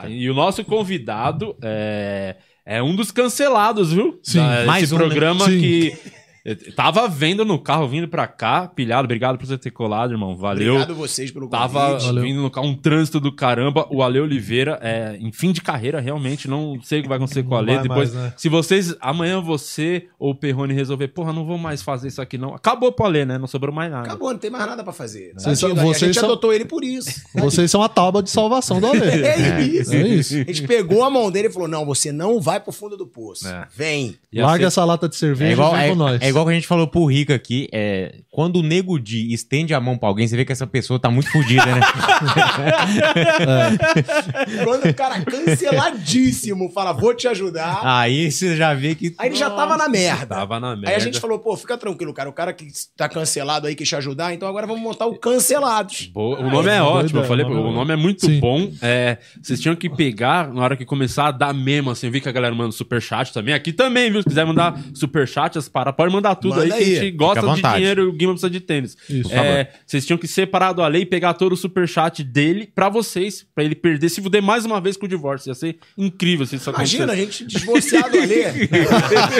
[0.00, 4.18] Ah, e o nosso convidado é, é um dos cancelados, viu?
[4.22, 5.04] Sim, Da- mais esse um, né?
[5.04, 5.60] programa Sim.
[5.60, 5.96] que
[6.44, 9.04] eu tava vendo no carro vindo pra cá, pilhado.
[9.04, 10.36] Obrigado por você ter colado, irmão.
[10.36, 10.74] Valeu.
[10.74, 12.06] Obrigado vocês pelo Tava convite.
[12.06, 12.22] Valeu.
[12.24, 13.86] vindo no carro, um trânsito do caramba.
[13.90, 16.48] O Ale Oliveira é em fim de carreira, realmente.
[16.48, 17.78] Não sei o que vai acontecer com o Ale.
[17.78, 18.34] Depois, mais, né?
[18.36, 22.36] se vocês, amanhã você ou o Perrone resolver, porra, não vou mais fazer isso aqui,
[22.36, 22.54] não.
[22.54, 23.38] Acabou pro Ale, né?
[23.38, 24.06] Não sobrou mais nada.
[24.08, 25.32] Acabou, não tem mais nada pra fazer.
[25.36, 27.22] Vocês são- a gente são- adotou ele por isso.
[27.34, 29.00] Vocês são a tábua de salvação do Ale.
[29.22, 29.94] É isso.
[29.94, 30.34] É isso.
[30.34, 33.06] A gente pegou a mão dele e falou: não, você não vai pro fundo do
[33.06, 33.46] poço.
[33.46, 33.66] É.
[33.74, 34.16] Vem.
[34.34, 36.22] Larga ser- essa lata de cerveja É igual, e vem é, com nós.
[36.22, 39.74] é igual que a gente falou pro Rico aqui, é, quando o Nego Di estende
[39.74, 41.80] a mão pra alguém, você vê que essa pessoa tá muito fodida, né?
[44.64, 47.80] Quando o cara canceladíssimo fala, vou te ajudar.
[47.82, 49.14] Aí você já vê que...
[49.18, 50.34] Aí ele já tava na merda.
[50.34, 50.90] Tava na merda.
[50.90, 52.28] Aí a gente falou, pô, fica tranquilo, cara.
[52.28, 56.06] O cara que tá cancelado aí quis te ajudar, então agora vamos montar o Cancelados.
[56.06, 57.96] Boa, o nome é doido, ótimo, eu é, falei, o nome é o nome é
[57.96, 58.40] muito Sim.
[58.40, 58.70] bom.
[58.80, 62.20] É, vocês tinham que pegar, na hora que começar a dar mesmo, assim, eu vi
[62.20, 63.54] que a galera manda superchat também.
[63.54, 64.22] Aqui também, viu?
[64.22, 66.98] Se quiser mandar superchat, as para, pode mandar tudo Manda aí, que aí.
[66.98, 68.96] a gente gosta de dinheiro e o Guima precisa de tênis.
[69.08, 72.88] Isso, É, vocês tinham que separar do Ale e pegar todo o superchat dele pra
[72.88, 75.50] vocês, pra ele perder, se fuder mais uma vez com o divórcio.
[75.50, 78.42] Ia ser incrível se isso Imagina, a gente divorciado ali.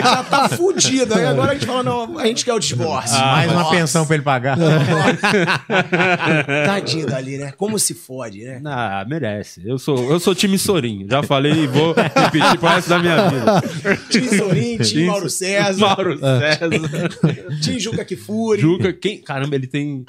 [0.03, 1.13] já tá fudido.
[1.15, 3.17] Aí agora a gente fala, não, a gente quer o divórcio.
[3.19, 3.75] Mais uma Nossa.
[3.75, 4.57] pensão pra ele pagar.
[6.65, 7.53] Tadinho dali, né?
[7.57, 8.61] Como se fode, né?
[8.65, 9.61] Ah, merece.
[9.65, 11.07] Eu sou, eu sou time Sorin.
[11.09, 13.63] Já falei e vou repetir pro resto da minha vida.
[14.09, 16.69] Tim Sorin, Tim Mauro César, Mauro César.
[17.61, 18.61] Tim Juca Kifuri.
[18.61, 19.19] Juca, quem.
[19.21, 20.05] Caramba, ele tem.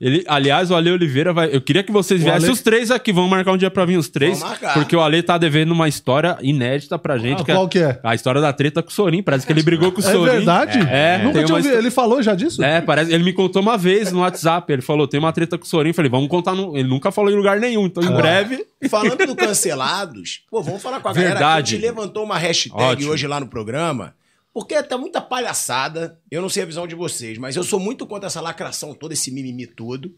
[0.00, 1.48] Ele, aliás, o Ale Oliveira vai.
[1.54, 3.12] Eu queria que vocês O viessem Ale- os três aqui.
[3.12, 4.40] Vamos marcar um dia pra vir os três.
[4.74, 7.42] Porque o Ale tá devendo uma história inédita pra gente.
[7.42, 7.98] Ah, qual que é?
[8.04, 9.22] A história da treta com o Sorin.
[9.22, 10.30] Parece que ele brigou com o É Sorin.
[10.30, 10.78] verdade?
[10.88, 11.74] É, Nunca tinha ouvido.
[11.74, 12.62] Ele falou já disso?
[12.62, 13.12] É, parece.
[13.12, 14.72] Ele me contou uma vez no WhatsApp.
[14.72, 15.88] Ele falou: tem uma treta com o Sorin.
[15.88, 16.54] Eu falei, vamos contar.
[16.54, 16.76] No...
[16.76, 17.86] Ele nunca falou em lugar nenhum.
[17.86, 18.64] Então, em breve.
[18.88, 21.70] Falando do cancelados, pô, vamos falar com a galera Verdade.
[21.70, 23.10] que a gente levantou uma hashtag Ótimo.
[23.12, 24.14] hoje lá no programa,
[24.54, 26.20] porque tá muita palhaçada.
[26.30, 29.12] Eu não sei a visão de vocês, mas eu sou muito contra essa lacração toda,
[29.12, 30.14] esse mimimi todo.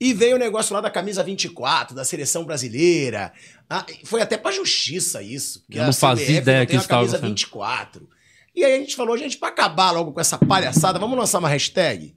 [0.00, 3.32] E veio o negócio lá da camisa 24, da seleção brasileira.
[3.68, 5.64] Ah, foi até pra justiça isso.
[5.68, 7.28] Eu não fazia ideia não que tem a isso tava camisa sendo.
[7.28, 8.08] 24.
[8.54, 11.48] E aí a gente falou, gente, pra acabar logo com essa palhaçada, vamos lançar uma
[11.48, 12.14] hashtag?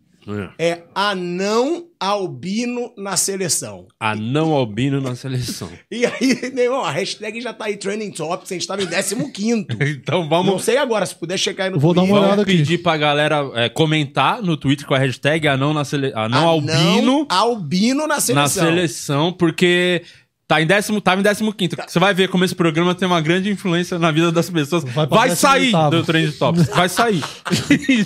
[0.57, 3.87] É anão albino na seleção.
[3.99, 5.69] Anão albino na seleção.
[5.91, 8.87] E aí, meu irmão, a hashtag já tá aí trending topics, a gente tava em
[8.87, 9.15] 15
[10.01, 10.63] Então Não vamos.
[10.63, 12.25] sei agora, se puder checar aí no Vou dar uma Twitter.
[12.27, 12.57] olhada aqui.
[12.57, 16.11] pedir pra galera é, comentar no Twitter com a hashtag anão, na sele...
[16.15, 18.63] anão albino albino na seleção.
[18.63, 20.01] na seleção, porque
[20.53, 21.75] tá em décimo, tava em décimo quinto.
[21.87, 24.83] Você vai ver como esse programa tem uma grande influência na vida das pessoas.
[24.83, 25.89] Vai Vai, sair 18º.
[25.89, 26.67] do Trend Tops.
[26.69, 27.23] Vai sair.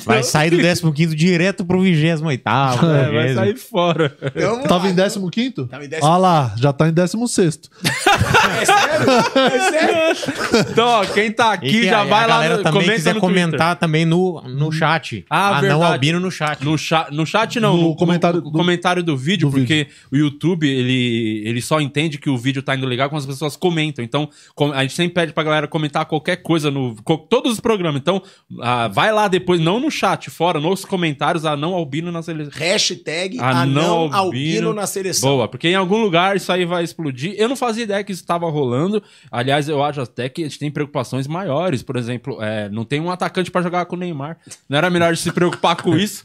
[0.06, 2.40] Vai sair do 15 direto pro 28º.
[2.48, 4.16] É, vai sair fora.
[4.36, 4.92] Então, Tava lá.
[4.92, 4.96] em
[5.30, 7.60] 15 Tava em décimo- Ah lá, já tá em 16
[8.62, 9.12] É sério?
[9.36, 10.68] É sério?
[10.72, 13.20] Então, ó, quem tá aqui já a, vai a lá no, também comenta quiser no
[13.20, 15.26] comentar também no, no chat.
[15.30, 15.84] Ah, Anão verdade.
[15.94, 16.64] albino no chat.
[16.64, 19.88] No, cha no chat não, No no, comentário no do- comentário do vídeo, do porque
[20.12, 23.56] o YouTube, ele, ele só entende que o vídeo tá indo legal quando as pessoas
[23.56, 24.04] comentam.
[24.04, 27.60] Então, com- a gente sempre pede pra galera comentar qualquer coisa no co- todos os
[27.60, 28.00] programas.
[28.02, 28.22] Então,
[28.62, 32.52] ah, vai lá depois, não no chat, fora, nos comentários, anão albino na seleção.
[32.56, 34.18] Hashtag Anão anão albino.
[34.18, 35.30] albino na seleção.
[35.30, 37.34] Boa, porque em algum lugar isso aí vai explodir.
[37.38, 39.02] Eu não fazia ideia que isso estava rolando.
[39.32, 41.82] Aliás, eu acho até que a gente tem preocupações maiores.
[41.84, 44.38] Por exemplo, é, não tem um atacante pra jogar com o Neymar.
[44.70, 46.24] Não era melhor se preocupar com isso?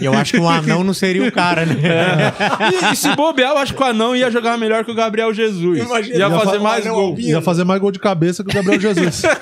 [0.00, 1.74] Eu acho que o anão não seria o cara, né?
[2.90, 5.23] E, e se bobear, eu acho que o anão ia jogar melhor que o Gabriel
[5.32, 5.78] Jesus.
[5.78, 7.06] Imagina, ia ia fazer falar mais gol.
[7.06, 7.28] albino.
[7.28, 9.22] Ia fazer mais gol de cabeça que o Gabriel Jesus.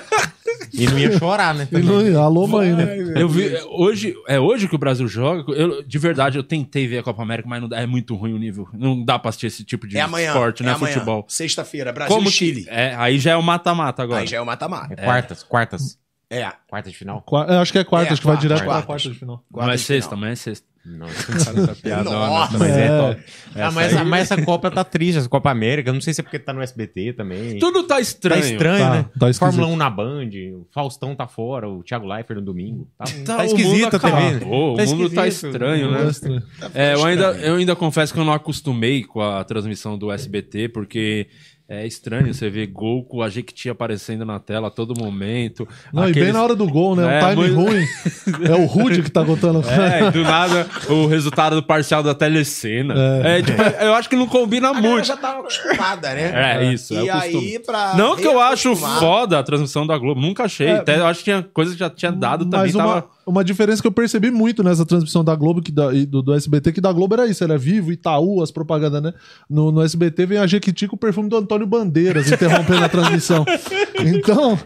[0.74, 1.68] E não ia chorar, né?
[1.70, 2.96] Não ia, alô, mãe, né?
[3.14, 5.52] Eu vi, é, hoje, é hoje que o Brasil joga.
[5.52, 8.32] Eu, de verdade, eu tentei ver a Copa América, mas não dá, é muito ruim
[8.32, 8.66] o nível.
[8.72, 10.28] Não dá pra assistir esse tipo de É amanhã.
[10.28, 10.72] esporte, é né?
[10.72, 10.94] amanhã.
[10.94, 11.26] Futebol.
[11.28, 12.64] Sexta-feira, Brasil Como e Chile.
[12.64, 12.70] que.
[12.70, 14.22] É, aí já é o mata-mata agora.
[14.22, 14.96] Aí já é o mata-mata.
[14.96, 15.98] Quartas, quartas.
[16.30, 16.50] É.
[16.66, 17.20] Quartas de final?
[17.20, 18.86] Qua- eu acho que é quarta, É, acho que vai direto pra quartas.
[18.86, 19.44] quarta de final.
[19.50, 20.66] Não é Quartas sexta, amanhã é sexta.
[20.84, 21.06] Não.
[21.06, 22.58] Essa piada, Nossa.
[22.58, 22.98] mas é É.
[22.98, 23.22] top.
[23.54, 25.90] Ah, mas, mas essa Copa tá triste, essa Copa América.
[25.90, 27.58] Eu Não sei se é porque tá no SBT também.
[27.60, 28.42] Tudo tá Tá estranho.
[28.42, 29.06] estranho, Tá, né?
[29.18, 29.32] tá.
[29.34, 32.88] Fórmula 1 na Band, o Faustão tá fora, o Thiago Leifert no domingo.
[32.98, 34.12] Tá, Tá, tá esquisito a TV.
[34.12, 34.36] né?
[34.36, 36.02] acabou, o mundo tá estranho, né?
[36.02, 36.42] Tá estranho.
[36.74, 40.68] É, eu ainda, eu ainda confesso que eu não acostumei com a transmissão do SBT,
[40.70, 41.28] porque
[41.68, 45.66] é estranho você ver gol com a Jequiti aparecendo na tela a todo momento.
[45.92, 47.20] Não, e Aqueles- bem na hora do gol, né?
[47.20, 47.86] É, um time muito- ruim.
[48.48, 49.62] É o Rude que tá contando.
[49.68, 52.94] É, e do nada o resultado do parcial da telecena.
[53.24, 53.42] É.
[53.42, 55.06] tipo, eu acho que não combina A muito.
[55.06, 56.32] já tava acostumada, né?
[56.60, 57.36] É, isso, é E o costume.
[57.52, 57.94] aí, pra.
[57.96, 60.68] Não que eu acho foda a transmissão da Globo, nunca achei.
[60.68, 62.60] É, Até eu acho que tinha coisa que já tinha dado também.
[62.66, 63.06] Mas uma, Tava...
[63.32, 66.32] uma diferença que eu percebi muito nessa transmissão da Globo que da- e do, do
[66.34, 69.12] SBT, que da Globo era isso, era vivo, Itaú, as propagandas, né?
[69.48, 73.44] No, no SBT vem a Jequiti com o perfume do Antônio Bandeiras interrompendo a transmissão.
[74.04, 74.58] Então,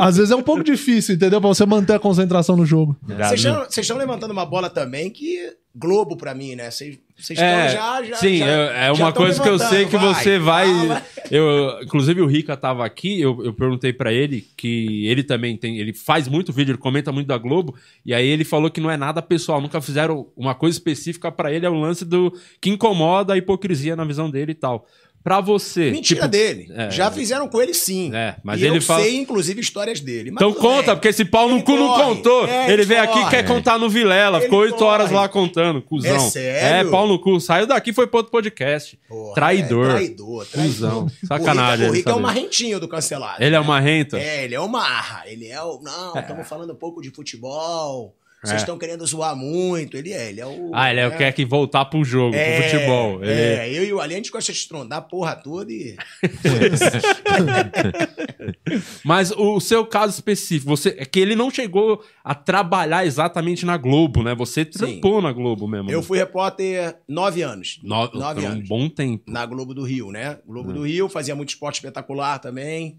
[0.00, 1.40] às vezes é um pouco difícil, entendeu?
[1.40, 2.96] Pra você manter a concentração no jogo.
[3.06, 5.38] Vocês estão, vocês estão levantando uma bola também que
[5.74, 6.70] Globo pra mim, né?
[6.70, 6.98] Vocês
[7.38, 8.16] É, estão já, já.
[8.16, 10.66] sim, já- é, é uma coisa que eu sei que levantando, você vai.
[10.66, 11.02] fala.
[11.30, 15.78] Eu, inclusive o Rica tava aqui, eu, eu perguntei pra ele que ele também tem,
[15.78, 17.74] ele faz muito vídeo, ele comenta muito da Globo,
[18.04, 21.50] e aí ele falou que não é nada pessoal, nunca fizeram uma coisa específica pra
[21.52, 24.86] ele, é o lance do que incomoda a hipocrisia na visão dele e tal.
[25.22, 26.68] Pra você, Mentira tipo, dele.
[26.74, 28.10] é, já fizeram com ele sim.
[28.14, 30.30] É, mas e ele eu fala- sei, inclusive, histórias dele.
[30.32, 30.94] Mas Então conta, bem.
[30.96, 32.02] porque esse pau no Ele cu não corre.
[32.04, 32.46] contou.
[32.48, 33.30] É, ele ele veio aqui e corre.
[33.30, 34.38] quer contar no Vilela.
[34.38, 34.84] Ele Ficou oito corre.
[34.90, 36.16] horas lá contando, cuzão.
[36.16, 36.88] É sério?
[36.88, 37.40] É, pau no cu.
[37.40, 38.98] Saiu daqui e foi pro outro podcast.
[39.08, 39.86] Porra, traidor.
[39.90, 40.72] é, traidor, traidor.
[40.72, 41.06] Cusão.
[41.22, 43.42] O Sacanagem, o ele Rica é o marrentinho do cancelado.
[43.42, 44.18] Ele é uma renta.
[44.18, 45.22] É, ele é o marra.
[45.26, 45.80] Ele é o.
[45.80, 48.14] Não, estamos falando um pouco de futebol.
[48.42, 48.56] Vocês É.
[48.64, 49.96] estão querendo zoar muito.
[49.96, 50.72] Ele é, ele é o.
[50.74, 53.22] Ah, ele é o que quer que voltar pro jogo, É, pro futebol.
[53.22, 53.32] Ele...
[53.32, 55.96] É, eu e o Ali, a gente gosta de estrondar a porra toda e.
[59.04, 63.76] Mas o seu caso específico, você é que ele não chegou a trabalhar exatamente na
[63.76, 64.34] Globo, né?
[64.34, 65.88] Você trampou na Globo mesmo.
[65.90, 67.78] Eu fui repórter nove anos.
[67.82, 68.10] no...
[68.12, 68.68] nove um anos.
[68.68, 69.30] bom tempo.
[69.30, 70.38] Na Globo do Rio, né?
[70.46, 72.98] Globo do Rio, fazia muito esporte espetacular também,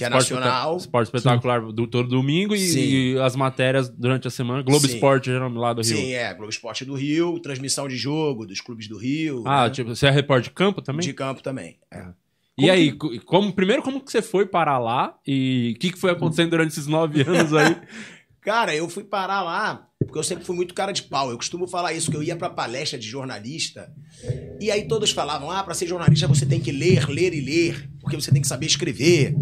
[0.00, 0.76] que é Esporte nacional.
[0.76, 4.62] Esporte espetacular do todo domingo e, e as matérias durante a semana.
[4.62, 4.94] Globo Sim.
[4.94, 5.96] Esporte, lá do Rio.
[5.96, 9.42] Sim, é, Globo Esporte do Rio, transmissão de jogo dos clubes do Rio.
[9.46, 9.70] Ah, né?
[9.70, 11.06] tipo, você é repórter de campo também?
[11.06, 11.78] de campo também.
[11.90, 12.06] é.
[12.58, 15.14] E aí, co- como, primeiro, como que você foi parar lá?
[15.26, 17.74] E o que, que foi acontecendo durante esses nove anos aí?
[18.42, 21.30] Cara, eu fui parar lá porque eu sempre fui muito cara de pau.
[21.30, 23.92] Eu costumo falar isso, que eu ia pra palestra de jornalista
[24.60, 27.90] e aí todos falavam: ah, pra ser jornalista você tem que ler, ler e ler,
[28.00, 29.34] porque você tem que saber escrever.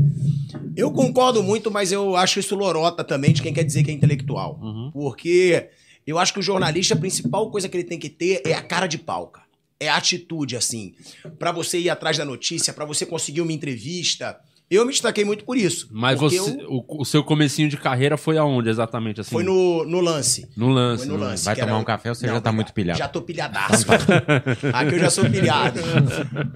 [0.76, 3.94] Eu concordo muito, mas eu acho isso lorota também de quem quer dizer que é
[3.94, 4.60] intelectual.
[4.93, 5.70] Porque
[6.06, 8.62] eu acho que o jornalista, a principal coisa que ele tem que ter é a
[8.62, 9.46] cara de pau, cara.
[9.81, 10.94] É a atitude, assim.
[11.38, 14.38] Pra você ir atrás da notícia, pra você conseguir uma entrevista.
[14.70, 15.88] Eu me destaquei muito por isso.
[15.91, 19.20] Mas você, eu- o, o seu comecinho de carreira foi aonde exatamente?
[19.20, 20.47] Assim, Foi no, no lance.
[20.56, 21.06] no lance.
[21.06, 21.44] Foi no lance.
[21.44, 22.99] Vai tomar era- um café ou você Não, já tá muito pilhado?
[22.99, 23.87] Já tô pilhadaço.
[24.75, 25.81] Aqui eu já sou pilhado.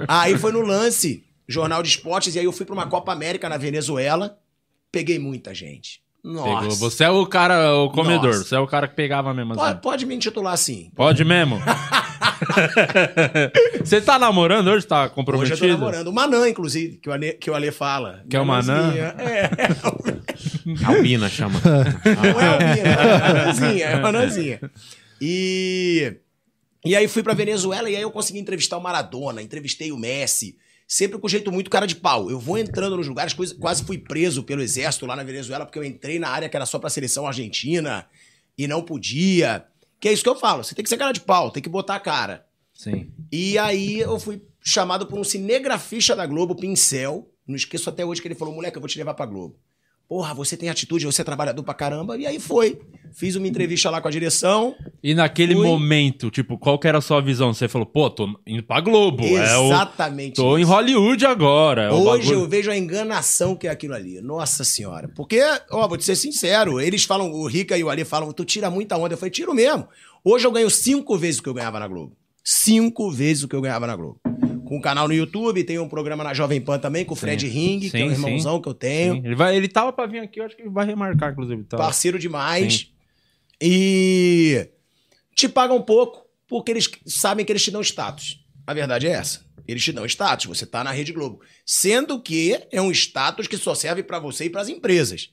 [0.07, 3.49] Aí foi no lance, Jornal de Esportes, e aí eu fui pra uma Copa América
[3.49, 4.39] na Venezuela.
[4.91, 6.03] Peguei muita gente.
[6.25, 6.61] Nossa.
[6.61, 6.77] Pegou.
[6.77, 8.29] Você é o cara, o comedor.
[8.33, 8.45] Nossa.
[8.45, 9.53] Você é o cara que pegava mesmo.
[9.55, 9.61] assim.
[9.61, 10.91] Pode, pode me intitular assim.
[10.95, 11.61] Pode mesmo?
[13.85, 14.87] você tá namorando hoje?
[14.87, 15.65] Tá Hoje comprometido?
[15.67, 16.09] eu tô namorando.
[16.09, 18.25] O Manã, inclusive, que o Ale, que o Ale fala.
[18.29, 18.83] Que é o Manã?
[18.83, 19.15] Manãzinha.
[19.19, 21.61] É, Albina chama.
[21.65, 24.61] não é o Mina, é Manãzinha, é Manãzinha.
[25.21, 26.17] E,
[26.85, 30.57] e aí fui pra Venezuela e aí eu consegui entrevistar o Maradona, entrevistei o Messi,
[30.93, 32.31] sempre com jeito muito cara de pau.
[32.31, 35.85] Eu vou entrando nos lugares, quase fui preso pelo exército lá na Venezuela, porque eu
[35.85, 38.07] entrei na área que era só pra seleção argentina
[38.59, 39.65] e não podia.
[39.99, 41.69] Que é isso que eu falo, você tem que ser cara de pau, tem que
[41.71, 42.45] botar a cara.
[42.75, 43.11] Sim.
[43.33, 47.27] E aí eu fui chamado por um cinegrafista da Globo, Pincel.
[47.47, 49.57] Não esqueço até hoje que ele falou: moleque, eu vou te levar pra Globo.
[50.13, 52.19] Porra, você tem atitude, você é trabalhador pra caramba.
[52.19, 52.79] E aí foi.
[53.15, 54.75] Fiz uma entrevista lá com a direção.
[55.03, 55.67] E naquele Fui.
[55.67, 57.55] momento, tipo, qual que era a sua visão?
[57.55, 59.25] Você falou, pô, tô indo pra Globo.
[59.25, 59.69] É o...
[59.69, 60.35] Exatamente.
[60.35, 60.71] Tô em isso.
[60.71, 61.85] Hollywood agora.
[61.85, 64.21] é Hoje eu vejo a enganação que é aquilo ali.
[64.21, 65.09] Nossa senhora.
[65.17, 68.45] Porque, ó, vou te ser sincero, eles falam, o Rica e o Ali falam, tu
[68.45, 69.15] tira muita onda.
[69.15, 69.89] Eu falei, tiro mesmo.
[70.23, 72.15] Hoje eu ganho cinco vezes o que eu ganhava na Globo.
[72.45, 74.21] Cinco vezes o que eu ganhava na Globo.
[74.73, 77.47] Com um canal no YouTube, tem um programa na Jovem Pan também, com o Fred
[77.47, 79.17] Ring, que é Sim, um irmãozão que eu tenho.
[79.17, 79.23] Sim.
[79.27, 81.63] Ele, vai, ele tava pra vir aqui, eu acho que ele vai remarcar, inclusive.
[81.65, 81.77] Tá.
[81.77, 82.91] Parceiro demais.
[83.61, 84.67] E
[85.37, 88.43] te pagam pouco porque eles sabem que eles te dão status.
[88.67, 89.45] A verdade é essa.
[89.69, 91.41] Eles te dão status, você tá na Rede Globo.
[91.67, 95.31] Sendo que é um status que só serve pra você e pras empresas.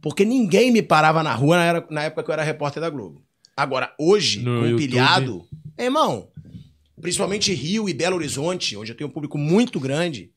[0.00, 2.88] Porque ninguém me parava na rua na, era- na época que eu era repórter da
[2.88, 3.22] Globo.
[3.54, 5.44] Agora, hoje, No com o YouTube.
[5.78, 6.28] irmão,
[7.00, 10.30] principalmente Rio e Belo Horizonte, onde eu tenho um público muito grande.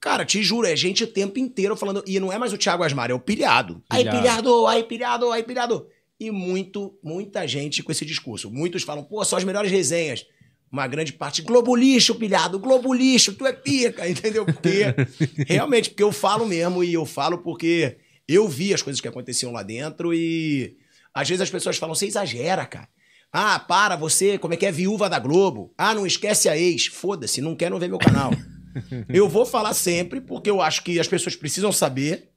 [0.00, 2.04] Cara, te juro, é gente o tempo inteiro falando.
[2.06, 3.82] E não é mais o Thiago Asmar, é o pilhado.
[3.88, 4.18] Aí, Pilhado.
[4.18, 5.86] pilhado, aí, pilhado, aí, pilhado.
[6.20, 8.50] E muito, muita gente com esse discurso.
[8.50, 10.26] Muitos falam, pô, são as melhores resenhas.
[10.70, 14.44] Uma grande parte, Globo lixo, pilhado, Globo lixo, tu é pica, entendeu?
[14.44, 14.94] Porque,
[15.46, 17.96] realmente, porque eu falo mesmo e eu falo porque
[18.28, 20.76] eu vi as coisas que aconteciam lá dentro e
[21.14, 22.88] às vezes as pessoas falam, você exagera, cara.
[23.36, 25.74] Ah, para, você, como é que é viúva da Globo?
[25.76, 26.86] Ah, não esquece a ex.
[26.86, 28.30] Foda-se, não quer não ver meu canal.
[29.12, 32.28] eu vou falar sempre, porque eu acho que as pessoas precisam saber.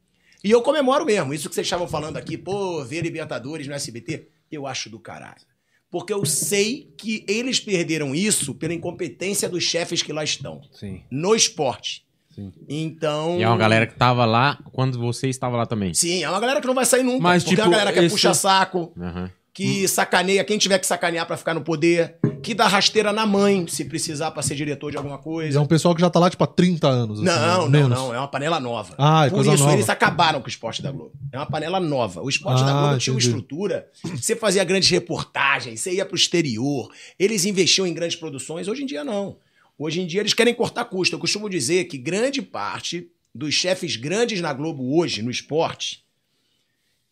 [0.43, 1.35] E eu comemoro mesmo.
[1.35, 5.45] Isso que vocês estavam falando aqui, pô, ver Libertadores no SBT, eu acho do caralho.
[5.91, 10.61] Porque eu sei que eles perderam isso pela incompetência dos chefes que lá estão.
[10.71, 11.01] Sim.
[11.11, 12.05] No esporte.
[12.33, 12.51] Sim.
[12.67, 13.37] Então.
[13.39, 15.93] E é uma galera que tava lá quando você estava lá também.
[15.93, 17.21] Sim, é uma galera que não vai sair nunca.
[17.21, 19.31] Mas, porque é tipo, uma galera que esse- puxa saco, Aham.
[19.57, 23.65] Que sacaneia quem tiver que sacanear pra ficar no poder, que dá rasteira na mãe,
[23.67, 25.59] se precisar pra ser diretor de alguma É coisa.
[25.59, 27.19] um pessoal que já tá lá, tipo, há 30 anos.
[27.19, 27.79] assim, Não, né?
[27.81, 28.13] não, não.
[28.13, 28.93] É uma panela nova.
[28.99, 29.75] Ah, é Por coisa isso, nova.
[29.75, 31.11] eles acabaram com o esporte da Globo.
[31.31, 32.21] É uma panela nova.
[32.21, 33.87] O esporte Ah, da Globo tinha uma estrutura.
[34.15, 38.67] Você fazia grandes reportagens, você ia pro exterior, eles investiam em grandes produções.
[38.67, 39.37] Hoje em dia, não.
[39.79, 41.15] Hoje em dia, eles querem cortar custo.
[41.15, 46.03] Eu costumo dizer que grande parte dos chefes grandes na Globo hoje, no esporte,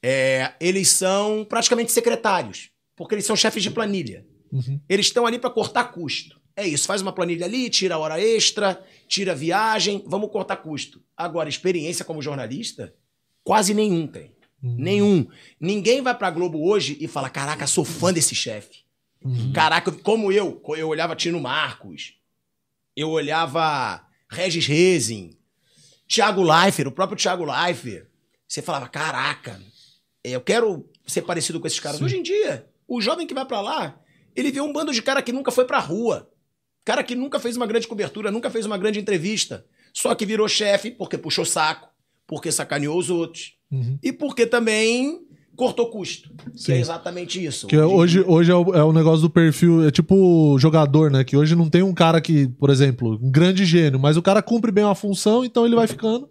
[0.08, 2.70] é, eles são praticamente secretários.
[2.96, 4.24] Porque eles são chefes de planilha.
[4.52, 4.80] Uhum.
[4.88, 6.40] Eles estão ali para cortar custo.
[6.56, 10.58] É isso, faz uma planilha ali, tira a hora extra, tira a viagem, vamos cortar
[10.58, 11.02] custo.
[11.18, 12.94] Agora, experiência como jornalista,
[13.44, 14.32] quase nenhum tem.
[14.62, 14.76] Uhum.
[14.78, 15.28] Nenhum.
[15.60, 18.86] Ninguém vai pra Globo hoje e fala: caraca, sou fã desse chefe.
[19.24, 19.52] Uhum.
[19.54, 22.14] Caraca, como eu, eu olhava Tino Marcos,
[22.96, 25.36] eu olhava Regis Rezin,
[26.08, 28.06] Thiago Leifert, o próprio Thiago Leifert.
[28.48, 29.60] Você falava: caraca,
[30.32, 32.00] eu quero ser parecido com esses caras.
[32.00, 32.06] Sim.
[32.06, 34.00] Hoje em dia, o jovem que vai pra lá,
[34.36, 36.30] ele vê um bando de cara que nunca foi pra rua.
[36.84, 39.66] Cara que nunca fez uma grande cobertura, nunca fez uma grande entrevista.
[39.94, 41.88] Só que virou chefe porque puxou saco,
[42.28, 43.54] porque sacaneou os outros.
[43.72, 43.98] Uhum.
[44.04, 46.30] E porque também cortou custo.
[46.54, 46.74] Que Sim.
[46.74, 47.68] é exatamente isso.
[47.68, 51.24] Que hoje, hoje é, o, é o negócio do perfil, é tipo jogador, né?
[51.24, 54.42] Que hoje não tem um cara que, por exemplo, um grande gênio, mas o cara
[54.42, 56.30] cumpre bem uma função, então ele vai ficando.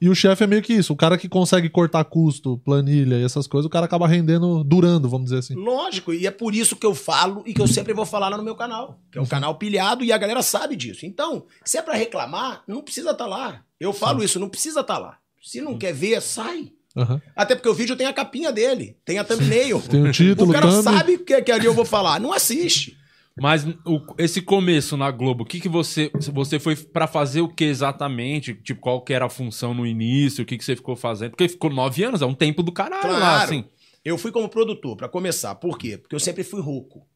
[0.00, 3.24] E o chefe é meio que isso, o cara que consegue cortar custo, planilha e
[3.24, 5.54] essas coisas, o cara acaba rendendo, durando, vamos dizer assim.
[5.54, 8.36] Lógico, e é por isso que eu falo e que eu sempre vou falar lá
[8.36, 11.06] no meu canal, que é o canal pilhado e a galera sabe disso.
[11.06, 13.62] Então, se é pra reclamar, não precisa estar lá.
[13.80, 15.18] Eu falo isso, não precisa estar lá.
[15.42, 16.72] Se não quer ver, sai.
[16.96, 17.20] Aham.
[17.34, 19.82] Até porque o vídeo tem a capinha dele, tem a thumbnail.
[19.82, 20.82] Tem o título, o cara thumb.
[20.82, 22.96] sabe que, que ali eu vou falar, não assiste.
[23.38, 26.10] Mas o- esse começo na Globo, o que, que você.
[26.32, 28.54] Você foi pra fazer o que exatamente?
[28.54, 30.42] Tipo, qual que era a função no início?
[30.42, 31.30] O que, que você ficou fazendo?
[31.32, 33.44] Porque ficou nove anos, é um tempo do caralho lá, Claro.
[33.44, 33.64] assim.
[34.04, 35.54] Eu fui como produtor, pra começar.
[35.56, 35.98] Por quê?
[35.98, 37.06] Porque eu sempre fui rouco.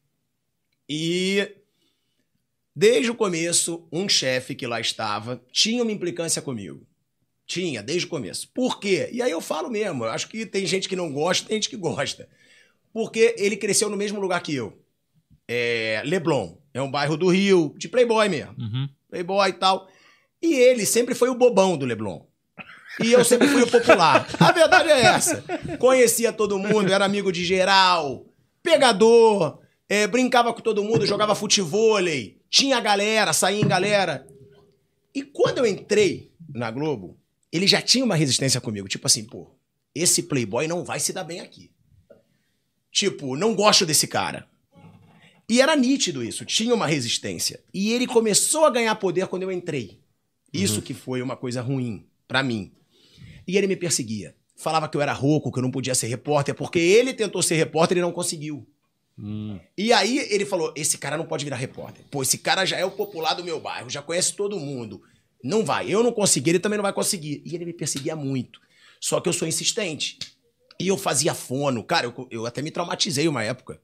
[0.87, 1.55] E
[2.75, 6.85] desde o começo, um chefe que lá estava tinha uma implicância comigo.
[7.47, 8.49] Tinha, desde o começo.
[8.53, 9.09] Por quê?
[9.11, 11.75] E aí eu falo mesmo, acho que tem gente que não gosta, tem gente que
[11.77, 12.29] gosta.
[12.93, 14.77] Porque ele cresceu no mesmo lugar que eu.
[15.47, 16.57] É, Leblon.
[16.73, 18.55] É um bairro do Rio, de playboy mesmo.
[18.57, 18.89] Uhum.
[19.09, 19.87] Playboy e tal.
[20.41, 22.25] E ele sempre foi o bobão do Leblon.
[23.03, 24.27] E eu sempre fui o popular.
[24.39, 25.43] A verdade é essa.
[25.77, 28.25] Conhecia todo mundo, era amigo de geral,
[28.61, 34.27] pegador, é, brincava com todo mundo, jogava futevôlei, tinha galera, saía em galera.
[35.13, 37.17] E quando eu entrei na Globo,
[37.51, 38.87] ele já tinha uma resistência comigo.
[38.87, 39.51] Tipo assim, pô,
[39.93, 41.71] esse playboy não vai se dar bem aqui.
[42.91, 44.47] Tipo, não gosto desse cara.
[45.51, 47.61] E era nítido isso, tinha uma resistência.
[47.73, 49.99] E ele começou a ganhar poder quando eu entrei.
[50.53, 52.71] Isso que foi uma coisa ruim pra mim.
[53.45, 54.33] E ele me perseguia.
[54.55, 57.55] Falava que eu era rouco, que eu não podia ser repórter, porque ele tentou ser
[57.55, 58.65] repórter e não conseguiu.
[59.19, 59.59] Hum.
[59.77, 62.05] E aí ele falou: esse cara não pode virar repórter.
[62.09, 65.01] Pô, esse cara já é o popular do meu bairro, já conhece todo mundo.
[65.43, 65.89] Não vai.
[65.89, 67.41] Eu não consegui, ele também não vai conseguir.
[67.45, 68.61] E ele me perseguia muito.
[69.01, 70.17] Só que eu sou insistente.
[70.79, 71.83] E eu fazia fono.
[71.83, 73.81] Cara, eu, eu até me traumatizei uma época.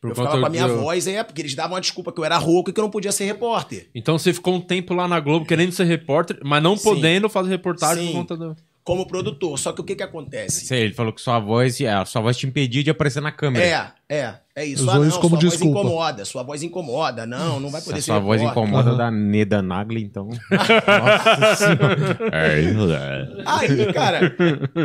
[0.00, 2.20] Por eu ficava com a minha do- voz, é, porque eles davam uma desculpa que
[2.20, 3.88] eu era rouco e que eu não podia ser repórter.
[3.94, 6.84] Então você ficou um tempo lá na Globo querendo ser repórter, mas não Sim.
[6.84, 8.12] podendo fazer reportagem Sim.
[8.12, 8.56] por conta do.
[8.84, 9.58] Como produtor.
[9.58, 10.64] Só que o que que acontece?
[10.64, 13.92] Sei, ele falou que sua voz, a sua voz te impedia de aparecer na câmera.
[14.08, 14.82] É, é, é isso.
[14.84, 15.80] Usou Ah, não, isso como sua voz desculpa.
[15.80, 17.26] incomoda, sua voz incomoda.
[17.26, 18.96] Não, não vai Se poder a ser sua voz incomoda Aham.
[18.96, 20.30] da Neda Nagli, então.
[20.50, 22.18] Nossa senhora.
[22.32, 23.42] É, é.
[23.44, 24.36] Aí, cara,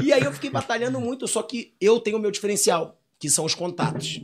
[0.03, 3.45] e aí eu fiquei batalhando muito, só que eu tenho o meu diferencial, que são
[3.45, 4.21] os contatos.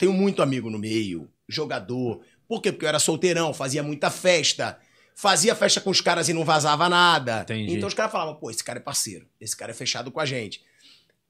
[0.00, 2.20] Tenho muito amigo no meio, jogador.
[2.48, 2.72] Por quê?
[2.72, 4.78] Porque eu era solteirão, fazia muita festa,
[5.14, 7.42] fazia festa com os caras e não vazava nada.
[7.42, 7.74] Entendi.
[7.74, 10.24] Então os caras falavam, pô, esse cara é parceiro, esse cara é fechado com a
[10.26, 10.62] gente.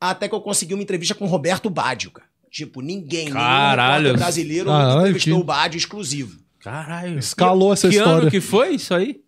[0.01, 2.27] Até que eu consegui uma entrevista com o Roberto Baggio, cara.
[2.51, 4.13] Tipo, ninguém, Caralho.
[4.17, 6.41] brasileiro Caralho, entrevistou que- o Baggio exclusivo.
[6.61, 7.19] Caralho.
[7.19, 8.23] Escalou essa que história.
[8.23, 9.21] ano que foi isso aí?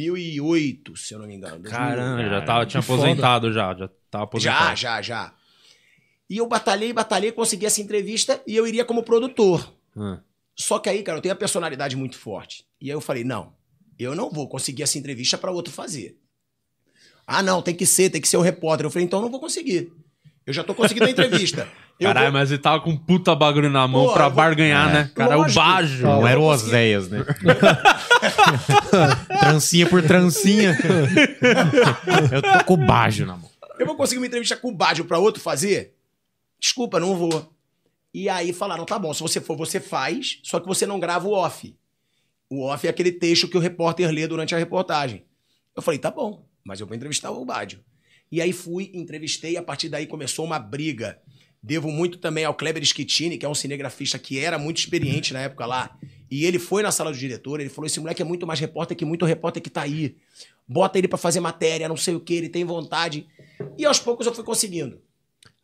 [0.00, 1.58] 2008, se eu não me engano.
[1.58, 1.70] 2008.
[1.76, 3.02] Caramba, já tava, tinha que foda.
[3.02, 3.74] aposentado já.
[3.74, 4.76] Já tava aposentado.
[4.76, 5.34] Já, já, já.
[6.32, 9.70] E eu batalhei, batalhei, consegui essa entrevista e eu iria como produtor.
[9.94, 10.18] Ah.
[10.56, 12.64] Só que aí, cara, eu tenho a personalidade muito forte.
[12.80, 13.52] E aí eu falei, não,
[13.98, 16.16] eu não vou conseguir essa entrevista pra outro fazer.
[17.26, 18.86] Ah, não, tem que ser, tem que ser o repórter.
[18.86, 19.92] Eu falei, então eu não vou conseguir.
[20.46, 21.68] Eu já tô conseguindo a entrevista.
[22.00, 24.88] Caralho, vou- mas ele tava com um puta bagulho na mão Pô, pra vou- barganhar,
[24.88, 24.92] É.
[24.94, 25.10] né?
[25.14, 25.60] Cara, é o Lógico.
[25.60, 26.02] Bajo.
[26.02, 26.44] Não Eu era o.
[26.44, 27.26] Oséias, né?
[29.38, 30.78] trancinha por trancinha.
[32.32, 33.50] Eu tô com o bajo na mão.
[33.78, 35.94] Eu vou conseguir uma entrevista com o Baggio pra outro fazer?
[36.62, 37.52] Desculpa, não vou.
[38.14, 41.26] E aí falaram, tá bom, se você for, você faz, só que você não grava
[41.26, 41.76] o off.
[42.48, 45.24] O off é aquele texto que o repórter lê durante a reportagem.
[45.74, 47.82] Eu falei, tá bom, mas eu vou entrevistar o Bádio.
[48.30, 51.20] E aí fui, entrevistei, e a partir daí começou uma briga.
[51.60, 55.40] Devo muito também ao Kleber Schittini, que é um cinegrafista que era muito experiente na
[55.40, 55.98] época lá.
[56.30, 58.96] E ele foi na sala do diretor, ele falou: esse moleque é muito mais repórter
[58.96, 60.16] que muito repórter que tá aí.
[60.66, 63.26] Bota ele pra fazer matéria, não sei o que, ele tem vontade.
[63.76, 65.00] E aos poucos eu fui conseguindo.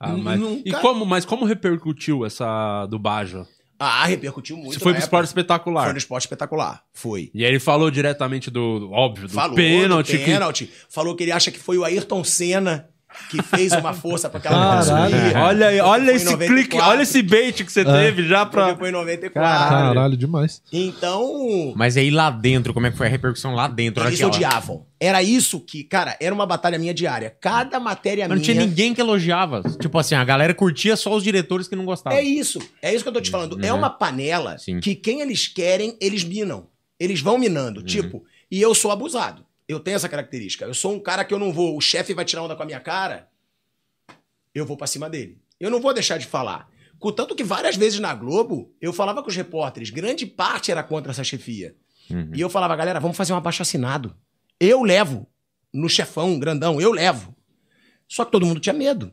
[0.01, 3.47] Ah, mas, Nunca- e como, mas como repercutiu essa do Bajo?
[3.81, 4.75] Ah, repercutiu muito.
[4.75, 5.85] Você foi pro esporte espetacular.
[5.85, 6.83] Foi no esporte espetacular.
[6.93, 7.31] Foi.
[7.33, 10.13] E aí ele falou diretamente do, do- óbvio, do Falou pênalti.
[10.13, 10.71] do que- pênalti.
[10.89, 12.88] Falou que ele acha que foi o Ayrton Senna
[13.31, 15.11] que fez uma força pra aquela Caralho.
[15.17, 15.37] subir.
[15.37, 18.75] Olha aí, olha esse 94, clique, olha esse bait que você teve já pra.
[18.77, 19.69] Foi em 94.
[19.69, 20.63] Caralho, demais.
[20.73, 24.03] Então, Mas aí lá dentro, como é que foi a repercussão lá dentro?
[24.05, 24.87] eles Naquela- odiavam.
[25.01, 27.35] Era isso que, cara, era uma batalha minha diária.
[27.41, 28.45] Cada matéria não minha...
[28.45, 29.63] tinha ninguém que elogiava.
[29.81, 32.19] Tipo assim, a galera curtia só os diretores que não gostavam.
[32.19, 32.59] É isso.
[32.83, 33.65] É isso que eu tô te falando.
[33.65, 33.79] É Uhum.
[33.79, 34.81] uma panela Sim.
[34.81, 36.67] que quem eles querem, eles minam.
[36.99, 37.41] Eles vão Uhum.
[37.41, 37.83] minando.
[37.83, 39.45] Tipo, e eu sou abusado.
[39.69, 40.65] Eu tenho essa característica.
[40.65, 41.77] Eu sou um cara que eu não vou.
[41.77, 43.29] O chefe vai tirar onda com a minha cara,
[44.55, 45.39] eu vou pra cima dele.
[45.61, 46.71] Eu não vou deixar de falar.
[46.99, 51.13] Contanto que várias vezes na Globo, eu falava com os repórteres, grande parte era contra
[51.13, 51.77] essa chefia.
[52.11, 52.33] Uhum.
[52.35, 54.17] E eu falava, galera, vamos fazer um abaixo assinado.
[54.59, 55.29] Eu levo
[55.73, 57.37] no chefão grandão, eu levo.
[58.09, 59.13] Só que todo mundo tinha medo.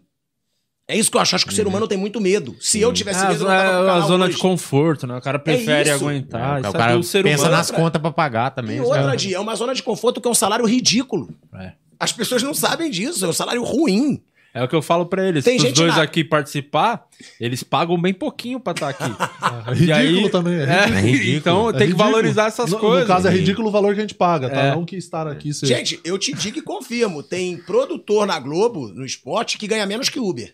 [0.88, 1.36] É isso que eu acho.
[1.36, 2.56] Acho que o ser humano tem muito medo.
[2.60, 4.36] Se eu tivesse É, medo, eu não tava com o é a canal zona hoje.
[4.36, 5.18] de conforto, né?
[5.18, 6.04] O cara prefere isso.
[6.04, 6.58] aguentar.
[6.58, 7.52] É, isso o é cara pensa humano.
[7.58, 8.78] nas contas pra pagar também.
[8.78, 11.30] E isso outra, é- Di, é uma zona de conforto que é um salário ridículo.
[11.56, 11.72] É.
[12.00, 14.22] As pessoas não sabem disso, é um salário ruim.
[14.54, 15.44] É o que eu falo pra eles.
[15.44, 17.06] Tem Se os gente dois na- aqui participar,
[17.42, 19.04] eles pagam bem pouquinho pra estar aqui.
[19.68, 20.54] É E ridículo aí- também.
[20.54, 21.02] É É, ridículo.
[21.08, 21.36] ridículo.
[21.38, 22.10] Então É tem que ridículo.
[22.12, 23.02] valorizar essas no, coisas.
[23.02, 24.62] No caso, é ridículo o valor que a gente paga, tá?
[24.62, 24.72] É.
[24.76, 25.76] Não que estar aqui seja.
[25.76, 30.08] Gente, eu te digo e confirmo: tem produtor na Globo, no esporte, que ganha menos
[30.10, 30.54] que Uber.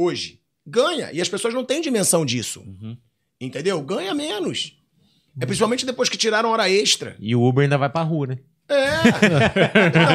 [0.00, 0.40] Hoje.
[0.66, 1.10] Ganha.
[1.12, 2.60] E as pessoas não têm dimensão disso.
[2.60, 2.96] Uhum.
[3.40, 3.80] Entendeu?
[3.82, 4.76] Ganha menos.
[5.40, 7.16] É principalmente depois que tiraram hora extra.
[7.18, 8.38] E o Uber ainda vai pra rua, né?
[8.68, 8.84] É.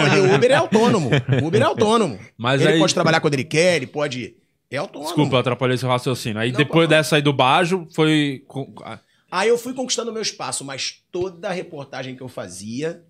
[0.10, 1.10] Não, e o Uber é autônomo.
[1.42, 2.20] O Uber é autônomo.
[2.38, 4.36] Mas ele aí- pode trabalhar quando ele quer, ele pode.
[4.72, 5.10] É autônomo.
[5.10, 6.40] Desculpa, eu atrapalhei esse raciocínio.
[6.40, 8.44] Aí Não, depois pode dessa aí do Bajo, foi.
[9.32, 13.04] Aí eu fui conquistando meu espaço, mas toda reportagem que eu fazia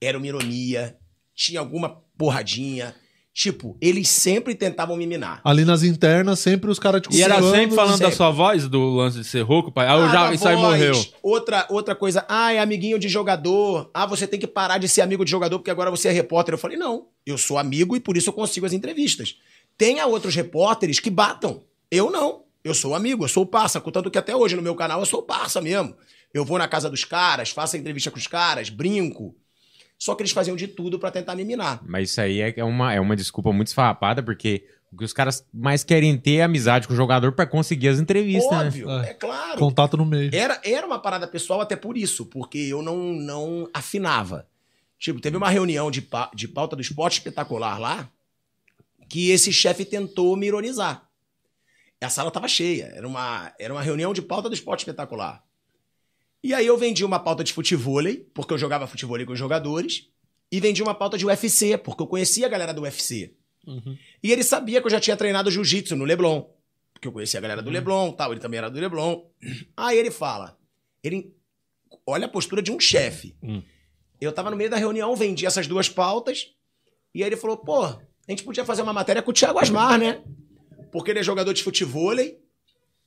[0.00, 0.96] era uma ironia,
[1.34, 2.94] tinha alguma porradinha.
[3.38, 5.42] Tipo, eles sempre tentavam me minar.
[5.44, 8.14] Ali nas internas, sempre os caras te E era sempre falando da sempre.
[8.16, 9.86] sua voz, do lance de ser rouco, pai.
[9.86, 10.66] Ah, eu Ah, já, da isso aí voz.
[10.66, 11.04] morreu.
[11.22, 13.90] Outra, outra coisa, ah, é amiguinho de jogador.
[13.92, 16.54] Ah, você tem que parar de ser amigo de jogador porque agora você é repórter.
[16.54, 19.36] Eu falei, não, eu sou amigo e por isso eu consigo as entrevistas.
[19.76, 21.60] Tenha outros repórteres que batam.
[21.90, 22.44] Eu não.
[22.64, 23.78] Eu sou amigo, eu sou o parça.
[23.82, 25.94] Contanto que até hoje no meu canal eu sou o parça mesmo.
[26.32, 29.34] Eu vou na casa dos caras, faço a entrevista com os caras, brinco.
[29.98, 31.80] Só que eles faziam de tudo pra tentar me minar.
[31.86, 35.12] Mas isso aí é é uma, é uma desculpa muito esfarrapada, porque o que os
[35.12, 38.66] caras mais querem ter é amizade com o jogador pra conseguir as entrevistas, né?
[38.66, 39.10] Óbvio, É.
[39.10, 39.58] é claro.
[39.58, 40.30] Contato no meio.
[40.34, 44.46] Era, era uma parada pessoal até por isso, porque eu não, não afinava.
[44.98, 48.08] Tipo, teve uma reunião de, pa- de pauta do esporte espetacular lá,
[49.08, 51.06] que esse chefe tentou me ironizar.
[52.02, 55.42] A sala tava cheia, era uma, era uma reunião de pauta do esporte espetacular.
[56.42, 60.08] E aí eu vendi uma pauta de futevôlei, porque eu jogava futevôlei com os jogadores,
[60.50, 63.34] e vendi uma pauta de UFC, porque eu conhecia a galera do UFC.
[64.22, 66.48] E ele sabia que eu já tinha treinado jiu-jitsu no Leblon,
[66.92, 69.24] porque eu conhecia a galera do Leblon, tal, ele também era do Leblon.
[69.76, 70.56] Aí ele fala,
[71.02, 71.34] ele
[72.06, 73.36] olha a postura de um chefe.
[73.42, 73.62] Hum.
[74.20, 76.54] Eu tava no meio da reunião, vendi essas duas pautas,
[77.14, 79.98] e aí ele falou, pô, a gente podia fazer uma matéria com o Thiago Asmar,
[79.98, 80.22] né?
[80.92, 82.38] Porque ele é jogador de futevôlei,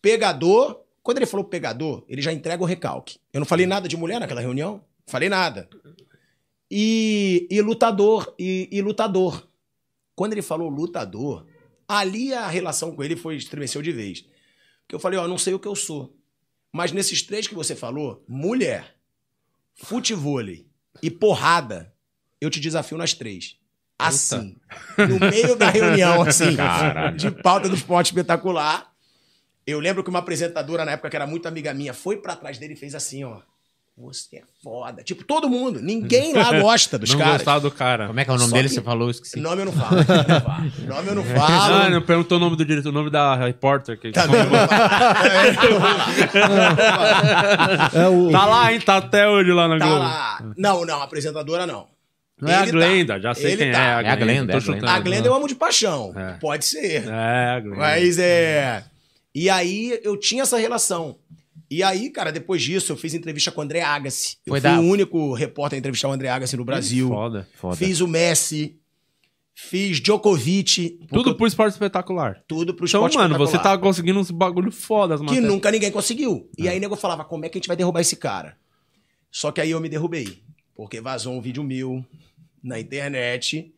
[0.02, 0.82] pegador.
[1.10, 3.18] Quando ele falou pegador, ele já entrega o recalque.
[3.34, 5.68] Eu não falei nada de mulher naquela reunião, falei nada.
[6.70, 9.50] E, e lutador, e, e lutador.
[10.16, 11.48] Quando ele falou lutador,
[11.88, 14.24] ali a relação com ele foi estremeceu de vez.
[14.82, 16.16] Porque eu falei, ó, não sei o que eu sou.
[16.72, 18.96] Mas nesses três que você falou, mulher,
[19.74, 20.68] futevôlei
[21.02, 21.92] e porrada,
[22.40, 23.58] eu te desafio nas três.
[23.98, 24.56] Assim.
[24.96, 27.18] No meio da reunião, assim, Caralho.
[27.18, 28.94] de pauta do esporte espetacular.
[29.70, 32.58] Eu lembro que uma apresentadora, na época, que era muito amiga minha, foi pra trás
[32.58, 33.38] dele e fez assim, ó.
[34.02, 35.04] Você é foda.
[35.04, 35.82] Tipo, todo mundo.
[35.82, 37.34] Ninguém lá gosta dos não caras.
[37.34, 38.08] gostava do cara.
[38.08, 38.70] Como é que é o nome Só dele?
[38.70, 39.38] que- Você falou, esqueci.
[39.42, 39.98] Nome eu não falo.
[39.98, 40.64] Nome eu não falo.
[40.88, 41.74] Nome eu não falo.
[41.84, 44.00] Ah, não perguntou o nome do diretor, o nome da repórter.
[44.00, 44.52] Que Também não.
[46.34, 46.40] É,
[48.08, 48.30] não.
[48.30, 48.80] É Tá lá, hein?
[48.80, 50.00] Tá até hoje lá na Tá Globo.
[50.02, 50.44] lá.
[50.58, 51.88] Não, não, apresentadora não.
[52.42, 53.20] Não é a Ele Glenda, tá.
[53.20, 53.78] já sei Ele quem tá.
[54.02, 54.06] é.
[54.06, 54.62] É a Glenda, é a Glenda.
[54.62, 54.88] chutando.
[54.88, 56.14] A Glenda eu amo de paixão.
[56.16, 56.38] É.
[56.40, 57.06] Pode ser.
[57.06, 57.76] É, a Glenda.
[57.76, 58.82] Mas é.
[59.40, 61.18] E aí eu tinha essa relação.
[61.72, 64.38] E aí, cara, depois disso, eu fiz entrevista com o André Agassi.
[64.46, 67.08] Eu Foi fui da- o único repórter a entrevistar o André Agassi no Brasil.
[67.08, 67.48] Foda.
[67.56, 67.76] Foda.
[67.78, 68.76] Fiz o Messi.
[69.54, 71.00] Fiz Djokovic.
[71.10, 72.44] Tudo pro esporte espetacular.
[72.48, 73.74] tudo pro Então, esporte mano, você espetacular.
[73.78, 75.52] tava conseguindo uns bagulho foda as Que matérias.
[75.52, 76.50] nunca ninguém conseguiu.
[76.58, 78.58] E aí nego falava, como é que a gente vai derrubar esse cara?
[79.32, 80.42] Só que aí eu me derrubei.
[80.76, 82.04] Porque vazou um vídeo meu
[82.64, 83.74] na internet.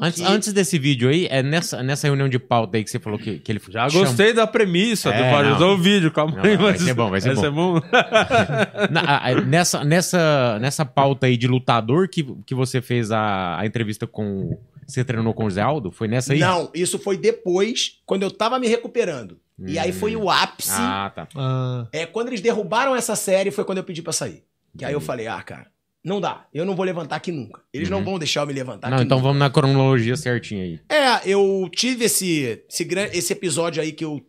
[0.00, 2.98] Antes, Que- antes desse vídeo aí, é nessa, nessa reunião de pauta aí que você
[2.98, 6.44] falou que, que ele Já chama- gostei da premissa É, do o vídeo, calma Não,
[6.44, 6.56] aí.
[6.56, 7.80] vai mas- ser bom, vai ser bom.
[8.90, 13.58] Na- a- a- nessa, nessa, nessa pauta aí de lutador que, que você fez a,
[13.58, 14.58] a entrevista com.
[14.86, 15.90] Você treinou com o Zé Aldo?
[15.90, 16.38] Foi nessa aí?
[16.38, 19.38] Não, isso foi depois, quando eu tava me recuperando.
[19.66, 20.70] E aí foi o ápice.
[20.72, 21.28] Ah, tá.
[21.36, 24.44] Ah, É, quando eles derrubaram essa série, foi quando eu pedi pra sair.
[24.78, 25.66] Que aí eu falei, ah, cara,
[26.08, 26.44] não dá.
[26.52, 27.60] Eu não vou levantar aqui nunca.
[27.72, 28.90] Eles não vão deixar eu me levantar Uhum.
[28.90, 29.28] Não, aqui então nunca.
[29.28, 30.80] vamos na cronologia certinha aí.
[30.88, 34.20] É, eu tive esse, esse, esse episódio aí que eu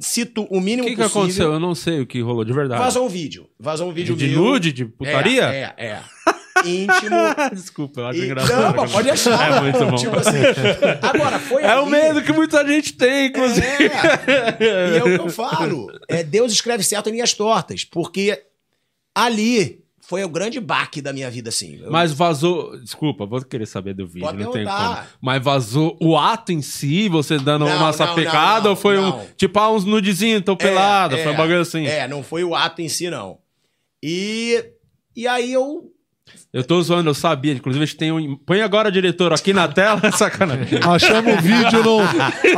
[0.00, 1.20] cito o O mínimo que, que possível.
[1.22, 1.52] aconteceu?
[1.52, 2.80] Eu não sei o que rolou de verdade.
[2.80, 3.46] Vazou um vídeo.
[3.60, 4.38] Vazou um vídeo de meu.
[4.38, 5.42] nude, de putaria?
[5.52, 5.86] É, é.
[5.86, 6.02] é.
[6.64, 7.16] Íntimo.
[7.52, 8.76] Desculpa, eu acho E- engraçado.
[8.76, 9.56] Não, pode achar.
[9.56, 9.96] É muito bom.
[9.96, 10.38] Tipo assim,
[11.02, 13.66] agora, foi É o medo que muita gente tem, inclusive.
[13.66, 14.92] É.
[14.94, 15.88] E é o que eu falo.
[16.08, 17.84] É, Deus escreve certo em linhas tortas.
[17.84, 18.40] Porque
[19.14, 21.78] ali foi o grande baque da minha vida, assim.
[21.80, 22.78] Eu- Mas vazou.
[22.80, 24.98] Desculpa, vou querer saber do vídeo, Pode não tem como.
[25.20, 28.96] Mas vazou o ato em si, você dando Não, uma sapecada, não, não, ou foi
[28.96, 29.20] não.
[29.20, 29.26] um.
[29.36, 31.86] Tipo, ah, uns nudezinhos, tô pelada, foi um bagulho assim.
[31.86, 33.38] É, não foi o ato em si, não.
[34.02, 34.62] E,
[35.16, 35.88] e aí eu.
[36.52, 37.52] Eu tô zoando, eu sabia.
[37.52, 38.36] Inclusive, a gente tem um.
[38.36, 40.80] Põe agora, diretor, aqui na tela, sacanagem.
[40.82, 41.98] achamos o vídeo no.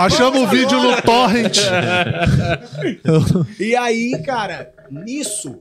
[0.01, 1.59] Achamos o vídeo no Torrent.
[3.61, 5.61] E aí, cara, nisso,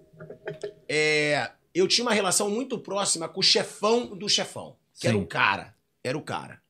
[0.87, 4.75] é, eu tinha uma relação muito próxima com o chefão do chefão.
[4.99, 5.23] Que era Sim.
[5.23, 5.75] o cara.
[6.03, 6.61] Era o cara.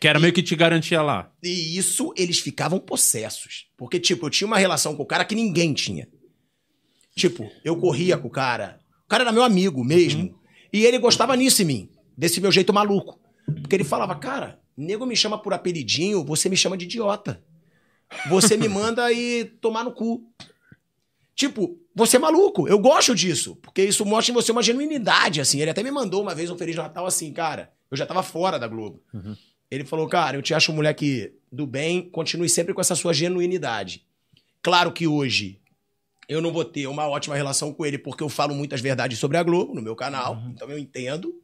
[0.00, 1.32] Que era meio que te garantia lá.
[1.42, 3.68] E isso, eles ficavam possessos.
[3.76, 6.08] Porque, tipo, eu tinha uma relação com o cara que ninguém tinha.
[7.14, 8.80] Tipo, eu corria com o cara.
[9.04, 10.38] O cara era meu amigo mesmo.
[10.72, 11.90] E ele gostava nisso em mim.
[12.16, 13.20] Desse meu jeito maluco.
[13.60, 17.42] Porque ele falava, cara, nego me chama por apelidinho, você me chama de idiota.
[18.28, 20.24] Você me manda e tomar no cu.
[21.34, 22.66] Tipo, você é maluco.
[22.66, 23.56] Eu gosto disso.
[23.56, 25.60] Porque isso mostra em você uma genuinidade, assim.
[25.60, 27.70] Ele até me mandou uma vez um Feliz Natal assim, cara.
[27.90, 29.02] Eu já tava fora da Globo.
[29.70, 33.12] Ele falou, cara, eu te acho um moleque do bem, continue sempre com essa sua
[33.12, 34.04] genuinidade.
[34.62, 35.60] Claro que hoje
[36.28, 39.36] eu não vou ter uma ótima relação com ele, porque eu falo muitas verdades sobre
[39.36, 41.34] a Globo no meu canal, então eu entendo.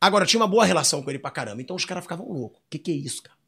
[0.00, 2.58] Agora, eu tinha uma boa relação com ele pra caramba, então os caras ficavam loucos.
[2.58, 3.38] O que, que é isso, cara?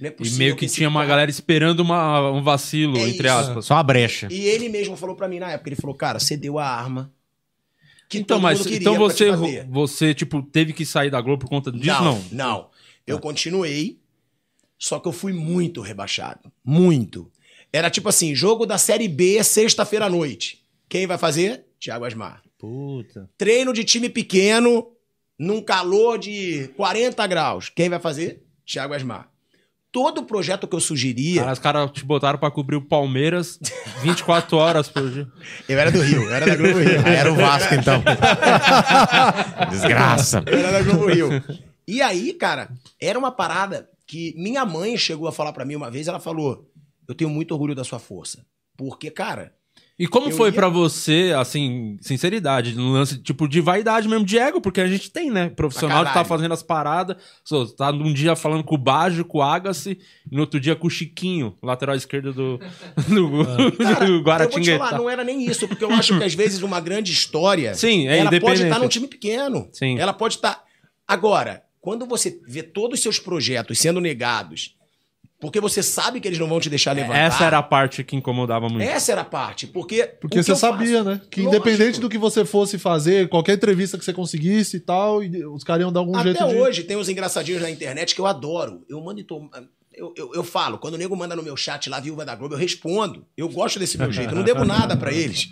[0.00, 3.08] Não é E possível meio que tinha uma cara- galera esperando uma, um vacilo, É
[3.08, 3.36] entre isso.
[3.36, 3.64] aspas.
[3.64, 4.28] Só a brecha.
[4.30, 7.12] E ele mesmo falou pra mim na época, ele falou, cara, você deu a arma.
[8.08, 9.30] Que Então, mas então você,
[9.68, 11.86] você, tipo, teve que sair da Globo por conta disso?
[12.02, 12.24] não, Não.
[12.30, 12.70] não.
[13.06, 13.98] Eu continuei,
[14.78, 16.52] só que eu fui muito rebaixado.
[16.64, 17.30] Muito.
[17.72, 20.62] Era tipo assim, jogo da Série B, sexta-feira à noite.
[20.88, 21.64] Quem vai fazer?
[21.80, 22.42] Thiago Asmar.
[22.58, 23.28] Puta.
[23.36, 24.88] Treino de time pequeno,
[25.38, 27.68] num calor de 40 graus.
[27.68, 28.42] Quem vai fazer?
[28.64, 29.28] Thiago Asmar.
[29.96, 31.40] Todo projeto que eu sugeria...
[31.40, 33.58] Cara, os caras te botaram pra cobrir o Palmeiras
[34.02, 35.26] 24 horas por dia.
[35.66, 37.00] Eu era do Rio, eu era da Globo Rio.
[37.02, 38.04] Aí era o Vasco, então.
[39.70, 40.44] Desgraça.
[40.46, 41.42] Eu era da Globo Rio.
[41.88, 42.68] E aí, cara,
[43.00, 46.70] era uma parada que minha mãe chegou a falar pra mim uma vez, ela falou:
[47.08, 48.44] "Eu tenho muito orgulho da sua força".
[48.76, 49.54] Porque, cara,
[49.98, 54.26] E como Eu foi ia- pra você, assim, sinceridade, no lance, tipo, de vaidade mesmo,
[54.26, 55.48] de ego, porque a gente tem, né?
[55.48, 57.16] Profissional que tá fazendo as paradas,
[57.78, 59.98] tá num dia falando com o Bajo, com o Agassi,
[60.30, 62.58] e no outro dia com o Chiquinho, lateral esquerdo do,
[63.08, 64.78] do, cara, do eu vou te Guaratinguetá.
[64.84, 68.06] falar, não era nem isso, porque eu acho que às vezes uma grande história, Sim,
[68.06, 69.68] é ela pode estar num time pequeno.
[69.72, 69.98] Sim.
[69.98, 70.62] Ela pode estar
[71.08, 74.74] Agora, quando você vê todos os seus projetos sendo negados,
[75.38, 77.18] porque você sabe que eles não vão te deixar levantar.
[77.18, 78.82] Essa era a parte que incomodava muito.
[78.82, 81.20] Essa era a parte, porque Porque você sabia, faço- né?
[81.30, 81.56] Que Lógico.
[81.68, 85.62] independente do que você fosse fazer, qualquer entrevista que você conseguisse e tal, e os
[85.62, 86.54] caras iam dar algum Até jeito de.
[86.56, 88.84] hoje tem uns engraçadinhos na internet que eu adoro.
[88.88, 89.26] Eu mando e
[89.94, 92.54] eu, eu, eu falo, quando o nego manda no meu chat lá, Viúva da Globo,
[92.54, 93.26] eu respondo.
[93.36, 95.48] Eu gosto desse meu jeito, eu não devo nada pra eles.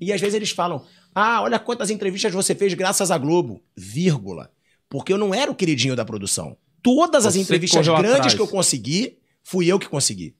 [0.00, 3.62] E às vezes eles falam: Ah, olha quantas entrevistas você fez graças à Globo.
[3.76, 4.50] Vírgula.
[4.88, 6.56] Porque eu não era o queridinho da produção.
[6.86, 8.34] Todas as Você entrevistas correu grandes atrás.
[8.34, 10.36] que eu consegui, fui eu que consegui.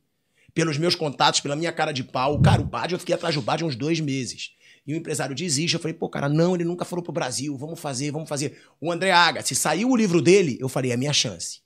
[0.55, 2.41] Pelos meus contatos, pela minha cara de pau.
[2.41, 4.53] Cara, o Bad, eu fiquei atrás do Bad uns dois meses.
[4.87, 5.75] E o empresário desiste.
[5.75, 7.57] Eu falei, pô, cara, não, ele nunca falou pro Brasil.
[7.57, 8.57] Vamos fazer, vamos fazer.
[8.81, 11.65] O André Aga, se saiu o livro dele, eu falei, é a minha chance.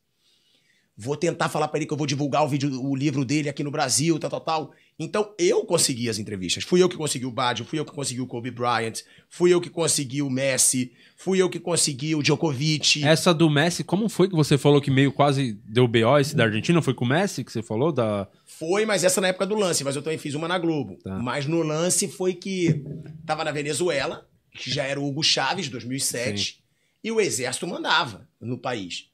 [0.97, 3.65] Vou tentar falar pra ele que eu vou divulgar o, vídeo, o livro dele aqui
[3.65, 4.73] no Brasil, tal, tal, tal.
[4.99, 6.63] Então, eu consegui as entrevistas.
[6.63, 9.01] Fui eu que consegui o Baggio, fui eu que consegui o Kobe Bryant,
[9.31, 13.03] fui eu que consegui o Messi, fui eu que consegui o Djokovic.
[13.03, 16.45] Essa do Messi, como foi que você falou que meio quase deu BO esse da
[16.45, 16.83] Argentina?
[16.83, 17.91] Foi com o Messi que você falou?
[17.91, 18.29] Da...
[18.45, 20.99] Foi, mas essa na época do lance, mas eu também fiz uma na Globo.
[21.03, 21.19] Tá.
[21.19, 22.85] Mas no lance foi que
[23.25, 26.63] tava na Venezuela, que já era o Hugo Chaves, 2007,
[27.03, 29.07] e o exército mandava no país.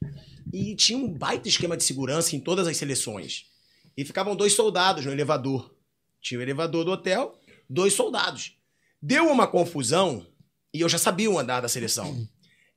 [0.52, 3.46] E tinha um baita esquema de segurança em todas as seleções.
[3.96, 5.74] E ficavam dois soldados no elevador.
[6.20, 8.56] Tinha o elevador do hotel, dois soldados.
[9.00, 10.26] Deu uma confusão,
[10.72, 12.26] e eu já sabia o andar da seleção,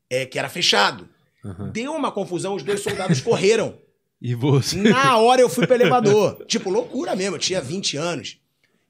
[0.09, 1.09] é que era fechado.
[1.71, 3.77] Deu uma confusão, os dois soldados correram.
[4.21, 4.75] E você?
[4.75, 6.43] Na hora eu fui pro elevador.
[6.45, 7.37] Tipo, loucura mesmo.
[7.37, 8.37] Eu tinha 20 anos.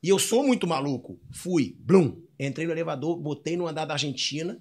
[0.02, 1.20] E eu sou muito maluco.
[1.32, 2.20] Fui, blum.
[2.40, 4.60] Entrei no elevador, botei no andar da Argentina.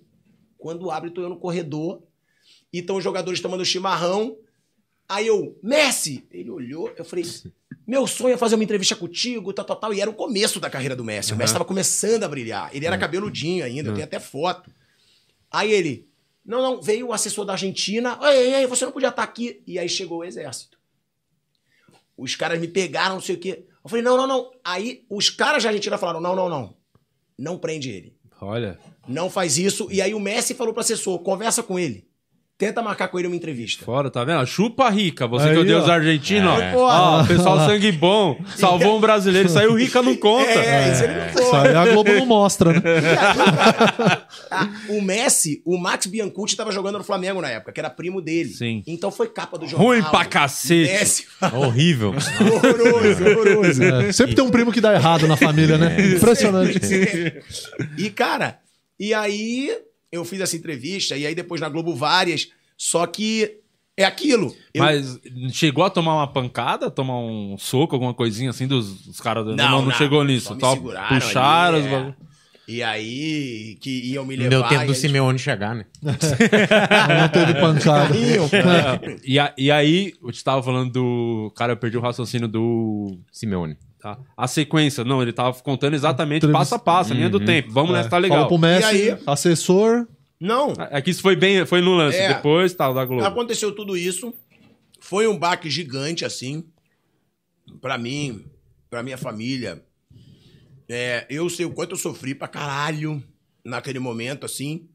[0.59, 2.03] Quando abre, tô eu no corredor.
[2.73, 4.37] E estão os jogadores tomando chimarrão.
[5.09, 6.27] Aí eu, Messi!
[6.31, 7.25] Ele olhou, eu falei,
[7.87, 9.95] meu sonho é fazer uma entrevista contigo, tal, tal, tal.
[9.95, 11.33] E era o começo da carreira do Messi.
[11.33, 12.71] O Messi estava começando a brilhar.
[12.75, 14.71] Ele era cabeludinho ainda, eu tenho até foto.
[15.51, 16.07] Aí ele,
[16.45, 18.19] não, não, veio o assessor da Argentina.
[18.23, 19.63] Ei, ei, você não podia estar aqui.
[19.67, 20.79] E aí chegou o exército.
[22.17, 23.65] Os caras me pegaram, não sei o quê.
[23.85, 24.51] Eu falei, não, não, não.
[24.65, 26.75] Aí os caras da Argentina falaram, não, não, não.
[27.39, 28.17] Não prende ele.
[28.41, 28.79] Olha.
[29.07, 29.89] Não faz isso.
[29.91, 32.08] E aí o Messi falou pro assessor, conversa com ele.
[32.59, 33.85] Tenta marcar com ele uma entrevista.
[33.85, 34.45] Fora, tá vendo?
[34.45, 35.83] Chupa rica, você Aí, que odeia ó.
[35.83, 36.73] os argentinos, É.
[36.75, 37.21] ó.
[37.21, 40.51] Ó, pessoal sangue bom, salvou um brasileiro, saiu rica não conta.
[40.51, 42.81] É, isso ele não Isso aí a Globo não mostra, né?
[44.51, 44.69] Aí,
[44.99, 48.49] o Messi, o Max Biancucci tava jogando no Flamengo na época, que era primo dele.
[48.51, 48.83] Sim.
[48.89, 49.87] Então foi capa do jornal.
[49.91, 50.91] Ruim pra cacete.
[50.93, 52.13] Messi, Horrível.
[52.13, 53.83] horroroso, horroroso.
[53.85, 55.97] É, Sempre tem um primo que dá errado na família, né?
[56.17, 56.81] Impressionante.
[57.97, 58.59] E, cara,
[58.99, 59.71] e aí
[60.13, 63.59] eu fiz essa entrevista, e aí depois na Globo várias, só que
[63.97, 64.55] é aquilo.
[64.73, 65.19] Eu- Mas
[65.53, 69.45] chegou a tomar uma pancada, tomar um soco, alguma coisinha assim dos, dos caras?
[69.45, 69.93] do- Não, não, não não.
[69.93, 70.49] chegou nisso.
[70.49, 72.15] Só me Só seguraram puxaram ali, os é.
[72.71, 74.51] E aí, que iam me levar.
[74.51, 75.87] deu tempo do Simeone chegar, né?
[76.03, 78.09] Não teve pancada.
[78.09, 79.21] Carrinho.
[79.25, 81.53] E, a- e aí, eu te tava falando do.
[81.57, 83.19] Cara, eu perdi o raciocínio do.
[83.33, 83.77] Simeone.
[84.01, 84.19] Tá?
[84.37, 85.05] A sequência.
[85.05, 87.71] Não, ele tava contando exatamente Entrevista- passo a passo, a linha do tempo.
[87.73, 88.47] Vamos nessa, tá legal.
[88.49, 89.19] pro Messi, E aí?
[89.27, 90.07] assessor.
[90.41, 92.17] Não, É que isso foi bem, foi no lance.
[92.17, 92.35] É.
[92.35, 93.25] Depois, tal, da Globo.
[93.25, 94.33] aconteceu tudo isso.
[95.01, 96.65] Foi um baque gigante, assim,
[97.81, 98.45] pra mim,
[98.89, 99.83] pra minha família.
[100.89, 103.23] É, eu sei o quanto eu sofri pra caralho
[103.65, 104.89] naquele momento, assim.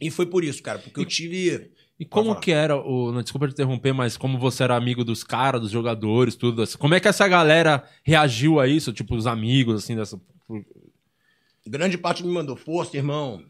[0.00, 1.70] E foi por isso, cara, porque eu tive.
[2.00, 3.10] E como que era o.
[3.10, 6.78] Não, desculpa te interromper, mas como você era amigo dos caras, dos jogadores, tudo assim.
[6.78, 8.92] Como é que essa galera reagiu a isso?
[8.92, 10.20] Tipo, os amigos, assim, dessa.
[11.66, 13.42] Grande parte me mandou força, irmão.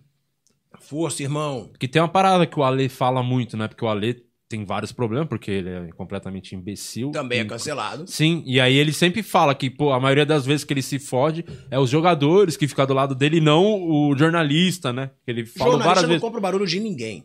[0.81, 1.69] Força, irmão.
[1.71, 3.69] Porque tem uma parada que o Ale fala muito, né?
[3.69, 7.11] Porque o Ale tem vários problemas, porque ele é completamente imbecil.
[7.11, 8.07] Também é E- cancelado.
[8.07, 10.99] Sim, e aí ele sempre fala que, pô, a maioria das vezes que ele se
[10.99, 15.11] fode é os jogadores que ficam do lado dele, não o jornalista, né?
[15.25, 16.23] Que ele fala Jornalista várias não vezes.
[16.23, 17.25] compra o barulho de ninguém.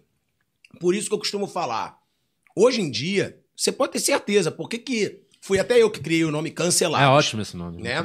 [0.80, 1.98] Por isso que eu costumo falar.
[2.56, 6.32] Hoje em dia, você pode ter certeza, porque que fui até eu que criei o
[6.32, 7.04] nome cancelado.
[7.04, 7.82] É ótimo esse nome.
[7.82, 8.02] Né?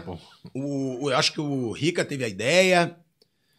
[0.54, 2.96] O, o- eu acho que o Rica teve a ideia,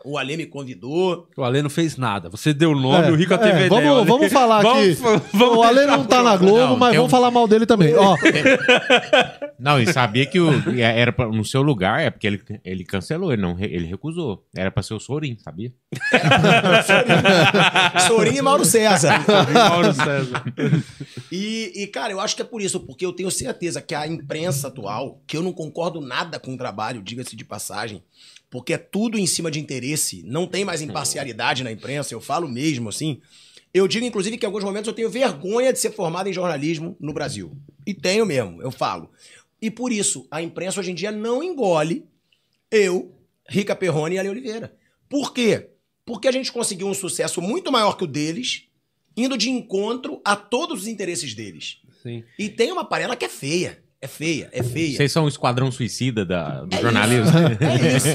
[0.06, 1.28] o Ale me convidou.
[1.36, 2.30] O Ale não fez nada.
[2.30, 3.70] Você deu o nome, É, o Rica é, teve a ideia.
[3.70, 5.22] vamos, o vamos falar Vamos- aqui.
[5.34, 7.66] vamos o Ale deixar não tá na Globo, Não, mas vamos um- falar mal dele
[7.66, 7.94] também.
[7.96, 8.16] Ó,
[9.60, 13.34] Não, e sabia que o, era pra- no seu lugar, é porque ele, ele cancelou,
[13.34, 14.46] ele, não, ele recusou.
[14.56, 15.74] Era pra ser o Sorin, sabia?
[18.08, 19.24] Sorinho e Mauro César.
[19.54, 20.44] Mauro César.
[21.32, 24.08] E, e, cara, eu acho que é por isso, porque eu tenho certeza que a
[24.08, 28.02] imprensa atual, que eu não concordo nada com o trabalho, diga-se de passagem,
[28.50, 32.48] porque é tudo em cima de interesse, não tem mais imparcialidade na imprensa, eu falo
[32.48, 33.22] mesmo assim.
[33.74, 36.98] Eu digo, inclusive, que em alguns momentos eu tenho vergonha de ser formado em jornalismo
[37.00, 37.56] no Brasil.
[37.86, 39.12] E tenho mesmo, eu falo.
[39.62, 42.06] E por isso, a imprensa hoje em dia não engole
[42.72, 43.14] eu,
[43.48, 44.76] Rica Perrone e Ale Oliveira.
[45.08, 45.70] Por quê?
[46.06, 48.64] Porque a gente conseguiu um sucesso muito maior que o deles,
[49.16, 51.82] indo de encontro a todos os interesses deles.
[52.02, 52.24] Sim.
[52.38, 53.84] E tem uma parela que é feia.
[54.02, 54.96] É feia, é feia.
[54.96, 57.32] Vocês são o esquadrão suicida da, do É jornalismo.
[57.60, 58.08] É isso.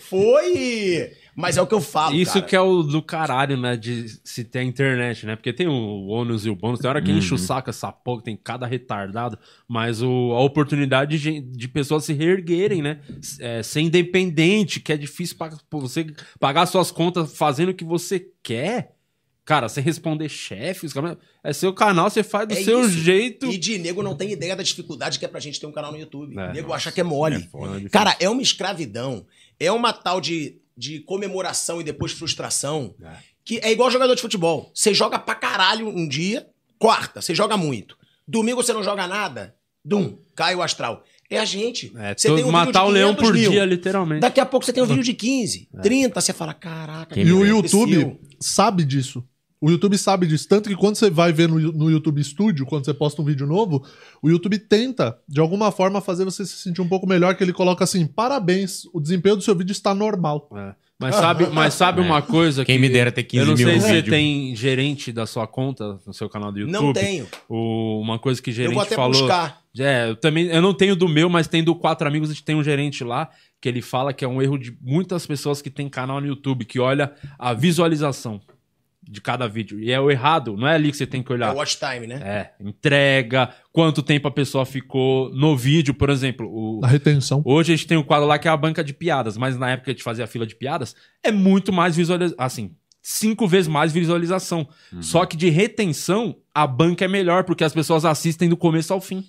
[0.00, 1.12] Foi.
[1.36, 2.16] Mas é o que eu falo.
[2.16, 2.46] Isso cara.
[2.46, 3.76] que é o do caralho, né?
[3.76, 5.36] De se ter a internet, né?
[5.36, 6.80] Porque tem o ônus e o bônus.
[6.80, 9.38] Tem hora que enche o saco essa porra, tem cada retardado.
[9.68, 13.00] Mas o, a oportunidade de, de pessoas se reerguerem, né?
[13.38, 16.06] É, ser independente, que é difícil pra, pra você
[16.40, 18.96] pagar suas contas fazendo o que você quer.
[19.50, 22.90] Cara, sem responder chefe, os caras- é seu canal, você faz do É seu isso.
[22.90, 23.46] jeito.
[23.46, 25.90] E de nego não tem ideia da dificuldade que é pra gente ter um canal
[25.90, 26.38] no YouTube.
[26.38, 26.52] É.
[26.52, 27.34] nego acha que é mole.
[27.34, 27.88] É foda, é.
[27.88, 29.26] Cara, é uma escravidão.
[29.58, 32.94] É uma tal de, de comemoração e depois frustração.
[33.02, 33.10] É.
[33.44, 34.70] Que é igual jogador de futebol.
[34.72, 36.46] Você joga pra caralho um dia,
[36.78, 37.98] quarta, você joga muito.
[38.28, 41.02] Domingo você não joga nada, dum, cai o astral.
[41.28, 41.92] É a gente.
[41.96, 43.50] É, você tem um matar o vídeo de leão 500 por mil.
[43.50, 44.20] dia, literalmente.
[44.20, 45.80] Daqui a pouco você tem um vídeo de 15, É.
[45.80, 47.18] 30, você fala, caraca.
[47.18, 49.24] E o YouTube sabe disso.
[49.60, 50.48] O YouTube sabe disso.
[50.48, 53.46] Tanto que quando você vai ver no, no YouTube Studio, quando você posta um vídeo
[53.46, 53.84] novo,
[54.22, 57.52] o YouTube tenta, de alguma forma, fazer você se sentir um pouco melhor, que ele
[57.52, 60.48] coloca assim, parabéns, o desempenho do seu vídeo está normal.
[60.56, 60.74] É.
[60.98, 62.80] Mas sabe, mas sabe uma coisa Quem que...
[62.82, 65.98] me dera ter 15 Eu não mil sei se você tem gerente da sua conta
[66.06, 66.72] no seu canal do YouTube.
[66.72, 67.26] Não tenho.
[67.48, 69.12] O- uma coisa que o gerente Eu vou até falou.
[69.18, 69.60] buscar.
[69.78, 72.44] É, eu também eu não tenho do meu, mas tem do Quatro Amigos, a gente
[72.44, 75.70] tem um gerente lá que ele fala que é um erro de muitas pessoas que
[75.70, 78.40] tem canal no YouTube, que olha a visualização.
[79.10, 79.80] De cada vídeo.
[79.80, 81.52] E é o errado, não é ali que você tem que É olhar.
[81.52, 82.14] o watch time, né?
[82.22, 86.46] É, entrega, quanto tempo a pessoa ficou no vídeo, por exemplo.
[86.48, 87.42] O, A retenção.
[87.44, 89.70] Hoje a gente tem o quadro lá que é a banca de piadas, mas na
[89.70, 92.36] época que a gente fazia a fila de piadas, é muito mais visualização.
[92.38, 92.70] Assim,
[93.02, 94.68] cinco vezes mais visualização.
[95.00, 99.00] Só que de retenção, a banca é melhor, porque as pessoas assistem do começo ao
[99.00, 99.24] fim.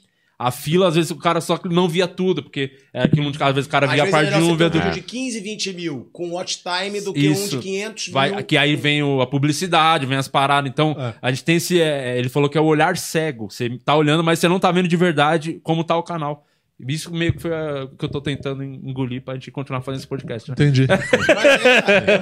[0.47, 3.53] A fila, às vezes, o cara só não via tudo, porque é aquilo de às
[3.53, 5.01] vezes o cara Às via a é parte de um, via um do vídeo de
[5.01, 8.13] 15, 20 mil com watch time do que um de 500 mil.
[8.13, 10.69] Vai, que aí vem o- a publicidade, vem as paradas.
[10.69, 11.13] Então, É.
[11.21, 11.79] a gente tem esse.
[11.79, 13.49] é, ele falou que é o olhar cego.
[13.49, 16.45] Você tá olhando, mas você não tá vendo de verdade como tá o canal.
[16.87, 19.99] Isso meio que foi a- o que eu tô tentando engolir pra gente continuar fazendo
[19.99, 20.49] esse podcast.
[20.49, 20.55] né?
[20.57, 20.87] Entendi.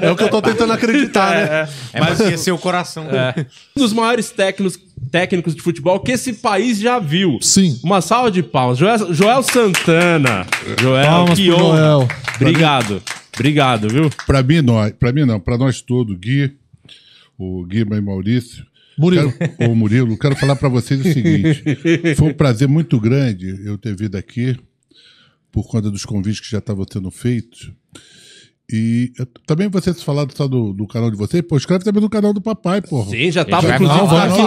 [0.01, 1.69] É o que eu tô tentando acreditar, né?
[1.93, 3.07] É mais que seu coração.
[3.75, 4.79] Um dos maiores técnicos,
[5.11, 7.37] técnicos de futebol que esse país já viu.
[7.41, 7.79] Sim.
[7.83, 8.77] Uma salva de palmas.
[8.77, 10.45] Joel, Joel Santana.
[10.79, 11.77] Joel, Palmas que honra.
[11.77, 12.07] Joel.
[12.35, 13.01] Obrigado.
[13.35, 14.09] Obrigado, viu?
[14.27, 16.51] Para mim, não, para mim não, para nós todos, Gui,
[17.37, 18.65] o Gui e Maurício,
[18.99, 19.31] Murilo.
[19.33, 21.63] quero, o Murilo, quero falar para vocês o seguinte:
[22.15, 24.55] foi um prazer muito grande eu ter vindo aqui
[25.51, 27.71] por conta dos convites que já estavam sendo feitos.
[28.71, 32.09] E eu- também vocês falaram só do, do canal de vocês, pô, escreve também no
[32.09, 33.09] canal do papai, porra.
[33.09, 34.43] Sim, já tava vai inclusive aqui vamos no vai, canal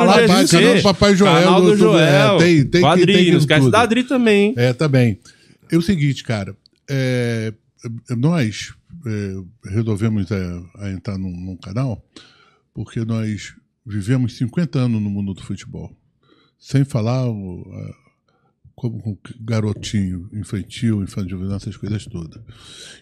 [0.77, 2.37] do Papai Joel, Canal do tudo, Joel.
[2.37, 3.71] é, tem- tem Quadrinhos, tem tudo.
[3.73, 4.51] da Adri também.
[4.51, 4.55] hein?
[4.57, 5.19] É, também.
[5.73, 6.55] É o seguinte, cara.
[6.89, 7.53] é,
[8.17, 8.73] nós
[9.05, 9.35] é,
[9.75, 12.01] resolvemos é, a entrar num, num canal
[12.73, 15.95] porque nós vivemos 50 anos no mundo do futebol.
[16.59, 18.03] Sem falar o, a-
[18.75, 22.43] como com garotinho, infantil, infantil, essas coisas todas.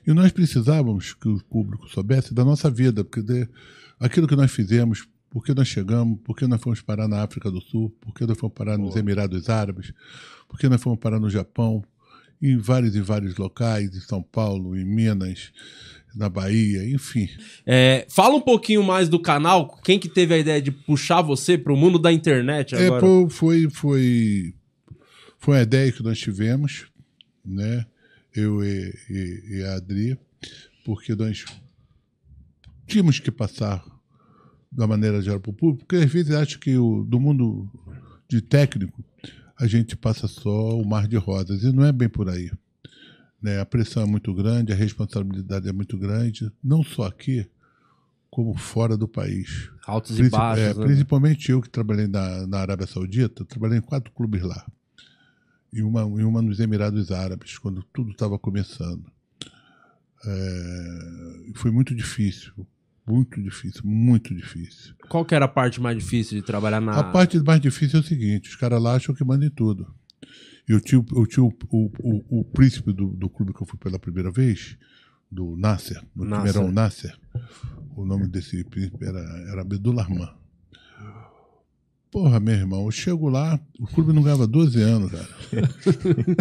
[0.07, 3.49] E nós precisávamos que o público soubesse da nossa vida, porque de,
[3.99, 7.51] aquilo que nós fizemos, por que nós chegamos, por que nós fomos parar na África
[7.51, 9.93] do Sul, por que nós fomos parar nos Emirados Árabes,
[10.49, 11.85] por que nós fomos parar no Japão,
[12.43, 15.53] em vários e vários locais, em São Paulo, em Minas,
[16.15, 17.29] na Bahia, enfim.
[17.67, 19.79] É, fala um pouquinho mais do canal.
[19.85, 23.01] Quem que teve a ideia de puxar você pro mundo da internet É, agora?
[23.01, 24.55] pô, foi, foi,
[25.39, 26.87] foi uma ideia que nós tivemos,
[27.45, 27.87] né?
[28.35, 30.19] Eu e, e, e a Adri,
[30.85, 31.45] porque nós
[32.87, 33.85] tínhamos que passar
[34.71, 37.69] da maneira geral para o público, porque às vezes acho que o, do mundo
[38.29, 39.05] de técnico
[39.61, 42.51] a gente passa só o mar de rosas, e não é bem por aí.
[43.41, 43.61] Né?
[43.61, 47.49] A pressão é muito grande, a responsabilidade é muito grande, não só aqui,
[48.31, 49.71] como fora do país.
[49.87, 50.65] Altos e Princip- baixos.
[50.65, 50.85] é, né?
[50.87, 54.65] principalmente eu que trabalhei na, na Arábia Saudita, trabalhei em quatro clubes lá.
[55.73, 59.05] E uma, e uma nos Emirados Árabes, quando tudo estava começando.
[60.25, 62.53] É, e foi muito difícil.
[63.07, 64.95] Muito difícil, muito difícil.
[65.09, 66.93] Qual que era a parte mais difícil de trabalhar na...
[66.93, 69.93] A parte mais difícil é o seguinte: os caras lá acham que mandam em tudo.
[70.69, 73.79] Eu tinha, eu tinha o, o, o, o príncipe do, do clube que eu fui
[73.79, 74.77] pela primeira vez,
[75.31, 76.57] do Nasser, no time Nasser.
[76.57, 77.19] era o Nasser.
[77.97, 79.19] O nome desse príncipe era,
[79.51, 80.31] era Abdullah Rahman.
[82.11, 85.29] Porra, meu irmão, eu chego lá, o clube não ganhava 12 anos, cara.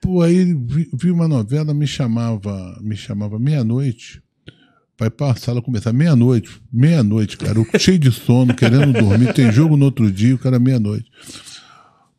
[0.00, 4.22] Pô, aí vi, vi uma novela, me chamava, me chamava meia-noite,
[4.98, 9.76] vai pra sala começar meia-noite, meia-noite, cara, eu cheio de sono, querendo dormir, tem jogo
[9.76, 11.10] no outro dia, o cara meia-noite.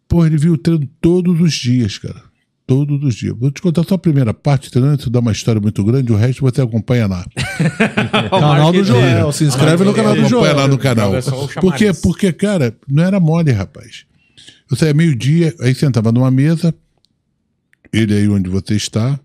[0.08, 2.22] Pô, ele viu o treino todos os dias, cara.
[2.68, 3.36] Todos os dias.
[3.38, 6.16] Vou te contar só a primeira parte, treinando, isso dá uma história muito grande, o
[6.16, 7.24] resto você acompanha lá.
[8.30, 9.32] Canal do Joel.
[9.32, 10.56] Se inscreve no canal do Acompanha Joel.
[10.56, 11.16] lá no canal.
[11.16, 11.22] É.
[11.62, 14.06] Porque, porque, cara, não era mole, rapaz.
[14.70, 16.74] Eu saía meio-dia, aí sentava numa mesa,
[17.94, 19.20] ele aí onde você está,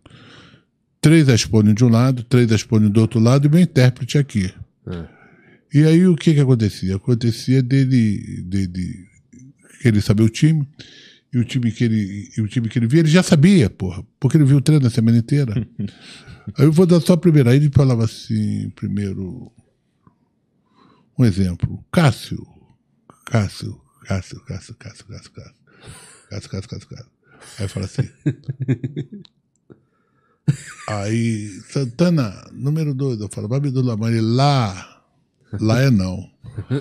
[1.01, 4.53] três aspônios de um lado, três aspônios do outro lado e meu intérprete aqui.
[5.73, 6.97] E aí o que que acontecia?
[6.97, 9.09] Acontecia dele, dele
[9.85, 10.67] ele saber o time,
[11.33, 14.37] e o time que ele, o time que ele via, ele já sabia, porra, porque
[14.37, 15.55] ele viu o treino a semana inteira.
[16.59, 17.51] aí eu vou dar só a primeira.
[17.51, 19.51] Aí ele falava assim, primeiro,
[21.17, 21.85] um exemplo.
[21.93, 22.45] Cássio.
[23.25, 25.55] Cássio, Cássio, Cássio, Cássio, Cássio, Cássio.
[26.29, 27.11] Cássio, Cássio, Cássio, Cássio.
[27.59, 28.09] Aí fala assim.
[30.89, 34.87] Aí, Santana, número dois, eu falo, Babi do Lamani, lá.
[35.61, 36.29] Lá é não.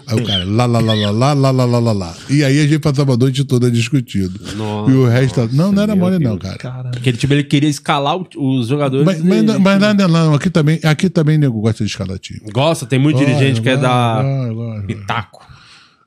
[0.08, 2.15] Aí o cara, lá, lá, lá, lá, lá, lá, lá, lá, lá, lá.
[2.30, 4.39] E aí a gente passava a noite toda discutindo.
[4.56, 5.50] Nossa, e o resto.
[5.54, 6.89] Não, não era mole, não, cara.
[6.95, 9.06] Aquele time ele queria escalar os jogadores.
[9.06, 12.42] Mas, mas, e- mas nada não, aqui também, aqui também nego gosta de escalar time.
[12.52, 14.21] Gosta, tem muito dirigente que é da.
[14.21, 14.83] da.
[14.86, 15.48] Pitaco.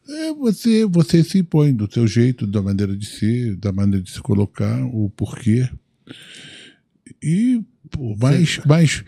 [0.08, 4.10] É, você, você se impõe do seu jeito, da maneira de ser, da maneira de
[4.10, 5.68] se colocar, o porquê.
[7.22, 9.04] E, pô, mas, mas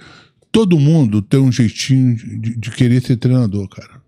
[0.52, 4.02] todo mundo tem um jeitinho de, de querer ser treinador, cara.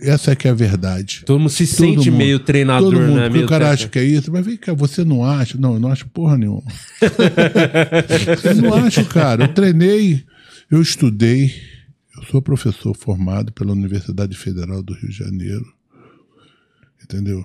[0.00, 1.22] Essa é que é a verdade.
[1.24, 2.18] Todo mundo se sente mundo.
[2.18, 3.22] meio treinador, Todo mundo, né?
[3.22, 3.82] porque Meio o cara técnico.
[3.84, 5.56] acha que é isso, mas vem cá, você não acha?
[5.56, 6.64] Não, eu não acho porra nenhuma.
[8.44, 9.44] eu não acho, cara.
[9.44, 10.24] Eu treinei,
[10.70, 11.52] eu estudei,
[12.16, 15.66] Eu sou professor formado pela Universidade Federal do Rio de Janeiro,
[17.02, 17.44] entendeu?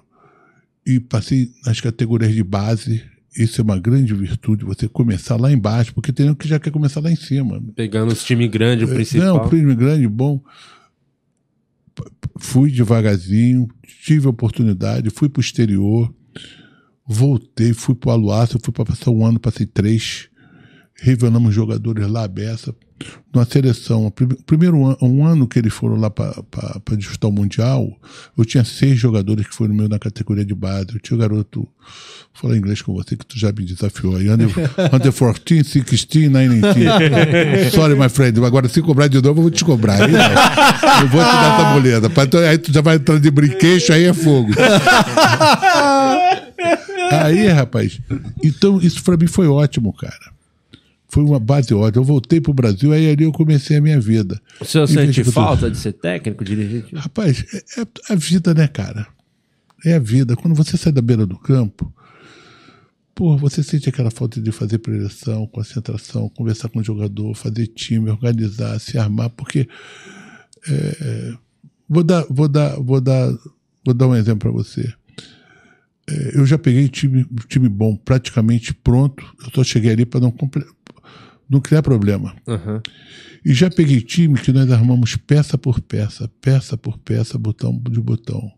[0.86, 3.04] E passei nas categorias de base.
[3.38, 6.72] Isso é uma grande virtude, você começar lá embaixo, porque tem um que já quer
[6.72, 7.62] começar lá em cima.
[7.76, 9.28] Pegando os times grandes, o principal.
[9.28, 10.42] Não, prêmio grande, bom.
[12.40, 13.68] Fui devagarzinho,
[14.04, 16.14] tive a oportunidade, fui pro exterior,
[17.08, 20.30] voltei, fui pro Aluácio, fui para passar um ano, passei três.
[21.00, 22.74] Revelamos jogadores lá beça.
[23.34, 24.12] Numa seleção,
[24.48, 26.34] primeiro an- um ano que eles foram lá para
[26.98, 27.88] disputar o Mundial,
[28.36, 30.88] eu tinha seis jogadores que foram meu na categoria de base.
[30.96, 31.70] Eu tinha o garoto, vou
[32.34, 34.28] falar inglês com você, que tu já me desafiou aí.
[34.30, 34.48] Under,
[34.92, 37.70] under 14, 16, 19.
[37.72, 38.44] Sorry, my friend.
[38.44, 40.02] Agora, se cobrar de novo, eu vou te cobrar.
[40.02, 40.20] Aí, não.
[41.02, 41.74] eu vou te dar essa
[42.28, 44.52] tu- Aí tu já vai entrar de brinquedo, aí é fogo.
[47.12, 48.00] Aí, rapaz,
[48.44, 50.36] então isso pra mim foi ótimo, cara.
[51.10, 52.02] Foi uma base ótima.
[52.02, 54.42] Eu voltei pro Brasil, aí ali eu comecei a minha vida.
[54.60, 56.94] O senhor E sente falta de ser técnico, dirigente?
[56.96, 57.46] Rapaz,
[57.78, 59.08] é, é a vida, né, cara?
[59.86, 60.36] É a vida.
[60.36, 61.94] Quando você sai da beira do campo,
[63.16, 68.10] pô, você sente aquela falta de fazer preleção, concentração, conversar com o jogador, fazer time,
[68.10, 69.68] organizar, se armar, porque
[70.70, 71.34] é,
[71.88, 73.30] vou dar, vou dar, vou dar,
[73.86, 74.94] vou dar um exemplo para você.
[76.10, 79.24] É, eu já peguei time, time bom, praticamente pronto.
[79.44, 80.34] Eu só cheguei ali para não,
[81.50, 82.36] não criar problema.
[82.48, 82.82] Aham.
[83.46, 88.02] E já peguei time que nós armamos peça por peça, peça por peça, botão de
[88.02, 88.52] botão.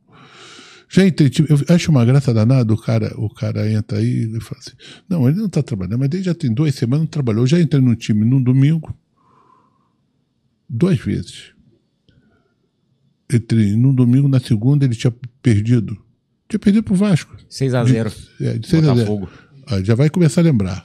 [0.90, 4.42] Já entrei time, eu acho uma graça danada, o cara, o cara entra aí e
[4.42, 4.72] fala assim,
[5.08, 7.44] não, ele não está trabalhando, mas ele já tem duas semanas não trabalhou.
[7.44, 8.98] Eu já entrei num time num domingo,
[10.68, 11.54] duas vezes.
[13.32, 15.14] Entrei num domingo, na segunda ele tinha
[15.44, 15.96] perdido.
[16.48, 17.38] Tinha perdido pro Vasco.
[17.48, 18.12] 6x0.
[18.42, 19.30] É, de 6 a 0.
[19.70, 20.84] Ah, já vai começar a lembrar.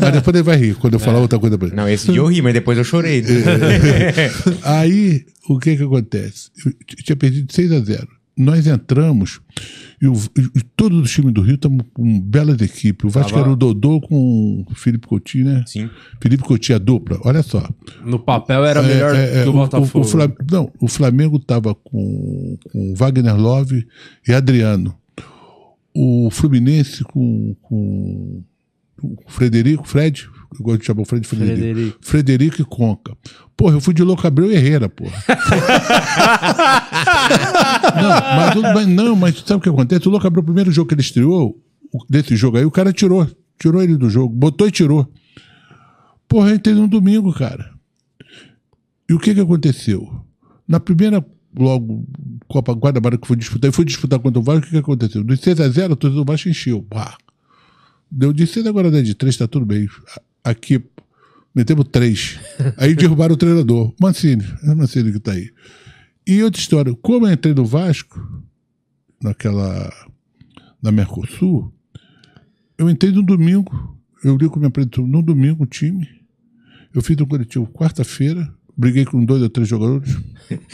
[0.00, 1.76] mas depois ele vai rir quando eu falar outra coisa pra ele.
[1.76, 3.22] Não, esse dia eu ri, mas depois eu chorei.
[4.62, 6.50] Aí, o que que acontece?
[6.64, 6.72] Eu
[7.04, 8.08] tinha perdido de 6 a 0.
[8.38, 9.40] Nós entramos
[10.02, 10.12] e, o,
[10.54, 13.06] e todos os times do Rio estavam com belas equipes.
[13.06, 15.64] O Vasco Tava- era o Dodô com o Felipe Coutinho, né?
[15.66, 15.88] Sim.
[16.20, 17.18] Felipe Coutinho, a dupla.
[17.24, 17.66] Olha só.
[18.04, 20.04] No papel era melhor É, é, que o o, Botafogo.
[20.04, 23.86] o Flam- não, o Flamengo estava com, com Wagner Love
[24.28, 24.94] e Adriano.
[25.96, 28.44] O Fluminense com, com
[29.02, 30.28] o Frederico, Fred,
[30.58, 31.58] eu gosto de chamar o Fred de Frederico.
[31.60, 31.98] Frederico.
[32.00, 33.16] Frederico e Conca.
[33.56, 35.16] Porra, eu fui de Louco Abreu e Herrera, porra.
[38.02, 40.06] não, mas, bem, não, mas sabe o que acontece?
[40.08, 41.58] O Louco Abreu, o primeiro jogo que ele estreou,
[42.08, 43.26] desse jogo aí, o cara tirou.
[43.58, 45.10] Tirou ele do jogo, botou e tirou.
[46.28, 47.70] Porra, eu entrei num domingo, cara.
[49.08, 50.20] E o que que aconteceu?
[50.66, 51.24] Na primeira,
[51.56, 52.06] logo,
[52.46, 55.24] Copa Guanabara que foi disputar, e foi disputar contra o Vasco, o que aconteceu?
[55.24, 56.82] Dos 6 a 0 o torcedor do Vasco encheu.
[56.82, 57.16] Pá.
[58.10, 59.88] Deu de 6 agora de 3, tá tudo bem.
[60.44, 60.82] Aqui,
[61.54, 62.38] metemos 3.
[62.76, 63.94] Aí derrubaram o treinador.
[64.00, 65.50] Mancini, é o Mancini que tá aí.
[66.26, 68.20] E outra história, como eu entrei no Vasco,
[69.22, 69.92] naquela,
[70.82, 71.72] na Mercosul,
[72.76, 76.08] eu entrei no domingo, eu li com minha apresentou no domingo o time,
[76.92, 80.16] eu fiz um coletivo quarta-feira, briguei com dois ou três jogadores.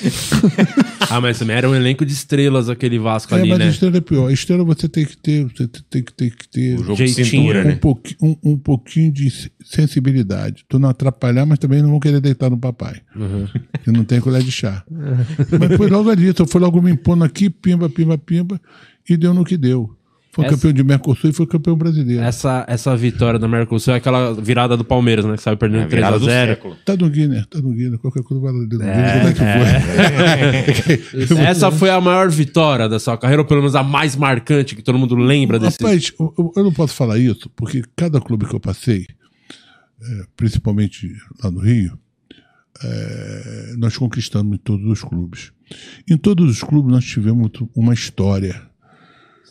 [1.11, 3.67] Ah, mas também era um elenco de estrelas aquele Vasco É, ali, mas né?
[3.67, 4.29] a estrela é pior.
[4.29, 7.25] A estrela você tem que ter, você tem que ter, que ter O jogo Jeitinho,
[7.25, 7.75] de cintura, um, né?
[7.77, 10.65] pouqui- um, um pouquinho de se- sensibilidade.
[10.69, 13.01] Tu não atrapalhar, mas também não vão querer deitar no papai.
[13.85, 14.83] Que não tem colher de chá.
[14.91, 18.61] mas foi logo ali, só foi logo me impondo aqui, pimba, pimba, pimba,
[19.09, 19.95] e deu no que deu.
[20.35, 22.23] Foi Essa- campeão de Mercosul e foi campeão brasileiro.
[22.23, 25.37] Essa, essa vitória da Mercosul é aquela virada do Palmeiras, né?
[25.37, 26.47] Que saiu perdendo É, virada do 3x0.
[26.47, 26.77] século.
[26.87, 28.01] Tá no Guinness, tá no Guinness.
[28.01, 31.37] Qualquer coisa vai lá dentro do Guinness, como é que foi.
[31.45, 34.81] Essa foi a maior vitória da sua carreira, ou pelo menos a mais marcante, que
[34.83, 35.83] todo mundo lembra desse.
[35.83, 39.07] Rapaz, eu, eu- eu não posso falar isso, porque cada clube que eu passei,
[40.03, 41.13] é, principalmente
[41.45, 41.99] lá no Rio,
[42.83, 45.53] é, nós conquistamos em todos os clubes.
[46.11, 48.63] Em todos os clubes nós tivemos uma história.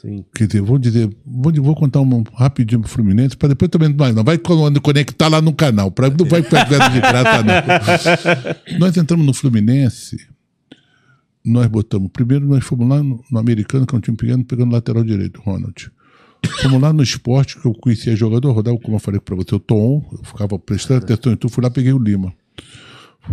[0.02, 0.26] Sim.
[0.34, 4.14] Quer dizer, vou dizer, vou, vou contar uma rapidinho pro Fluminense, para depois também não,
[4.14, 8.80] não vai con- conectar lá no canal, pra, não vai pegar de graça, não.
[8.80, 10.18] nós entramos no Fluminense,
[11.46, 14.72] nós botamos, primeiro nós fomos lá no, no americano, que é um time pequeno, pegando
[14.72, 15.92] lateral direito, Ronald.
[16.64, 19.60] Fomos lá no esporte, que eu conhecia jogador, rodava, como eu falei para você, o
[19.60, 22.34] Tom, eu ficava prestando atenção em tudo, fui lá, peguei o Lima.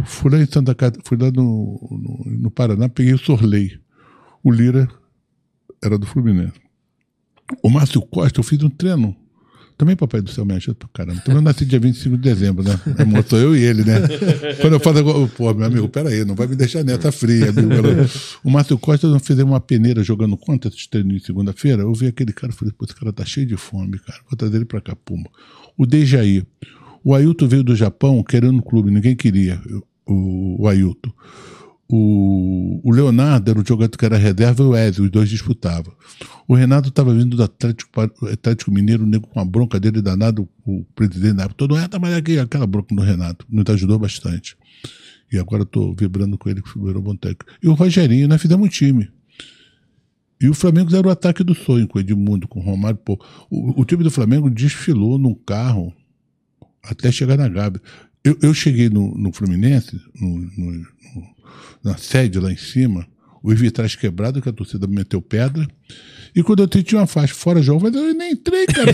[0.04, 1.78] Fui lá em Santa Catarina, fui lá no,
[2.26, 3.80] no, no Paraná, peguei o Sorley.
[4.44, 4.86] O Lira
[5.82, 6.54] era do Fluminense.
[7.62, 9.16] O Márcio Costa, eu fiz um treino.
[9.76, 11.20] Também Papai do Céu me ajuda pra caramba.
[11.20, 12.78] Também eu nasci dia 25 de dezembro, né?
[13.16, 14.00] É, sou eu e ele, né?
[14.60, 17.70] Quando eu falo, agora, pô, meu amigo, peraí, não vai me deixar nessa fria, amigo.
[18.42, 21.82] O Márcio Costa, nós fizemos uma peneira jogando contra esses treinos de segunda-feira.
[21.82, 24.18] Eu vi aquele cara e falei, pô, esse cara tá cheio de fome, cara.
[24.28, 25.30] Vou trazer ele pra cá, pumba.
[25.76, 26.44] O Dejaí.
[27.04, 29.60] O Ailton veio do Japão querendo um clube, ninguém queria.
[29.64, 31.12] Eu- o, o Ailton.
[31.90, 35.92] O, o Leonardo era o jogador que era reserva e o Ezio, os dois disputavam.
[36.46, 40.46] O Renato estava vindo do Atlético, Atlético Mineiro, o nego com a bronca dele danado,
[40.66, 44.54] o presidente da época, todo ah, mas aqui, aquela bronca do Renato, nos ajudou bastante.
[45.32, 47.46] E agora estou vibrando com ele, que virou bom técnico.
[47.62, 49.08] E o Rogerinho, nós fizemos um time.
[50.40, 52.98] E o Flamengo era o ataque do sonho, com o Edmundo, com o Romário.
[52.98, 53.18] Pô,
[53.50, 55.92] o, o time do Flamengo desfilou num carro
[56.82, 57.80] até chegar na Gávea.
[58.22, 60.86] Eu, eu cheguei no, no Fluminense, no- no- no-
[61.82, 63.06] na sede lá em cima,
[63.52, 65.66] os vitrais quebrados, que a torcida me meteu pedra.
[66.36, 68.90] E quando eu tinha uma faixa fora jogo, mas eu nem entrei, cara.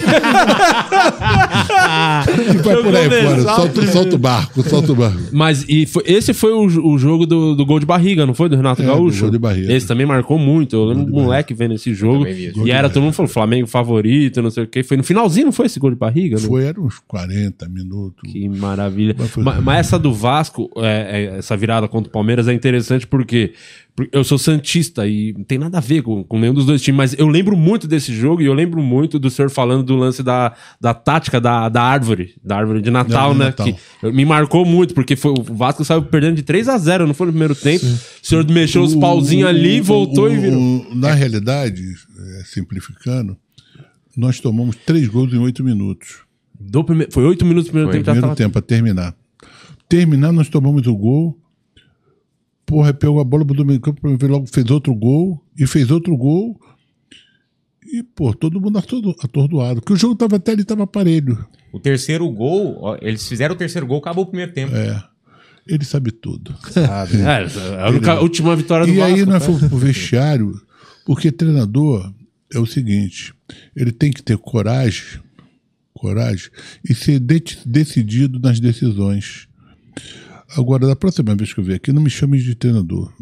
[2.54, 5.20] e vai por aí fora, solta, solta o barco, solta o barco.
[5.32, 8.48] Mas e foi- esse foi o, o jogo do, do gol de barriga, não foi?
[8.48, 9.16] Do Renato É, Gaúcho?
[9.18, 9.72] do gol de barriga.
[9.72, 10.76] Esse também marcou muito.
[10.76, 12.26] Eu lembro do moleque vendo esse jogo.
[12.26, 14.82] E era todo mundo falou Flamengo favorito, não sei o quê.
[14.82, 16.36] Foi no finalzinho, não foi esse gol de barriga?
[16.40, 16.48] Não?
[16.48, 18.30] Foi, eram uns 40 minutos.
[18.30, 19.16] Que maravilha.
[19.36, 23.52] Mas Mas, essa do Vasco, é, é, essa virada contra o Palmeiras é interessante porque
[24.10, 26.96] eu sou Santista e não tem nada a ver com, com nenhum dos dois times,
[26.96, 30.20] mas eu lembro muito desse jogo e eu lembro muito do senhor falando do lance
[30.22, 33.54] da, da tática da, da árvore, da árvore de Natal, né?
[33.56, 37.06] de Que me marcou muito, porque foi, o Vasco saiu perdendo de 3 a 0
[37.06, 37.84] não foi no primeiro tempo.
[37.86, 40.86] O senhor mexeu os pauzinhos ali, voltou o- e virou.
[40.94, 41.82] na realidade,
[42.40, 43.36] é, simplificando,
[44.16, 46.18] nós tomamos três gols em oito minutos.
[46.58, 49.14] Do prime- Foi 8 minutos do primeiro Foi, tempo Primeiro tempo, para terminar.
[49.88, 51.38] Terminar, nós tomamos o gol.
[52.66, 56.58] Porra, pegou a bola pro meio campo, logo fez outro gol e fez outro gol.
[57.86, 59.80] E, pô, todo mundo atordo- atordoado.
[59.80, 61.46] Porque o jogo tava até ali, tava parelho.
[61.72, 64.74] O terceiro gol, ó, eles fizeram o terceiro gol, acabou o primeiro tempo.
[64.74, 65.02] É.
[65.66, 66.54] Ele sabe tudo.
[66.76, 69.14] É, a única- última vitória do E Vasco.
[69.14, 69.46] aí nós tá?
[69.46, 70.60] fomos pro vestiário,
[71.04, 72.12] porque treinador
[72.52, 73.34] é o seguinte,
[73.76, 75.20] ele tem que ter coragem,
[75.92, 76.48] coragem
[76.88, 79.46] e ser de- decidido nas decisões.
[80.56, 83.12] Agora, da próxima vez que eu vier aqui, não me chame de treinador.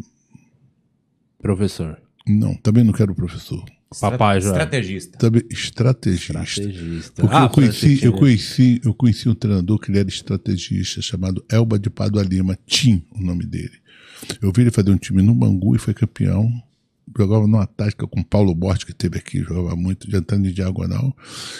[1.41, 1.99] Professor.
[2.27, 3.63] Não, também não quero professor.
[3.99, 4.49] Papai já.
[4.49, 5.17] Estrategista.
[5.17, 6.41] Também estrategista.
[6.41, 7.21] Estrategista.
[7.21, 11.43] Porque Ah, eu, conheci, eu, conheci, eu conheci um treinador que ele era estrategista, chamado
[11.49, 13.77] Elba de Padua Lima, Tim, o nome dele.
[14.41, 16.49] Eu vi ele fazer um time no Bangu e foi campeão.
[17.17, 21.15] Jogava numa tática com Paulo Borges, que teve aqui, jogava muito, adiantando de diagonal.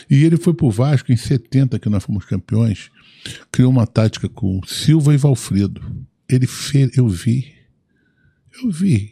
[0.09, 2.89] E ele foi pro Vasco em 70, que nós fomos campeões.
[3.51, 5.81] Criou uma tática com Silva e Valfredo.
[6.29, 7.53] Ele fez, eu vi.
[8.63, 9.11] Eu vi.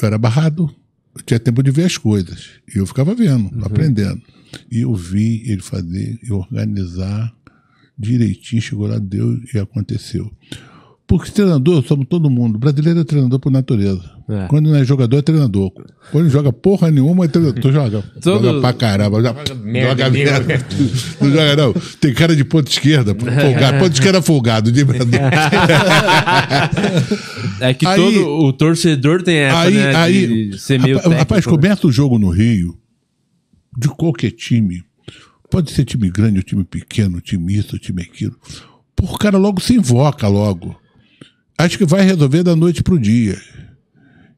[0.00, 0.74] Eu era barrado,
[1.14, 2.50] eu tinha tempo de ver as coisas.
[2.72, 4.22] E eu ficava vendo, aprendendo.
[4.70, 7.34] E eu vi ele fazer e organizar
[7.98, 10.32] direitinho, chegou lá, deu e aconteceu.
[11.08, 12.58] Porque treinador, somos todo mundo.
[12.58, 14.02] Brasileiro é treinador por natureza.
[14.28, 14.46] É.
[14.46, 15.70] Quando não é jogador, é treinador.
[16.12, 17.62] Quando não joga porra nenhuma, é treinador.
[17.62, 18.04] Tu joga.
[18.20, 19.22] Todo- Joga pra caramba.
[19.22, 20.40] Joga, merda, joga merda.
[20.46, 20.66] merda.
[21.18, 21.72] Não joga, não.
[21.98, 23.78] Tem cara de ponta esquerda, folgado.
[23.78, 24.84] Ponta esquerda folgado, de.
[27.60, 29.94] É que Aí- todo o torcedor tem essa, aí, né?
[29.96, 31.68] aí, de ser meio rapaz, rapaz, técnico, né?
[31.68, 32.76] começa o jogo no Rio,
[33.76, 34.82] de qualquer time.
[35.50, 38.36] Pode ser time grande, ou time pequeno, time isso, ou time aquilo.
[38.94, 40.76] Pô, o cara logo se invoca logo.
[41.58, 43.36] Acho que vai resolver da noite pro dia.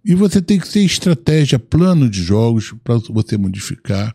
[0.02, 4.14] E você tem que ter estratégia, plano de jogos para você modificar.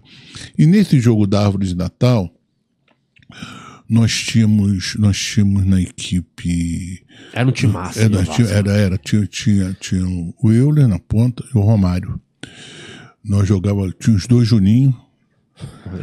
[0.57, 2.33] E nesse jogo da árvore de Natal,
[3.87, 8.01] nós tínhamos, nós tínhamos na equipe Era um time massa.
[8.01, 10.03] era, tinha, era, era, tinha, tinha, tinha
[10.41, 12.19] o Euler na ponta e o Romário.
[13.23, 14.95] Nós jogava, tinha os dois Juninho,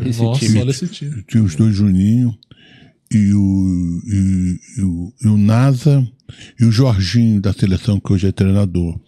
[0.07, 0.61] Esse Nossa, time.
[0.61, 1.25] olha esse time.
[1.27, 2.33] tinha os dois Juninho
[3.11, 6.09] e o, e, e o, e o NASA
[6.61, 8.99] e o Jorginho da seleção que hoje é treinador.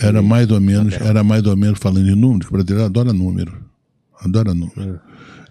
[0.00, 3.12] Era mais ou menos, era mais ou menos falando em número, que o brasileiro adora
[3.12, 3.64] número.
[4.20, 5.00] Adora número.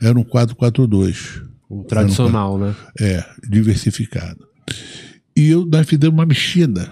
[0.02, 1.44] Era um 4-4-2.
[1.70, 2.76] O tradicional, né?
[3.00, 4.46] É, diversificado.
[5.36, 6.90] E eu, nós fizemos uma mexida.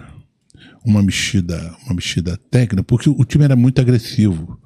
[0.83, 4.59] Uma mexida, uma mexida técnica, porque o time era muito agressivo.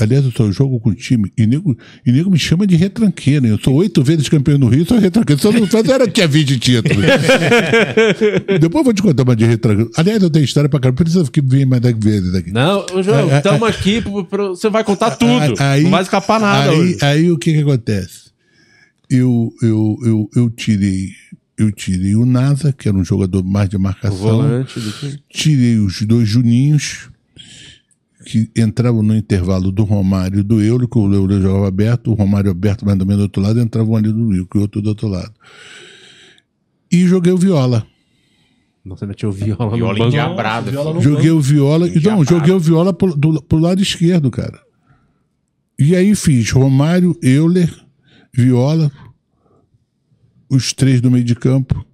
[0.00, 1.76] Aliás, eu só jogo com o time e nego,
[2.06, 3.46] e nego me chama de retranqueiro.
[3.46, 5.40] Eu sou oito vezes campeão no Rio, sou retranqueiro.
[5.44, 7.04] Eu não fazer, era tinha 20 títulos.
[8.60, 9.90] Depois eu vou te contar uma de retranqueiro.
[9.96, 12.50] Aliás, eu tenho história pra caramba, precisa que venha mais vezes aqui.
[12.52, 15.54] Não, João, estamos aqui, pro- pro- você vai contar tudo.
[15.58, 16.98] Aí- não vai escapar nada aí, hoje.
[17.02, 18.30] aí o que que acontece?
[19.08, 21.08] Eu, eu, eu, eu tirei
[21.58, 24.16] eu tirei o NASA, que era um jogador mais de O marcação.
[24.16, 24.80] volante.
[25.30, 27.10] Tirei os dois Juninhos,
[28.24, 32.50] que entravam no intervalo do Romário e do que o Euro jogava aberto, o Romário
[32.50, 34.88] aberto, mais ou menos do outro lado, entravam ali do Rio, que o outro do
[34.90, 35.32] outro lado.
[36.90, 37.86] E joguei o Viola.
[38.84, 40.08] Nossa, meteu o viola, Viola no banco.
[40.08, 40.70] endiabrado.
[40.70, 41.86] Viola no Joguei o Viola.
[42.02, 44.58] Não, joguei o Viola pro, do, pro lado esquerdo, cara.
[45.78, 47.70] E aí fiz Romário, Euler,
[48.32, 48.90] Viola,
[50.48, 51.84] os três do meio de campo.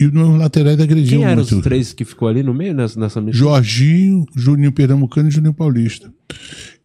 [0.00, 1.62] E nos laterais agrediam Quem eram os muito.
[1.62, 3.44] três que ficou ali no meio nessa, nessa mexida?
[3.44, 6.10] Jorginho, Juninho Pernambucano e Juninho Paulista.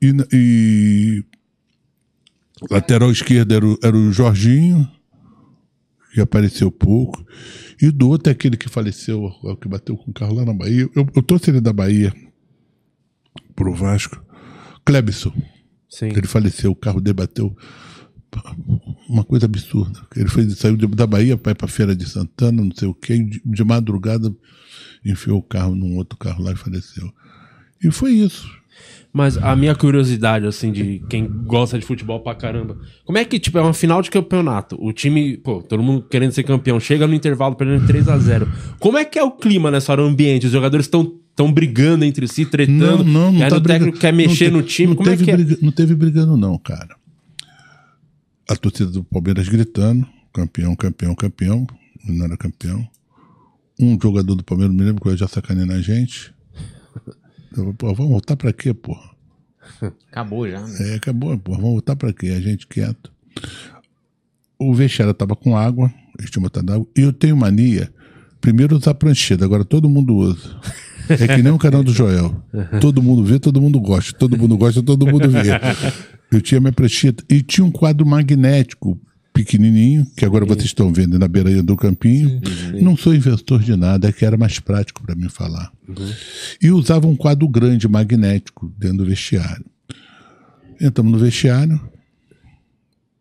[0.01, 1.23] E, e
[2.69, 4.85] lateral esquerdo era o, era o Jorginho,
[6.13, 7.25] que apareceu pouco.
[7.81, 10.53] E do outro é aquele que faleceu, o que bateu com o carro lá na
[10.53, 10.89] Bahia.
[10.93, 12.13] Eu, eu trouxe ele da Bahia
[13.55, 14.21] pro Vasco.
[14.83, 15.31] Klebson.
[15.89, 16.07] Sim.
[16.07, 17.55] Ele faleceu, o carro debateu
[19.09, 19.99] uma coisa absurda.
[20.15, 23.17] Ele foi, saiu da Bahia para ir para Feira de Santana, não sei o quê,
[23.17, 24.33] de, de madrugada
[25.05, 27.11] enfiou o carro num outro carro lá e faleceu.
[27.83, 28.49] E foi isso.
[29.13, 32.77] Mas a minha curiosidade, assim, de quem gosta de futebol pra caramba.
[33.05, 34.75] Como é que, tipo, é uma final de campeonato?
[34.77, 38.51] O time, pô, todo mundo querendo ser campeão, chega no intervalo perdendo 3 a 0
[38.79, 40.47] Como é que é o clima nessa hora, o ambiente?
[40.47, 43.05] Os jogadores estão tão brigando entre si, tretando.
[43.33, 43.99] e aí tá o técnico brigando.
[43.99, 44.89] quer Não mexer no time.
[44.89, 45.35] não Como é que é?
[45.37, 46.95] briga- não teve brigando, não, cara.
[48.47, 51.67] A torcida do Palmeiras gritando: campeão, campeão, campeão.
[52.07, 52.87] Não era campeão.
[53.79, 56.33] Um jogador do Palmeiras, me lembro que eu já sacaneando a gente.
[57.51, 59.09] Eu, falei, pô, vamos voltar pra quê, porra?
[60.11, 60.91] Acabou já, né?
[60.91, 61.57] É, acabou, porra.
[61.57, 62.27] Vamos voltar pra quê?
[62.29, 63.11] A gente quieto.
[64.57, 66.87] O vestiário tava com água, eles tinham botado água.
[66.95, 67.93] E eu tenho mania,
[68.39, 70.59] primeiro usar prancheta, agora todo mundo usa.
[71.09, 72.35] É que nem o canal do Joel.
[72.81, 74.17] Todo mundo vê, todo mundo gosta.
[74.17, 75.49] Todo mundo gosta, todo mundo vê.
[76.31, 77.23] Eu tinha minha prancheta.
[77.29, 78.99] E tinha um quadro magnético
[79.33, 82.39] pequenininho, que agora vocês estão vendo na beira do campinho.
[82.81, 85.71] Não sou inventor de nada, é que era mais prático para mim falar.
[86.61, 89.65] E usava um quadro grande magnético dentro do vestiário.
[90.79, 91.79] Entramos no vestiário,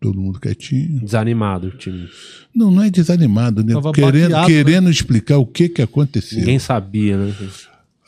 [0.01, 1.01] todo mundo quietinho.
[1.01, 2.09] Desanimado o time.
[2.55, 3.75] Não, não é desanimado, né?
[3.75, 6.39] Tava Querendo, baqueado, querendo explicar o que que aconteceu.
[6.39, 7.35] Ninguém sabia, né?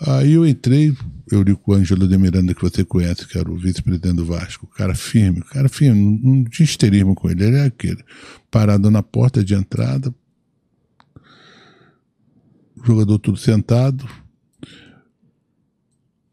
[0.00, 0.94] Aí eu entrei,
[1.30, 4.26] eu li com o Ângelo de Miranda, que você conhece, que era o vice-presidente do
[4.26, 4.66] Vasco.
[4.66, 8.04] Cara firme, cara firme, não, não tinha histerismo com ele, ele é aquele.
[8.50, 10.14] Parado na porta de entrada,
[12.76, 14.06] o jogador tudo sentado.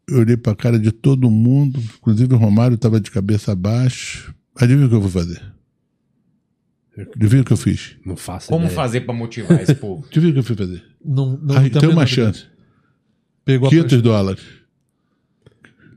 [0.06, 4.34] Eu olhei pra cara de todo mundo, inclusive o Romário estava de cabeça baixa.
[4.54, 5.42] Adivinha o que eu vou fazer?
[7.16, 7.96] Adivinha o que eu fiz?
[8.04, 8.76] Não faço Como ideia.
[8.76, 10.04] fazer pra motivar esse povo?
[10.10, 10.84] Adivinha o que eu fui fazer?
[11.02, 12.46] Não, não Aí, tem a tem uma chance.
[13.44, 14.42] Pegou a, 500 prancheta, dólares.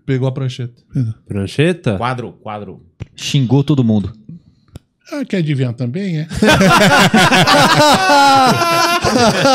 [0.06, 0.84] pegou a prancheta.
[1.26, 1.98] Prancheta?
[1.98, 2.86] Quadro, quadro.
[3.16, 4.14] Xingou todo mundo.
[5.12, 6.28] Ah, quer adivinhar também, é?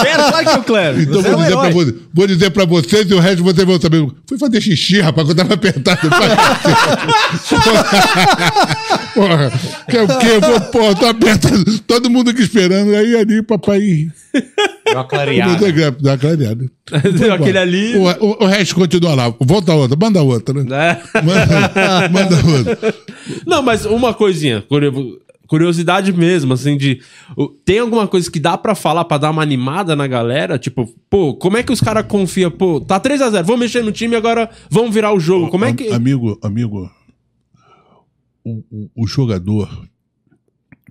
[0.03, 1.03] Pera, claro que eu Cleber.
[1.03, 1.85] Então Você é vou um dizer, pra herói.
[1.85, 4.07] vo- vou dizer pra vocês e o resto vocês vão saber.
[4.27, 6.09] Fui fazer xixi, rapaz, que eu tava apertado.
[9.15, 9.53] porra,
[9.91, 10.39] quer o quê?
[10.41, 11.79] Vou, porra, tô apertado.
[11.81, 12.95] Todo mundo aqui esperando.
[12.95, 14.09] Aí ali, papai.
[14.33, 15.73] Deu uma clareada.
[16.01, 16.65] Dá uma clareada.
[17.19, 17.97] Deu aquele ali.
[17.97, 19.35] O, o- o resto continua lá.
[19.41, 20.99] Volta outra, manda outra, né?
[21.15, 21.21] É.
[21.23, 22.95] Manda, manda outra.
[23.47, 25.21] Não, mas uma coisinha, curio-
[25.53, 27.03] curiosidade mesmo, assim, de.
[27.63, 30.59] Tem alguma coisa que dá pra falar pra dar uma animada na galera?
[30.59, 32.51] Tipo, pô, como é que os caras confiam?
[32.51, 35.49] Pô, tá 3x0, vamos mexer no time agora vamos virar o jogo.
[35.51, 35.89] Como é que.
[35.93, 36.91] Amigo, amigo,
[38.43, 39.69] o, o- o jogador,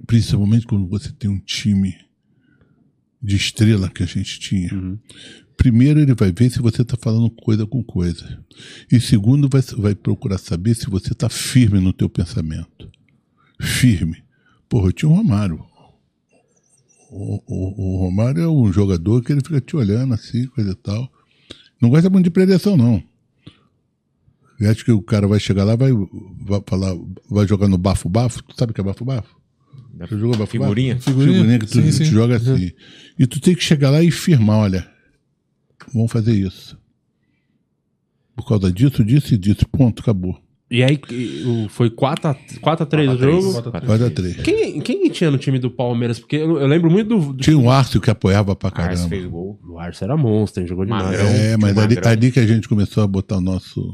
[0.06, 1.96] principalmente quando você tem um time
[3.20, 4.70] de estrela que a gente tinha,
[5.58, 8.44] primeiro ele vai ver se você está falando coisa com coisa.
[8.92, 12.90] E segundo, vai, vai procurar saber se você está firme no teu pensamento.
[13.60, 14.24] Firme.
[14.72, 15.62] Porra, eu tinha o Romário.
[17.10, 20.76] O, o- o Romário é um jogador que ele fica te olhando assim, coisa e
[20.76, 21.12] tal.
[21.82, 23.04] Não gosta muito de preleção, não.
[24.58, 26.96] Eu acho que o cara vai chegar lá, vai, vai falar,
[27.30, 28.42] vai jogar no bafo-bafo.
[28.44, 29.36] Tu sabe o que é bafo-bafo?
[30.00, 30.48] Já jogou bafo-bafo?
[30.52, 31.00] Figurinha?
[31.02, 31.60] Figurinha?
[31.60, 32.06] que tu, Sim, tu sim.
[32.06, 32.72] joga assim.
[33.20, 34.90] E tu tem que chegar lá e firmar, olha,
[35.94, 36.80] vamos fazer isso.
[38.38, 39.68] Por causa disso, disso e disso.
[39.68, 40.42] Ponto, acabou.
[40.72, 40.98] E aí
[41.46, 43.62] o- foi 4x3 o jogo.
[43.72, 46.18] 4 a 3 Quem, quem tinha no time do Palmeiras?
[46.18, 47.34] Porque eu, eu lembro muito do.
[47.34, 49.10] do Tinha um Arce que apoiava pra Arce caramba.
[49.10, 49.60] fez gol.
[49.68, 51.04] o Arce era monstro, jogou demais.
[51.06, 51.26] Magrão.
[51.28, 53.94] É, mas ali, ali que a gente começou a botar o nosso.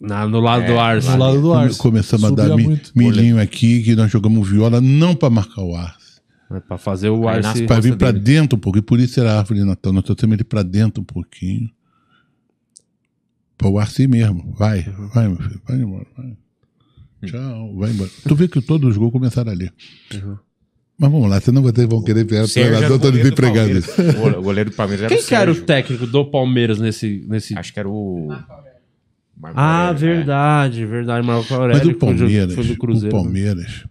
[0.00, 1.08] Na- no lado É, do Arce.
[1.10, 1.78] Do lado do Arce.
[1.78, 5.76] Começamos a Subia dar mi- milhinho aqui, que nós jogamos viola, não pra marcar o
[5.76, 6.18] Arce.
[6.50, 7.64] É, Pra fazer o Arce.
[7.64, 8.24] Pra vir pra dele.
[8.24, 9.92] dentro um pouquinho, por isso era a árvore de Natal.
[9.92, 11.68] Nós trouxemos ele pra dentro um pouquinho.
[13.58, 14.54] Pra o Arce mesmo.
[14.56, 14.82] Vai,
[15.14, 16.06] vai, meu filho, vai embora.
[16.16, 16.36] Vai.
[17.26, 18.10] Tchau, vai embora.
[18.26, 19.70] Tu vê que todos os gols começaram ali.
[21.00, 23.68] Mas vamos lá, senão vocês vão querer ver o treinador o todo desempregado.
[23.82, 24.36] Palmeiras.
[24.38, 27.24] O goleiro do Palmeiras era Quem o que era o técnico do Palmeiras nesse.
[27.28, 27.58] nesse...
[27.58, 28.28] Acho que era o...
[29.36, 31.26] Marco Ah, Aurélio, verdade, verdade.
[31.26, 31.84] Marco Aurélio.
[31.86, 33.16] Mas o Palmeiras, foi do o Cruzeiro.
[33.16, 33.22] né?
[33.22, 33.84] Palmeiras,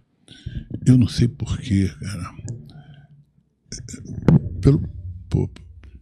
[0.86, 2.30] eu não sei porquê, cara.
[4.60, 4.82] Pelo,
[5.30, 5.48] pô,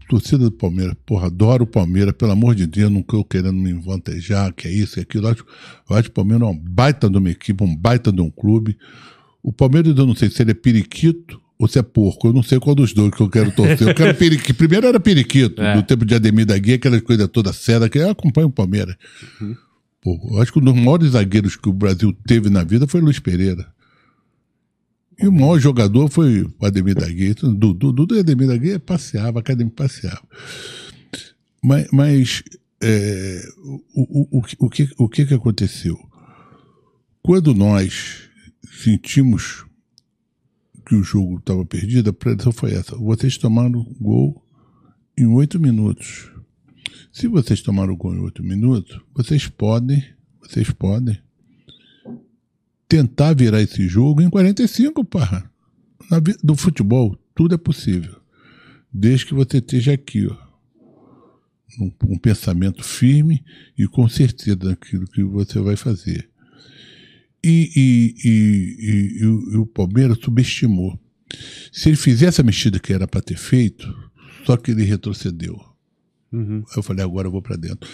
[0.08, 3.72] torcida do Palmeiras, porra, adoro o Palmeiras, pelo amor de Deus, não tô querendo me
[3.72, 5.26] vantejar, que é isso, que é aquilo.
[5.26, 5.44] Eu acho,
[5.90, 8.30] eu acho que o Palmeiras é uma baita de uma equipe, um baita de um
[8.30, 8.76] clube.
[9.42, 12.28] O Palmeiras, eu não sei se ele é periquito ou se é porco.
[12.28, 13.88] Eu não sei qual dos dois que eu quero torcer.
[13.88, 14.54] Eu quero periquito.
[14.54, 15.76] Primeiro era periquito, É.
[15.76, 18.96] no tempo de Ademir da Guia, aquelas coisas todas seda, que eu acompanho o Palmeiras.
[19.40, 19.54] Uhum.
[20.02, 23.00] Pô, eu acho que um dos maiores zagueiros que o Brasil teve na vida foi
[23.00, 23.66] Luiz Pereira.
[25.18, 27.30] E o maior jogador foi o Ademir da Guia.
[27.30, 30.22] Então, Dudu, Dudu e Ademir da Guia passeava, academia passeava.
[31.62, 32.42] Mas, mas
[32.82, 33.42] é,
[33.94, 34.56] o, o, o, que-
[34.98, 35.98] o, que, o aconteceu?
[37.22, 38.28] Quando nós
[38.82, 39.64] sentimos
[40.86, 42.94] que o jogo estava perdido, a predição foi essa.
[42.96, 44.44] Vocês tomaram gol
[45.18, 46.30] em oito minutos.
[47.10, 50.04] Se vocês tomaram gol em oito minutos, vocês podem,
[50.40, 51.18] vocês podem
[52.88, 55.50] tentar virar esse jogo em 45, parra.
[56.10, 58.16] Na do futebol, tudo é possível.
[58.92, 60.46] Desde que você esteja aqui, ó.
[61.80, 63.44] Um, um pensamento firme
[63.76, 66.28] e com certeza daquilo que você vai fazer.
[67.44, 70.98] E, e, e, e- o, e o Palmeiras subestimou.
[71.72, 73.92] Se ele fizesse a mexida que era para ter feito,
[74.44, 75.60] só que ele retrocedeu.
[76.32, 77.88] Aí eu falei, agora eu vou para dentro.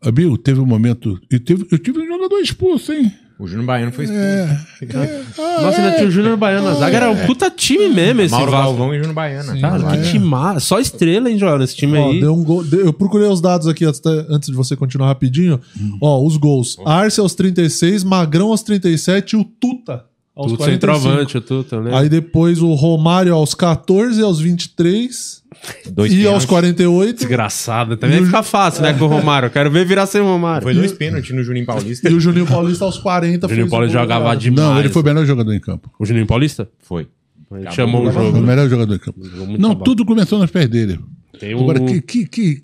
[0.00, 1.20] Amigo, teve um momento.
[1.30, 3.12] E teve, eu tive um jogador expulso, hein?
[3.38, 4.24] O Júnior Baiano foi expulso.
[4.24, 5.22] É.
[5.62, 6.96] Nossa, ainda tinha o Júnior Baiano na zaga.
[6.96, 8.66] Era um puta time mesmo esse Mauro Vasco.
[8.66, 9.60] Galvão e Júnior Baiano.
[9.60, 10.60] Cara, que time massa.
[10.60, 12.20] Só estrela, hein, Joel, nesse time Ó, aí.
[12.20, 12.64] deu um gol.
[12.64, 15.60] deu- eu procurei os dados aqui antes, antes de você continuar rapidinho.
[16.00, 16.76] Ó, os gols.
[16.84, 20.70] Arce aos 36, Magrão aos 37 e o Tuta aos Tudo 45.
[20.98, 21.96] centroavante, o Tuta, né?
[21.96, 25.42] Aí depois o Romário aos 14, aos 23
[25.90, 26.46] Dois e aos pênaltis.
[26.46, 27.16] 48.
[27.18, 27.96] Desgraçado.
[27.96, 29.46] Também fica fácil, né, com o Romário.
[29.46, 30.62] Eu quero ver virar sem o Romário.
[30.62, 32.08] Foi dois pênaltis no Juninho Paulista.
[32.08, 33.46] E o Juninho Paulista aos 40.
[33.46, 34.68] O Juninho Paulista jogava demais.
[34.68, 35.90] Não, ele foi o melhor jogador em campo.
[35.98, 36.68] O Juninho Paulista?
[36.80, 37.06] Foi.
[37.50, 38.40] Acabou chamou o o Foi o jogo.
[38.46, 39.20] melhor jogador em campo.
[39.22, 39.78] Não, trabalho.
[39.84, 41.00] tudo começou nos pés dele.
[41.38, 42.62] Tem o Agora, que, que, que,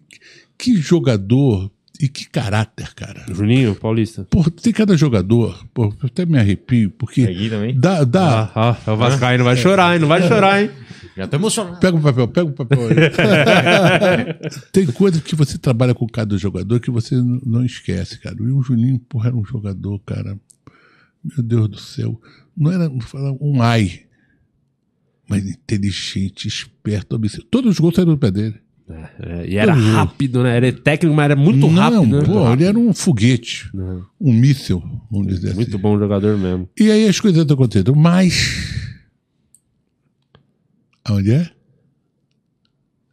[0.58, 1.70] que jogador
[2.00, 3.24] e que caráter, cara.
[3.32, 4.26] Juninho Paulista.
[4.28, 7.78] Pô, tem cada jogador, pô, eu até me arrepio, porque Aqui também.
[7.78, 10.00] dá, dá, Ah, ah, o Vascaíno vai chorar, hein?
[10.00, 10.70] Não vai chorar, hein?
[11.16, 11.78] Já tô emocionado.
[11.78, 12.94] Pega o papel, pega o papel aí.
[14.72, 18.36] Tem coisa que você trabalha com cada jogador que você não esquece, cara.
[18.40, 20.38] E o Juninho, porra, era um jogador, cara.
[21.22, 22.20] Meu Deus do céu.
[22.56, 22.90] Não era
[23.40, 24.00] um ai,
[25.28, 27.46] mas inteligente, esperto, obsessivo.
[27.50, 28.64] Todos os gols saíram do pé dele.
[28.86, 30.56] É, e era rápido, né?
[30.56, 32.22] Era técnico, mas era muito não, rápido, né?
[32.22, 34.04] pô, ele era um foguete, Não.
[34.20, 35.56] um míssil, vamos dizer assim.
[35.56, 36.68] Muito bom jogador mesmo.
[36.78, 37.94] E aí as coisas aconteceram.
[37.94, 38.83] Mas.
[41.04, 41.50] Aonde é?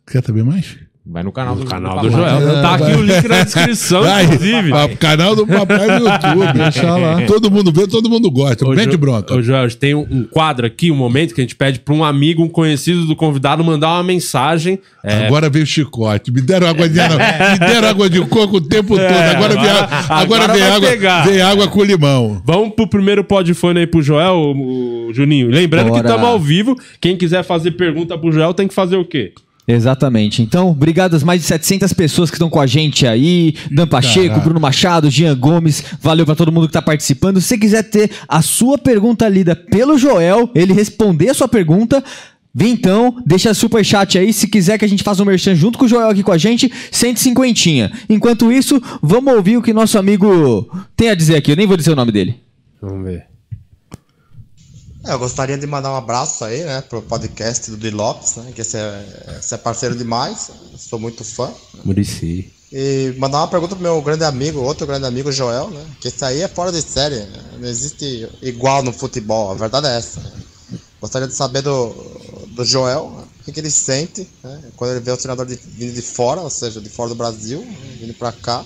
[0.07, 0.77] Quer saber mais?
[1.11, 2.09] Vai no canal do, Canal papai.
[2.09, 2.61] do Joel.
[2.61, 4.69] Tá aqui o link na descrição, Vai, inclusive.
[4.69, 6.53] pa- canal do papai no YouTube.
[6.53, 7.21] Deixa lá.
[7.27, 8.65] Todo mundo vê, todo mundo gosta.
[8.65, 9.35] Ô, Mete Jo- bronca.
[9.35, 12.01] Ô, Joel, tem um, um quadro aqui, um momento que a gente pede pra um
[12.01, 14.79] amigo, um conhecido do convidado mandar uma mensagem.
[15.03, 16.31] É, Agora veio o chicote.
[16.31, 19.01] Me deram água de me deram água de coco o tempo todo.
[19.01, 21.27] Agora, vem, agora- agora agora vem, vai água, pegar.
[21.27, 22.41] vem água com limão.
[22.45, 25.49] Vamos pro primeiro podfone aí pro Joel, o, o Juninho.
[25.49, 26.07] Lembrando que Bora.
[26.07, 26.75] estamos ao vivo.
[27.01, 29.33] Quem quiser fazer pergunta pro Joel tem que fazer o quê?
[29.71, 30.41] Exatamente.
[30.41, 33.55] Então, obrigado às mais de 700 pessoas que estão com a gente aí.
[33.71, 34.43] Dan Pacheco, Caraca.
[34.43, 35.83] Bruno Machado, Jean Gomes.
[36.01, 37.39] Valeu pra todo mundo que tá participando.
[37.39, 42.03] Se você quiser ter a sua pergunta lida pelo Joel, ele responder a sua pergunta,
[42.53, 44.33] vem então, deixa super chat aí.
[44.33, 46.37] Se quiser que a gente faça um merchan junto com o Joel aqui com a
[46.37, 47.91] gente, 150.
[48.09, 51.51] Enquanto isso, vamos ouvir o que nosso amigo tem a dizer aqui.
[51.51, 52.35] Eu nem vou dizer o nome dele.
[52.81, 53.30] Vamos ver.
[55.03, 58.51] É, eu gostaria de mandar um abraço aí, né, pro podcast do Di Lopes, né,
[58.53, 61.51] que esse é, esse é parceiro demais, sou muito fã.
[61.83, 62.53] Murici.
[62.71, 66.23] E mandar uma pergunta pro meu grande amigo, outro grande amigo, Joel, né, que esse
[66.23, 70.19] aí é fora de série, né, não existe igual no futebol, a verdade é essa.
[70.19, 70.31] né.
[71.01, 71.89] Gostaria de saber do,
[72.49, 75.55] do Joel, né, o que, que ele sente, né, quando ele vê o treinador de,
[75.55, 78.63] vindo de fora, ou seja, de fora do Brasil, né, vindo pra cá,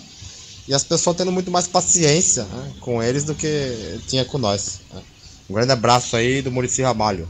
[0.67, 4.81] e as pessoas tendo muito mais paciência né, com eles do que tinha com nós.
[4.93, 5.01] né.
[5.49, 7.27] Um grande abraço aí do Murici Ramalho.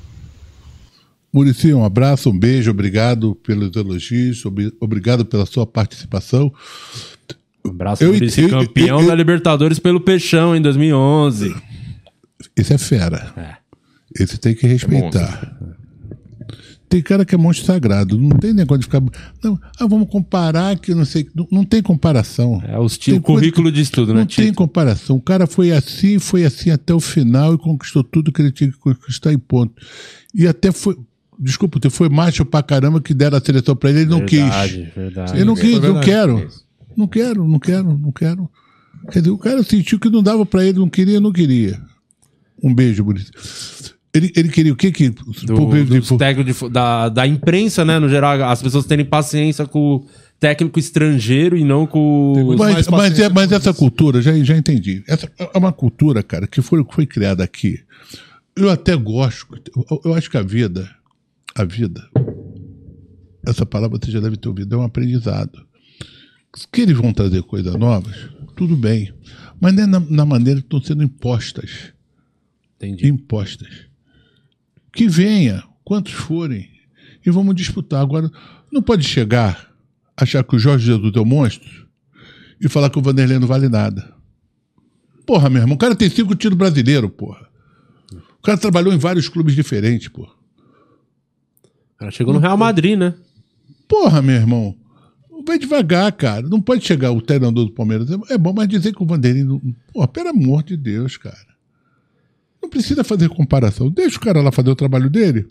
[1.33, 6.51] Murici, um abraço, um beijo, obrigado pelos elogios, ob- obrigado pela sua participação.
[7.65, 11.53] Um abraço Eu- Murici, eu- campeão eu- eu- da Libertadores pelo Peixão em 2011.
[12.55, 13.57] Esse é fera.
[14.17, 15.57] Esse tem que respeitar.
[16.87, 18.17] Tem cara que é monstro sagrado.
[18.17, 19.01] Não tem negócio de ficar.
[19.43, 21.27] Não, ah, vamos comparar que não sei.
[21.35, 22.61] Não, não tem comparação.
[22.65, 25.17] É o estilo, Tem coisa currículo de estudo, né, Não tem comparação.
[25.17, 28.71] O cara foi assim, foi assim até o final e conquistou tudo que ele tinha
[28.71, 29.73] que conquistar em ponto.
[30.33, 30.95] E até foi.
[31.37, 34.93] Desculpa, foi macho pra caramba que deram a seleção pra ele, ele não Verdade, quis.
[34.95, 35.35] verdade.
[35.35, 36.47] Ele não quis, não quero.
[36.95, 38.49] Não quero, não quero, não quero.
[39.11, 41.79] Quer dizer, o cara sentiu que não dava pra ele, não queria, não queria.
[42.63, 43.31] Um beijo, Bonito.
[44.15, 44.91] Ele, ele queria o quê?
[44.91, 45.23] Que, Do,
[46.43, 47.99] de fu- da, da imprensa, né?
[47.99, 50.05] No geral, as pessoas terem paciência com o
[50.39, 55.03] técnico estrangeiro e não com mas, mas, é- mas essa cultura, já, já entendi.
[55.07, 57.79] Essa é uma cultura, cara, que foi, foi criada aqui
[58.57, 59.47] eu até gosto.
[59.91, 60.89] Eu, eu acho que a vida,
[61.53, 62.01] a vida,
[63.45, 65.65] essa palavra você já deve ter ouvido, é um aprendizado.
[66.71, 68.15] Que eles vão trazer coisas novas,
[68.55, 69.11] tudo bem.
[69.59, 71.91] Mas não é na, na maneira que estão sendo impostas.
[72.77, 73.07] Entendi.
[73.07, 73.67] Impostas.
[74.95, 76.69] Que venha, quantos forem,
[77.25, 78.01] e vamos disputar.
[78.01, 78.31] Agora,
[78.71, 79.69] não pode chegar,
[80.15, 81.85] achar que o Jorge Jesus é um monstro
[82.59, 84.15] e falar que o Vanderlei não vale nada.
[85.25, 87.45] Porra, meu irmão, o cara tem cinco títulos brasileiros, porra.
[88.39, 90.33] O cara trabalhou em vários clubes diferentes, porra.
[91.95, 93.15] O cara chegou no Real Madrid, né?
[93.87, 94.77] Porra, meu irmão.
[95.45, 96.47] Vai devagar, cara.
[96.47, 98.07] Não pode chegar o treinador do Palmeiras.
[98.29, 99.43] É bom, mas dizer que o Vanderlei.
[99.43, 99.59] Não...
[99.93, 101.54] Porra, pelo amor de Deus, cara.
[102.65, 103.91] Não precisa fazer comparação.
[103.91, 105.45] Deixa o cara lá fazer o trabalho dele.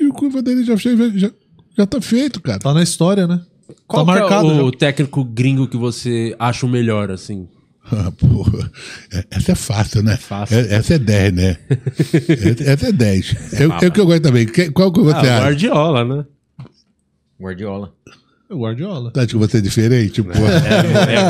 [0.00, 1.30] E o que o Vanderlei já fez, já,
[1.76, 2.58] já tá feito, cara.
[2.58, 3.40] Tá na história, né?
[3.86, 4.50] Qual tá marcado.
[4.50, 4.78] é o já.
[4.78, 7.46] técnico gringo que você acha o melhor, assim?
[7.90, 8.70] Ah, porra.
[9.12, 10.16] É- Essa é fácil, né?
[10.18, 10.58] Fácil.
[10.58, 11.56] É- Essa é 10, né?
[12.66, 13.36] Essa- é 10.
[13.54, 14.46] É, o que eu gosto também.
[14.74, 15.44] Qual que você Ah, acha?
[15.44, 16.24] Guardiola, né?
[17.40, 17.94] Guardiola.
[18.50, 19.12] O Guardiola.
[19.14, 20.22] Acha que você é diferente?
[20.22, 20.38] Porra.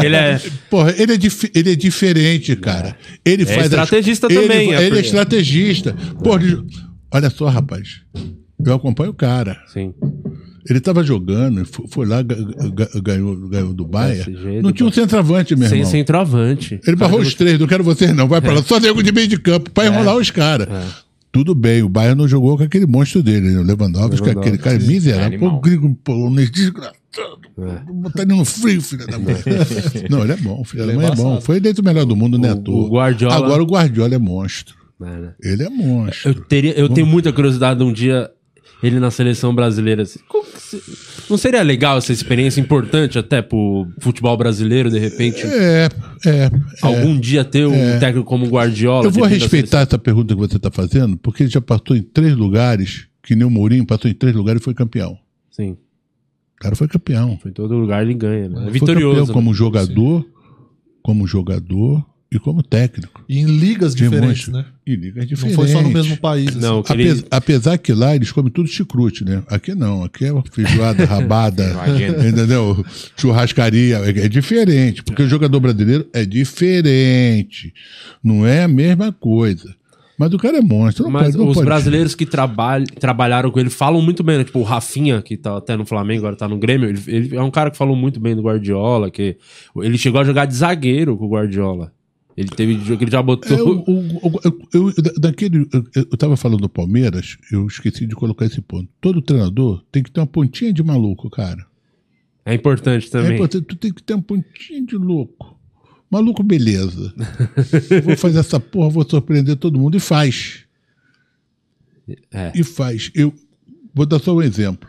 [0.02, 0.40] É, ele é...
[0.70, 2.96] Porra, ele é, dif- ele é diferente, cara.
[3.24, 3.58] Ele faz.
[3.58, 5.96] as- estrategista ele, também, é Ele é estrategista.
[6.22, 6.62] Porra, ele-
[7.12, 8.02] olha só, rapaz.
[8.64, 9.56] Eu acompanho o cara.
[9.72, 9.92] Sim.
[10.68, 12.36] Ele tava jogando, fo- foi lá, ga-
[12.74, 14.26] ga- ganhou, ganhou do Bahia.
[14.62, 15.90] Não tinha um centroavante, meu Sem irmão.
[15.90, 16.78] centroavante.
[16.86, 18.54] Ele barrou os três, não quero vocês não, vai pra É.
[18.56, 18.62] lá.
[18.62, 20.68] Só nego de meio de campo, pra enrolar os caras.
[21.30, 23.58] Tudo bem, o Bayern não jogou com aquele monstro dele, né?
[23.60, 24.38] o Lewandowski, Lewandowski.
[24.38, 25.38] aquele cara miserável.
[25.38, 26.94] Pô, o gringo polonês desgraçado.
[27.58, 27.92] É.
[27.92, 29.34] Botar ele no frio, filho da mãe.
[30.10, 31.40] não, ele é bom, filho da Ele é mãe é bom.
[31.40, 32.50] Foi eleito o melhor do mundo, né?
[32.50, 32.86] à O- toa.
[32.86, 34.74] o Guardiola- Agora o Guardiola é monstro.
[35.00, 35.34] É, né?
[35.42, 36.30] Ele é monstro.
[36.30, 38.30] Eu, teria, eu tenho muita curiosidade de um dia
[38.82, 40.02] ele na seleção brasileira.
[40.02, 40.20] assim.
[41.28, 45.42] Não seria legal essa experiência importante até pro futebol brasileiro, de repente?
[45.44, 45.88] É,
[46.26, 46.50] é.
[46.80, 49.06] Algum dia ter um técnico como Guardiola?
[49.06, 52.36] Eu vou respeitar essa pergunta que você está fazendo, porque ele já passou em três
[52.36, 55.18] lugares, que nem o Mourinho passou em três lugares e foi campeão.
[55.50, 55.72] Sim.
[55.72, 57.38] O cara foi campeão.
[57.44, 58.60] Em todo lugar ele ganha, né?
[58.60, 59.08] É Foi vitorioso.
[59.08, 59.32] campeão né?
[59.32, 60.26] como jogador,
[61.02, 63.24] como jogador e como técnico.
[63.28, 64.64] E em ligas De diferentes, né?
[64.86, 65.56] E ligas Não diferentes.
[65.56, 66.48] foi só no mesmo país.
[66.48, 66.58] assim.
[66.60, 69.42] Não, que ele- Apes- Apesar que lá eles comem tudo chicrute, né?
[69.48, 71.64] Aqui não, aqui é feijoada, rabada,
[72.28, 72.84] entendeu?
[73.16, 77.72] Churrascaria, é é diferente, porque o jogador brasileiro é diferente,
[78.22, 79.74] não é a mesma coisa.
[80.18, 81.04] Mas o cara é monstro.
[81.04, 84.36] Não Mas pode, não os pode- brasileiros que trabalham, trabalharam com ele falam muito bem,
[84.38, 84.42] né?
[84.44, 87.40] Tipo, o Rafinha, que tá até no Flamengo, agora tá no Grêmio, ele, ele é
[87.42, 89.36] um cara que falou muito bem do Guardiola, que
[89.76, 91.92] ele chegou a jogar de zagueiro com o Guardiola.
[92.38, 93.50] Ele teve que ele já botou.
[93.52, 98.44] É, eu, eu- da- daquele, eu, eu tava falando do Palmeiras, eu esqueci de colocar
[98.46, 98.88] esse ponto.
[99.00, 101.66] Todo treinador tem que ter uma pontinha de maluco, cara.
[102.44, 103.34] É importante É também.
[103.34, 105.58] importante, tu tem que ter uma pontinha de louco.
[106.08, 107.12] Maluco, beleza.
[107.90, 109.96] Eu vou fazer essa porra, vou surpreender todo mundo.
[109.96, 110.64] E faz.
[112.30, 112.52] É.
[112.54, 113.10] E faz.
[113.16, 113.34] Eu
[113.92, 114.88] vou dar só um exemplo.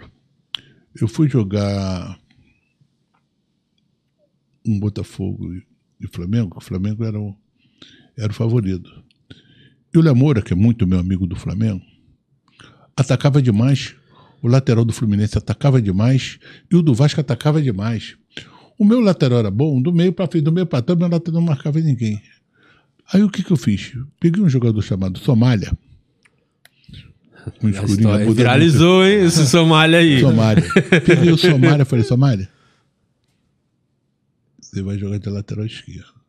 [1.02, 2.18] Eu fui jogar
[4.66, 5.50] um Botafogo
[6.00, 6.58] e Flamengo.
[6.58, 7.36] O Flamengo era o,
[8.18, 8.90] era o favorito.
[9.94, 11.82] E o Lamora, que é muito meu amigo do Flamengo,
[12.96, 13.96] atacava demais.
[14.42, 16.40] O lateral do Fluminense atacava demais.
[16.72, 18.16] E o do Vasco atacava demais.
[18.78, 21.42] O meu lateral era bom, do meio para frente, do meio para trás, meu lateral
[21.42, 22.22] não marcava ninguém.
[23.12, 23.92] Aí o que, que eu fiz?
[24.20, 25.72] Peguei um jogador chamado Somália.
[27.62, 29.26] Um escurinho viralizou, hein?
[29.26, 30.22] Esse Somália aí.
[30.22, 30.64] Somália.
[31.06, 32.50] Peguei o Somália falei, Somália,
[34.70, 36.20] você vai jogar de lateral esquerdo.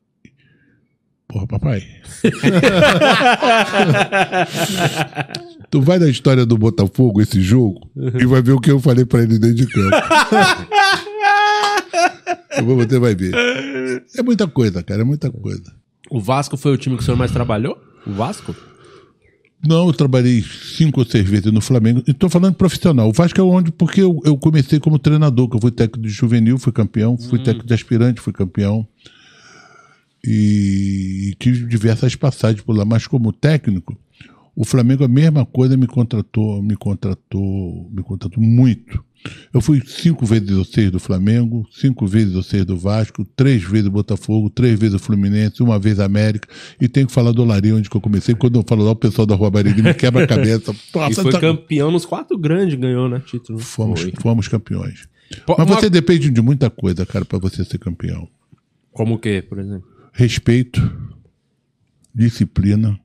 [1.29, 1.87] Porra, papai.
[5.71, 7.89] tu vai na história do Botafogo, esse jogo,
[8.19, 9.91] e vai ver o que eu falei pra ele dentro de campo.
[12.63, 13.33] Você vai ver.
[14.17, 15.73] É muita coisa, cara, é muita coisa.
[16.11, 17.79] O Vasco foi o time que o senhor mais trabalhou?
[18.07, 18.55] O Vasco?
[19.67, 22.03] Não, eu trabalhei cinco ou seis vezes no Flamengo.
[22.07, 23.09] E tô falando profissional.
[23.09, 26.09] O Vasco é onde, porque eu, eu comecei como treinador, que eu fui técnico de
[26.09, 28.87] juvenil, fui campeão, fui técnico de aspirante, fui campeão.
[30.25, 32.85] E, tive diversas passagens por lá.
[32.85, 33.97] Mas como técnico,
[34.57, 39.05] o Flamengo a mesma coisa me contratou, me contratou, me contratou muito.
[39.53, 43.63] Eu fui cinco vezes ou seis do Flamengo, cinco vezes ou seis do Vasco, três
[43.63, 46.49] vezes do Botafogo, três vezes o Fluminense, uma vez a América.
[46.81, 48.35] E tenho que falar do Olaria, onde eu comecei.
[48.35, 50.73] Quando eu falo lá, o pessoal da Rua Barigui me quebra a cabeça.
[50.95, 53.21] E Nossa, foi tá- campeão nos quatro grandes, ganhou, né?
[53.27, 53.59] Título.
[53.59, 54.13] Fomos, Foi.
[54.21, 55.07] fomos campeões.
[55.47, 58.29] Pô, Mas uma- você depende de muita coisa, cara, para você ser campeão.
[58.93, 59.87] Como o quê, por exemplo?
[60.13, 60.81] Respeito,
[62.15, 62.99] disciplina,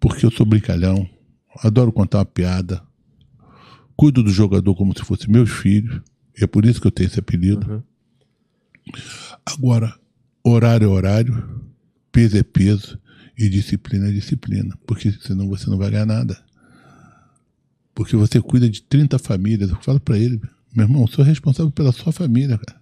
[0.00, 1.08] porque eu sou brincalhão,
[1.62, 2.82] adoro contar uma piada,
[3.96, 6.00] cuido do jogador como se fosse meus filhos,
[6.38, 7.82] e é por isso que eu tenho esse apelido.
[9.44, 9.94] Agora,
[10.44, 11.60] horário é horário,
[12.12, 12.98] peso é peso,
[13.38, 16.38] E disciplina é disciplina, porque senão você não vai ganhar nada.
[17.94, 19.70] Porque você cuida de 30 famílias.
[19.70, 20.40] Eu falo pra ele,
[20.74, 22.80] meu irmão, eu sou responsável pela sua família, cara.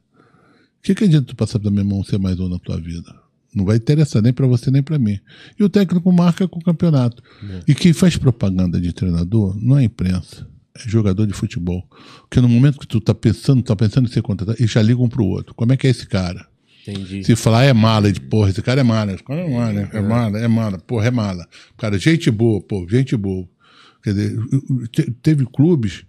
[0.79, 3.13] O que, que adianta tu passar pra meu irmão ser mais um na tua vida?
[3.55, 5.19] Não vai interessar nem pra você nem pra mim.
[5.59, 7.23] E o técnico marca com o campeonato.
[7.67, 10.54] E quem faz propaganda de treinador não é a imprensa, é
[10.87, 11.87] jogador de futebol.
[12.23, 15.09] Porque no momento que tu tá pensando, tá pensando em ser contratado, eles já ligam
[15.09, 15.55] pro outro.
[15.55, 16.47] Como é que é esse cara?
[16.87, 17.25] Entendi.
[17.25, 19.13] Se falar é mala, de porra, esse cara é mala.
[19.13, 21.49] Esse cara é mala, é mala, é mala, porra, é mala.
[21.79, 23.49] Cara, gente boa, pô, gente boa.
[24.03, 24.39] Quer dizer,
[24.93, 26.05] te- teve clubes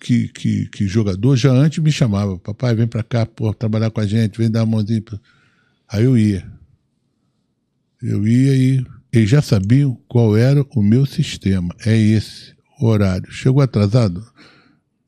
[0.00, 4.00] que, que, que jogador já antes me chamava, papai, vem pra cá, pô, trabalhar com
[4.00, 5.00] a gente, vem dar uma mãozinha.
[5.02, 5.20] pra-"
[5.88, 6.44] Aí eu ia.
[8.02, 11.72] Eu ia e eles já sabiam qual era o meu sistema.
[11.86, 12.52] É esse,
[12.86, 13.30] horário.
[13.30, 14.24] Chegou atrasado?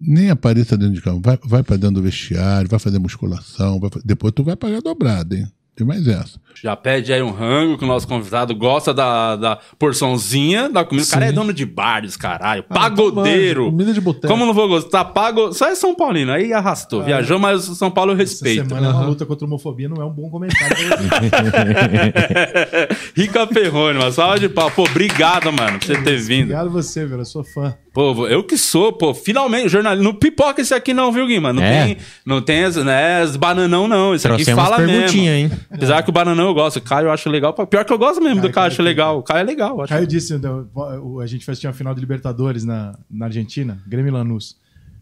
[0.00, 1.20] Nem apareça dentro de campo.
[1.24, 3.80] Vai, vai para dentro do vestiário, vai fazer musculação.
[3.80, 5.46] vai Depois tu vai pagar dobrado, hein?
[5.76, 6.38] Tem mais essa.
[6.62, 11.04] Já pede aí um rango que o nosso convidado gosta da, da porçãozinha da comida.
[11.06, 12.62] O cara é dono de bares, caralho.
[12.62, 13.62] Pagodeiro.
[13.62, 14.28] manja, comida de boteco.
[14.28, 15.04] Como não vou gostar?
[15.06, 15.52] Pago...
[15.52, 16.30] Só é São Paulino.
[16.32, 17.02] Aí arrastou.
[17.02, 18.68] Viajou, mas o São Paulo eu Essa respeito.
[18.68, 20.76] semana é uma luta contra a homofobia, não é um bom comentário.
[20.76, 21.44] pra
[22.86, 22.88] você.
[23.16, 24.70] Rica Perrone, uma salva de pau.
[24.70, 26.42] Pô, obrigado, mano, por você ter vindo.
[26.44, 27.22] Obrigado você, velho.
[27.22, 27.74] Eu sou fã.
[27.94, 30.02] Pô, eu que sou, pô, finalmente, jornalista.
[30.04, 31.52] Não pipoca esse aqui não, viu, Guima?
[31.52, 31.84] Não É.
[31.86, 34.12] tem, não tem as, né, as bananão não.
[34.14, 35.20] Esse aqui fala mesmo.
[35.20, 35.48] hein?
[35.70, 36.78] Apesar que o bananão eu gosto.
[36.78, 37.52] O Caio eu acho legal.
[37.54, 39.18] Pior que eu gosto mesmo do Caio, acho legal.
[39.20, 39.80] O Caio é legal.
[39.80, 39.90] Acho.
[39.92, 43.80] Caio disse, né, o- a gente fez tinha uma final de Libertadores na, na Argentina,
[43.86, 44.56] Grêmio e Lanús.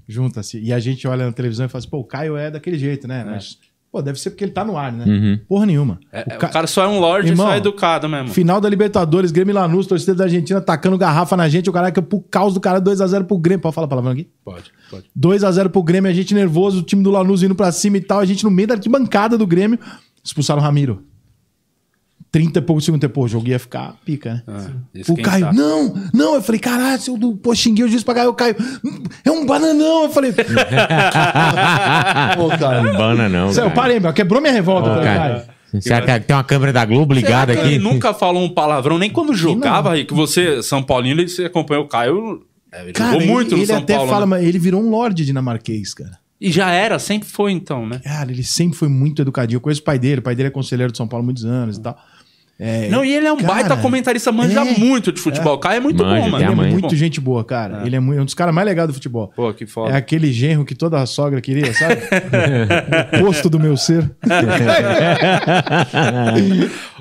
[0.06, 0.60] Junta-se.
[0.60, 3.08] E a gente olha na televisão e fala assim, pô, o Caio é daquele jeito,
[3.08, 3.24] né?
[3.24, 3.56] Mas,
[3.92, 5.38] pô, deve ser porque ele tá no ar, né?
[5.46, 6.00] Porra nenhuma.
[6.10, 8.28] É, o o, Ca- cara só é um lorde e Irmão, só é educado mesmo.
[8.30, 11.92] Final da Libertadores, Grêmio e Lanús, torcida da Argentina tacando garrafa na gente, o cara
[11.92, 13.60] que por causa do cara 2x0 pro Grêmio.
[13.60, 14.28] Pode falar palavrão aqui?
[14.42, 15.04] Pode, pode.
[15.18, 18.18] 2x0 pro Grêmio, a gente nervoso, o time do Lanús indo pra cima e tal,
[18.20, 19.78] a gente no meio da arquibancada do Grêmio,
[20.24, 21.04] expulsaram o Ramiro.
[22.32, 24.42] 30 e poucos segundos depois, o jogo ia ficar pica, né?
[24.48, 24.70] Ah,
[25.06, 25.56] o Caio, sabe.
[25.58, 28.56] não, não, eu falei, caralho, seu do, pô, xinguei o juiz pra Caio, o Caio,
[28.82, 30.32] "Hum, é um bananão, eu falei,
[32.36, 32.92] Pô, cara.
[32.96, 33.52] Bana não.
[33.52, 35.46] Cê, eu parei, meu, quebrou minha revolta, eu falei, cara.
[35.72, 35.82] Caio.
[35.82, 37.76] Será que tem uma câmera da Globo ligada Será que aqui?
[37.76, 41.44] Ele nunca falou um palavrão, nem quando jogava, aí que você, São Paulino, e você
[41.46, 42.42] acompanhou o Caio.
[42.70, 44.10] é, ele Cara, jogou muito ele, no ele São até Paulo.
[44.10, 44.30] fala, né?
[44.30, 46.18] mas ele virou um lorde dinamarquês, cara.
[46.38, 48.00] E já era, sempre foi então, né?
[48.04, 49.56] Cara, ele sempre foi muito educadinho.
[49.58, 51.44] Eu conheço o pai dele, o pai dele é conselheiro de São Paulo há muitos
[51.44, 51.96] anos e tal.
[52.64, 55.54] É, Não, e ele é um cara, baita comentarista, manja é, muito de futebol.
[55.54, 56.44] O Caio é muito Manja, bom, mano.
[56.44, 56.70] ele é mãe.
[56.70, 56.94] muito Bom.
[56.94, 57.82] gente boa, cara.
[57.84, 59.32] Ele é muito- um dos caras mais legais do futebol.
[59.34, 59.92] Pô, que foda.
[59.92, 61.96] É aquele genro que toda a sogra queria, sabe?
[63.20, 64.08] o posto do meu ser.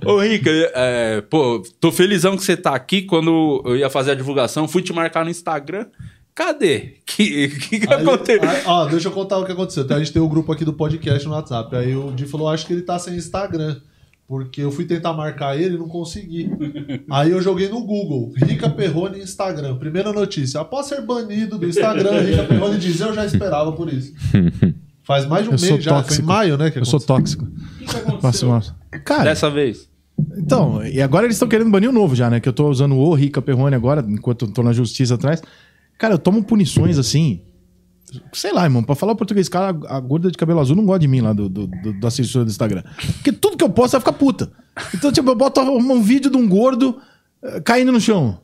[0.06, 3.04] Ô, Rica, é, pô, tô felizão que você tá aqui.
[3.04, 5.86] Quando eu ia fazer a divulgação, fui te marcar no Instagram.
[6.34, 6.96] Cadê?
[7.06, 8.42] Que que, que Aí- aconteceu?
[8.50, 9.84] aí- ó, deixa eu contar o que aconteceu.
[9.84, 11.76] Então, a gente tem o grupo aqui do podcast no WhatsApp.
[11.76, 13.76] Aí o Di falou: acho que ele tá sem Instagram.
[14.32, 16.50] Porque eu fui tentar marcar ele e não consegui.
[17.12, 19.76] Aí eu joguei no Google, Rica Perrone Instagram.
[19.76, 20.62] Primeira notícia.
[20.62, 24.14] Após ser banido do Instagram, Rica Perrone diz: Eu já esperava por isso.
[25.04, 25.92] Faz mais de um Eu sou mês já.
[25.92, 26.28] Foi em tóxico.
[26.28, 26.72] maio, né?
[26.72, 27.18] Que Eu sou aconteceu.
[27.18, 27.44] tóxico.
[27.44, 28.62] O que aconteceu Passo mal.
[29.04, 29.90] Cara, dessa vez?
[30.38, 32.40] então, e agora eles estão querendo banir o novo já, né?
[32.40, 35.44] Que eu tô usando o Rica Perrone agora, enquanto eu tô na justiça atrás.
[35.98, 37.42] Cara, eu tomo punições assim.
[38.34, 41.00] Sei lá, irmão, pra falar o português, cara, a gorda de cabelo azul não gosta
[41.00, 42.84] de mim lá do, do, do, da censura do Instagram.
[43.14, 44.52] Porque tudo que eu posto vai ficar puta.
[44.94, 47.00] Então, tipo, eu boto um, um vídeo de um gordo
[47.42, 48.40] eh, caindo no chão.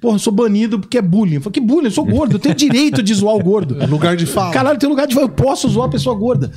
[0.00, 1.36] Porra, eu sou banido porque é bullying.
[1.36, 1.86] Eu falo, que bullying?
[1.86, 3.74] Eu sou gordo, eu tenho direito de zoar o gordo.
[3.88, 4.52] Lugar de fala.
[4.52, 6.52] Caralho, tem lugar de fala, eu posso zoar a pessoa gorda.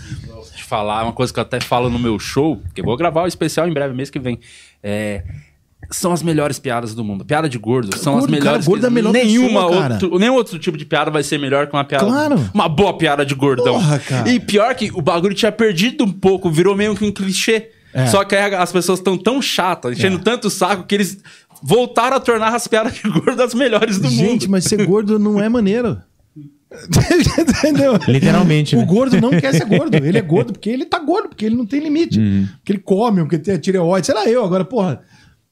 [0.56, 3.24] te falar uma coisa que eu até falo no meu show, que eu vou gravar
[3.24, 4.40] o especial em breve, mês que vem.
[4.84, 5.24] É,
[5.90, 7.24] são as melhores piadas do mundo.
[7.26, 8.66] Piada de gordo são as Gordo, cara, melhores.
[8.68, 9.94] gordo é melhor nenhuma pessoa, cara.
[9.94, 12.06] outro, nenhum outro tipo de piada vai ser melhor que uma piada.
[12.06, 12.50] Claro.
[12.54, 13.74] Uma boa piada de gordão.
[13.76, 14.30] Porra, cara.
[14.30, 17.70] E pior que o bagulho tinha perdido um pouco, virou meio que um clichê.
[17.94, 18.06] É.
[18.08, 21.18] Só que aí as pessoas estão tão chatas, enchendo tanto o saco, que eles
[21.64, 24.52] voltaram a tornar as piadas de gordo as melhores do Gente, mundo.
[24.52, 25.98] mas ser gordo não é maneiro.
[27.60, 27.94] Entendeu?
[28.08, 28.86] Literalmente, O né?
[28.86, 29.96] gordo não quer ser gordo.
[29.96, 32.20] Ele é gordo porque ele tá gordo, porque ele não tem limite.
[32.58, 34.06] Porque ele come, porque tem a tireoide.
[34.06, 34.44] Sei lá, eu.
[34.44, 35.02] Agora, porra,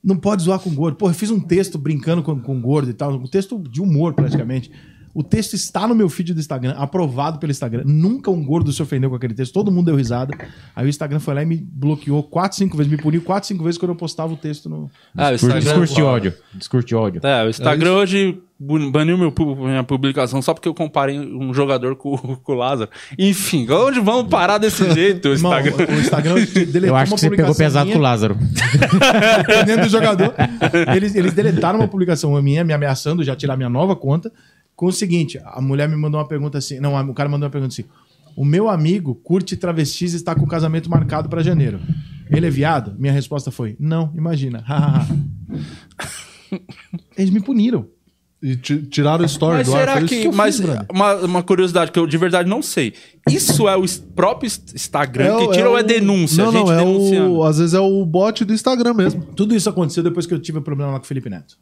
[0.05, 0.97] não pode zoar com gordo.
[0.97, 3.13] Porra, eu fiz um texto brincando com, com gordo e tal.
[3.13, 4.71] Um texto de humor, praticamente.
[5.15, 7.83] O texto está no meu feed do Instagram, aprovado pelo Instagram.
[7.85, 9.53] Nunca um gordo se ofendeu com aquele texto.
[9.53, 10.37] Todo mundo deu risada.
[10.75, 12.91] Aí o Instagram foi lá e me bloqueou quatro, cinco vezes.
[12.91, 14.91] Me puniu quatro, cinco vezes quando eu postava o texto no.
[15.17, 16.33] Ah, o Discurso, Instagram- discurso de ódio.
[16.53, 17.21] Discurso de ódio.
[17.23, 21.95] É, o Instagram hoje bu- baniu meu, minha publicação só porque eu comparei um jogador
[21.95, 22.89] com, com o Lázaro.
[23.17, 25.95] Enfim, onde vamos parar desse jeito, o Irmão, Instagram?
[25.95, 27.95] o Instagram deletou Eu acho uma que você pegou publicação pesado minha.
[27.95, 28.37] com o Lázaro.
[29.47, 30.33] dependendo do jogador.
[30.95, 34.31] Eles, eles deletaram uma publicação minha, me ameaçando já tirar minha nova conta,
[34.75, 36.79] com o seguinte: a mulher me mandou uma pergunta assim.
[36.79, 37.85] Não, o cara mandou uma pergunta assim.
[38.35, 41.79] O meu amigo curte travestis e está com o casamento marcado para janeiro.
[42.29, 42.93] Ele é viado?
[42.97, 44.63] Minha resposta foi: não, imagina.
[47.17, 47.87] Eles me puniram.
[48.41, 49.79] E ti- tiraram o story Mas do ar.
[49.79, 50.25] será isso que.
[50.25, 52.93] eu mas fiz, uma, uma curiosidade que eu de verdade não sei.
[53.29, 53.83] Isso é o
[54.15, 56.43] próprio Instagram o- que tira ou é o- denúncia?
[56.43, 57.43] Não, a gente não, é o.
[57.43, 59.23] Às vezes é o bot do Instagram mesmo.
[59.35, 61.57] Tudo isso aconteceu depois que eu tive o problema lá com o Felipe Neto.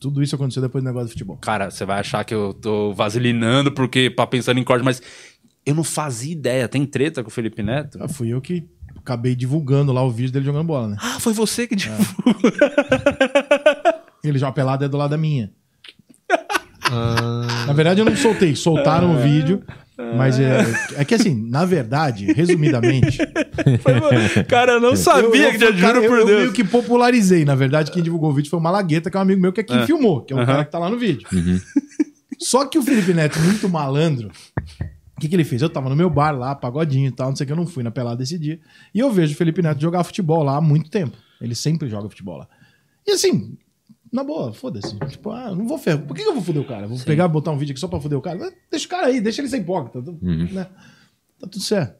[0.00, 1.36] Tudo isso aconteceu depois do negócio do futebol.
[1.36, 5.02] Cara, você vai achar que eu tô vaselinando porque pra pensando em corte, mas
[5.64, 6.66] eu não fazia ideia.
[6.66, 7.98] Tem treta com o Felipe Neto?
[8.02, 10.96] Ah, fui eu que acabei divulgando lá o vídeo dele jogando bola, né?
[11.00, 12.34] Ah, foi você que divulgou.
[14.24, 15.50] Ele joga pelado é do lado da minha.
[17.66, 18.54] Na verdade, eu não soltei.
[18.56, 19.62] Soltaram o vídeo.
[20.16, 20.64] Mas é,
[20.96, 23.18] é que assim, na verdade, resumidamente.
[24.48, 26.38] Cara, eu não sabia que eu, eu, juro cara, eu- por eu Deus.
[26.40, 27.44] meio que popularizei.
[27.44, 29.60] Na verdade, quem divulgou o vídeo foi o Malagueta, que é um amigo meu, que
[29.60, 29.86] é quem É.
[29.86, 30.46] filmou, que é o Aham.
[30.46, 31.26] cara que tá lá no vídeo.
[32.38, 34.30] Só que o Felipe Neto, muito malandro,
[35.16, 35.60] o que, que ele fez?
[35.60, 37.66] Eu tava no meu bar lá, pagodinho e tal, não sei o que, eu não
[37.66, 38.58] fui na pelada esse dia.
[38.94, 41.16] E eu vejo o Felipe Neto jogar futebol lá há muito tempo.
[41.40, 42.48] Ele sempre joga futebol lá.
[43.06, 43.56] E assim,
[44.12, 44.96] na boa, foda-se.
[45.08, 46.00] Tipo, ah, não vou ferrar.
[46.02, 46.86] Por que, que eu vou foder o cara?
[46.86, 48.52] Vou pegar e botar um vídeo aqui só pra foder o cara?
[48.70, 50.00] Deixa o cara aí, deixa ele ser hipócrita.
[50.52, 50.66] né?
[51.38, 51.94] Tá tudo certo.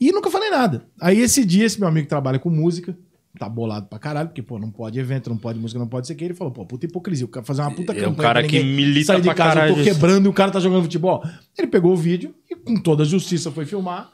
[0.00, 0.86] E nunca falei nada.
[1.00, 2.96] Aí esse dia, esse meu amigo trabalha com música,
[3.38, 6.14] tá bolado pra caralho, porque, pô, não pode evento, não pode música, não pode ser
[6.14, 6.24] que.
[6.24, 7.24] Ele falou, pô, puta hipocrisia.
[7.24, 9.74] O cara fazer uma puta É um campanha cara que milita sair de casa, eu
[9.76, 11.24] tô quebrando e o cara tá jogando futebol.
[11.56, 14.10] Ele pegou o vídeo e com toda a justiça foi filmar.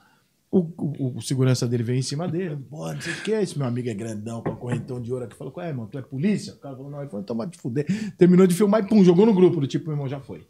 [0.55, 2.59] O, o- o segurança dele veio em cima dele.
[2.68, 3.30] Pô, não sei o que.
[3.32, 5.34] Esse meu amigo é grandão, com a correntão de ouro aqui.
[5.34, 6.53] Falou, ué, irmão, tu é polícia?
[6.53, 7.00] O cara falou, não.
[7.00, 7.86] Ele falou, então vai te fuder.
[8.18, 9.59] Terminou de filmar e pum, jogou no grupo.
[9.61, 10.46] Do tipo, meu irmão, já foi.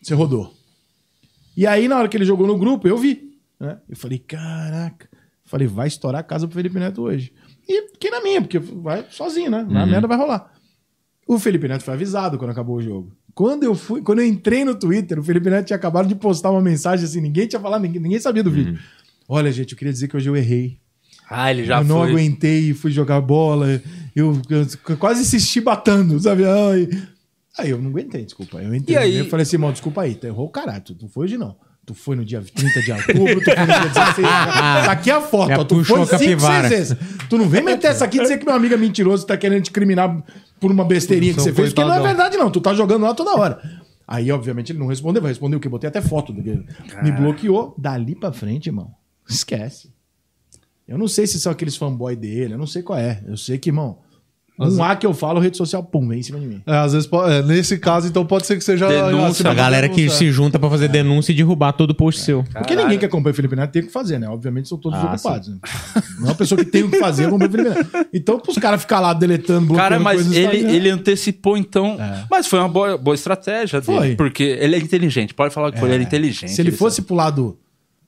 [0.00, 0.50] Você rodou.
[1.54, 3.36] E aí, na hora que ele jogou no grupo, eu vi.
[3.60, 3.78] Né?
[3.90, 5.06] Eu falei, caraca.
[5.44, 7.32] Falei, vai estourar a casa pro Felipe Neto hoje.
[7.68, 9.62] E fiquei na minha, porque vai sozinho, né?
[9.68, 10.50] Na merda vai rolar.
[11.26, 13.12] O Felipe Neto foi avisado quando acabou o jogo.
[13.34, 16.50] Quando eu fui, quando eu entrei no Twitter, o Felipe Neto tinha acabado de postar
[16.50, 18.78] uma mensagem assim, ninguém tinha falado, ninguém, ninguém sabia do vídeo.
[19.32, 20.78] Olha, gente, eu queria dizer que hoje eu errei.
[21.30, 22.10] Ah, ele já eu não foi.
[22.10, 23.80] aguentei, fui jogar bola.
[24.16, 26.42] Eu, eu quase assisti batando, sabe?
[26.44, 26.88] Ai.
[27.56, 28.58] Aí eu não aguentei, desculpa.
[28.60, 29.16] Eu entrei E aí?
[29.18, 30.82] eu falei assim, irmão, desculpa aí, tu errou o caralho.
[30.82, 31.54] Tu não foi hoje, não.
[31.86, 34.16] Tu foi no dia 30 de outubro, tu foi no dia 16.
[34.26, 35.64] Tá aqui a foto, Já ó.
[35.64, 36.68] Tu puxou foi a cinco, capivara.
[36.68, 36.96] seis vezes.
[37.28, 39.36] Tu não vem meter essa aqui e dizer que meu amigo é mentiroso e tá
[39.36, 40.22] querendo te criminar
[40.58, 42.16] por uma besteirinha que São você fez, porque não é coitadão.
[42.16, 42.50] verdade, não.
[42.50, 43.60] Tu tá jogando lá toda hora.
[44.06, 45.22] Aí, obviamente, ele não respondeu.
[45.22, 45.68] Vai responder o quê?
[45.68, 46.64] Botei até foto dele.
[47.02, 47.74] Me bloqueou.
[47.78, 48.90] Dali pra frente, irmão.
[49.30, 49.90] Esquece.
[50.86, 53.22] Eu não sei se são aqueles fanboy dele, eu não sei qual é.
[53.26, 53.98] Eu sei que, irmão,
[54.60, 56.60] um A que eu falo, rede social, pum, vem em cima de mim.
[56.66, 58.86] É, às vezes, é, nesse caso, então pode ser que seja.
[58.86, 59.48] Denúncia.
[59.48, 62.44] A galera que se junta pra fazer denúncia e derrubar todo o post seu.
[62.52, 64.28] Porque ninguém que acompanha o Felipe Neto tem o que fazer, né?
[64.28, 65.48] Obviamente são todos Ah, ocupados.
[65.48, 65.58] Né?
[66.18, 68.08] Não é uma pessoa que tem o que fazer, acompanha o Felipe Neto.
[68.12, 71.96] Então, pros caras ficar lá deletando, bloqueando Cara, mas ele, ele antecipou, então.
[72.30, 73.98] Mas foi uma boa, boa estratégia dele.
[73.98, 74.16] Foi.
[74.16, 75.32] Porque ele é inteligente.
[75.32, 76.50] Pode falar que foi, ele é inteligente.
[76.50, 76.78] Se ele sabe.
[76.78, 77.58] fosse pro lado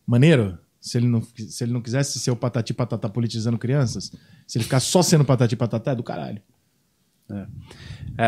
[0.07, 4.11] maneiro, se ele não, se ele não quisesse ser o patati patatá politizando crianças,
[4.49, 6.43] se ele ficar só sendo patati patatá, é do caralho.
[7.31, 7.47] É,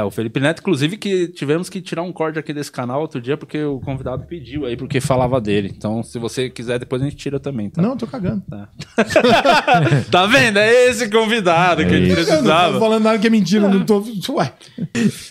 [0.05, 3.37] o Felipe Neto, inclusive, que tivemos que tirar um corte aqui desse canal outro dia,
[3.37, 5.71] porque o convidado pediu aí, porque falava dele.
[5.77, 7.83] Então, se você quiser, depois a gente tira também, tá?
[7.83, 8.43] Não, eu tô cagando.
[10.11, 10.59] Tá vendo?
[10.59, 12.79] É esse convidado que a gente Eu não tô precisava.
[12.79, 14.03] falando nada que é mentira, não tô.
[14.31, 14.53] Ué.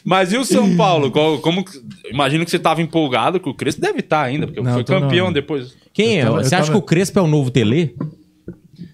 [0.04, 1.12] Mas e o São Paulo?
[1.12, 1.80] Qual- como, que-
[2.12, 3.82] imagino que você tava empolgado com o Crespo.
[3.82, 5.34] Deve estar ainda, porque Não, foi campeão não.
[5.34, 5.76] depois.
[5.94, 6.22] Quem é?
[6.24, 7.96] Eu tava- Você acha tava- que o Crespo é o novo Tele?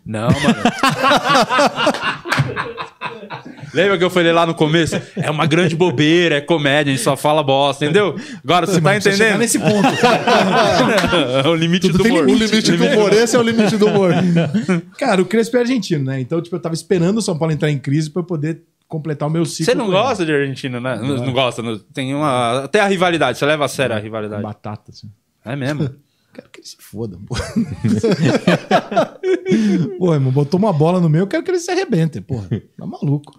[0.09, 0.57] Não, mano.
[3.71, 4.99] Lembra que eu falei lá no começo?
[5.15, 8.15] É uma grande bobeira, é comédia, a gente só fala bosta, entendeu?
[8.43, 9.37] Agora você tá entendendo?
[9.37, 9.87] nesse ponto.
[11.45, 12.23] É o limite do tem humor.
[12.25, 14.11] O limite do humor, esse é o limite do humor.
[14.97, 16.19] Cara, o Crespo é argentino, né?
[16.19, 19.27] Então, tipo, eu tava esperando o São Paulo entrar em crise pra eu poder completar
[19.27, 19.65] o meu ciclo.
[19.65, 20.97] Você não gosta de Argentina, né?
[20.99, 21.61] Não, não gosta.
[21.61, 22.63] não- tem uma.
[22.63, 24.41] Até a rivalidade, você leva a sério a rivalidade.
[24.41, 25.07] Batata, assim.
[25.45, 25.87] É mesmo.
[26.33, 27.35] Quero que ele se foda, pô.
[29.97, 32.47] pô, irmão, botou uma bola no meio, eu quero que ele se arrebente, porra.
[32.77, 33.33] Tá maluco.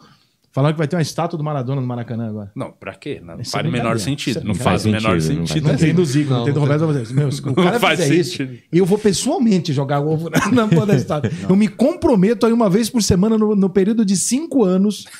[0.53, 2.51] Falando que vai ter uma estátua do Maradona no Maracanã agora.
[2.57, 3.21] Não, pra quê?
[3.23, 4.41] Não faz é o menor sentido.
[4.41, 6.53] É não faz o menor Faz sentido, não Não tem do Zico, não, Não, tem
[6.53, 7.13] do não Roberto Alves.
[7.13, 8.59] Meu, se o cara faz fizer isso, sentido.
[8.73, 11.31] eu vou pessoalmente jogar ovo na, na porra da estátua.
[11.49, 15.05] Eu me comprometo aí uma vez por semana no, no período de cinco anos.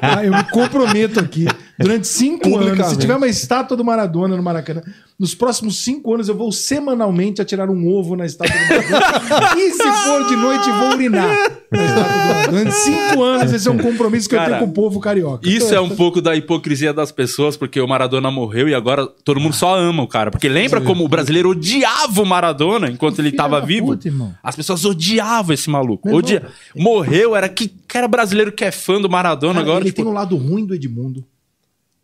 [0.00, 0.24] Tá?
[0.24, 1.46] eu me comprometo aqui.
[1.78, 4.82] Durante cinco anos, se tiver uma estátua do Maradona no Maracanã,
[5.18, 9.54] nos próximos cinco anos eu vou semanalmente atirar um ovo na estátua do Maradona.
[9.58, 11.28] e se for de noite, vou urinar
[11.70, 12.48] na estátua do Maradona.
[12.50, 15.48] Durante cinco anos, esse é um compromisso que eu Cara, tenho com o povo carioca.
[15.48, 19.40] Isso é um pouco da hipocrisia das pessoas, porque o Maradona morreu e agora todo
[19.40, 20.30] mundo só ama o cara.
[20.30, 23.88] Porque lembra como o brasileiro odiava o Maradona enquanto ele Filha tava da vivo?
[23.88, 24.34] puta, irmão.
[24.42, 26.14] As pessoas odiavam esse maluco.
[26.14, 26.44] Odia...
[26.76, 29.80] Morreu, era que cara brasileiro que é fã do Maradona Cara, agora.
[29.80, 31.24] ele tipo, tem um lado ruim do Edmundo,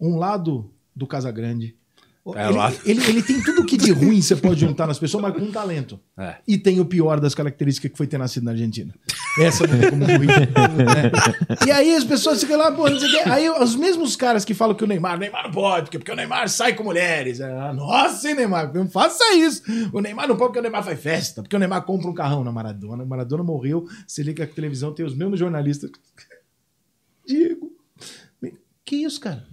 [0.00, 1.76] um lado do Casagrande,
[2.36, 5.22] É, ele, lá- ele, ele tem tudo que de ruim você pode juntar nas pessoas,
[5.22, 5.98] mas com talento.
[6.18, 6.36] É.
[6.46, 8.94] E tem o pior das características que foi ter nascido na Argentina.
[9.40, 10.26] Essa não tem como ruim.
[11.66, 13.28] E aí as pessoas ficam lá, pô, não sei o quê.
[13.28, 16.12] Aí os mesmos caras que falam que o Neymar, o Neymar não pode, porque, porque
[16.12, 17.40] o Neymar sai com mulheres.
[17.40, 19.62] Ah, nossa, hein, Neymar, não faça isso.
[19.92, 22.44] O Neymar não pode porque o Neymar faz festa, porque o Neymar compra um carrão
[22.44, 23.02] na Maradona.
[23.02, 25.90] O Maradona morreu, você liga a televisão, tem os mesmos jornalistas.
[27.26, 27.72] Diego,
[28.84, 29.46] que isso, cara?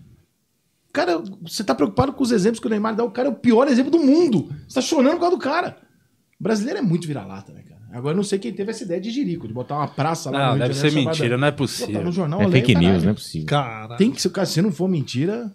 [0.98, 3.04] Cara, você tá preocupado com os exemplos que o Neymar dá.
[3.04, 4.50] O cara é o pior exemplo do mundo.
[4.68, 5.78] Você tá chorando por causa do cara.
[6.40, 7.78] O brasileiro é muito vira-lata, né, cara?
[7.94, 10.38] Agora eu não sei quem teve essa ideia de Jirico, de botar uma praça lá
[10.40, 12.04] Não, no Rio deve de ser chamada- mentira, não é Pô, tá possível.
[12.04, 13.48] no jornal, É eu fake news, não é possível.
[13.48, 13.96] Cara.
[13.96, 15.54] Tem que ser, cara, se não for mentira.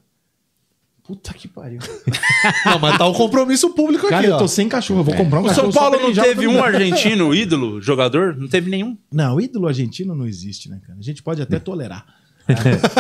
[1.05, 1.81] Puta que pariu.
[2.65, 4.39] Não, mas tá um compromisso público Cara, aqui, eu ó.
[4.39, 5.01] tô sem cachorro.
[5.01, 5.73] Eu vou comprar um O cachorro.
[5.73, 8.37] São Paulo não teve um argentino ídolo, jogador?
[8.37, 8.97] Não teve nenhum.
[9.13, 10.97] Não, ídolo argentino não existe, né, cara?
[10.97, 12.07] A gente pode até tolerar.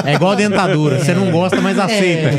[0.05, 0.99] É igual a dentadura.
[0.99, 2.31] Você não gosta, mas aceita.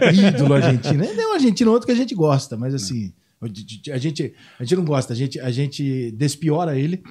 [0.00, 1.04] É, ídolo argentino.
[1.04, 3.12] É um argentino outro que a gente gosta, mas assim.
[3.90, 7.02] A gente, a gente não gosta, a gente, a gente despiora ele,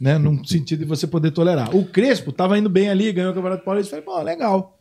[0.00, 0.18] né?
[0.18, 1.74] Num sentido de você poder tolerar.
[1.74, 3.90] O Crespo tava indo bem ali, ganhou o Campeonato Paulista.
[3.90, 4.78] Falei, pô, legal.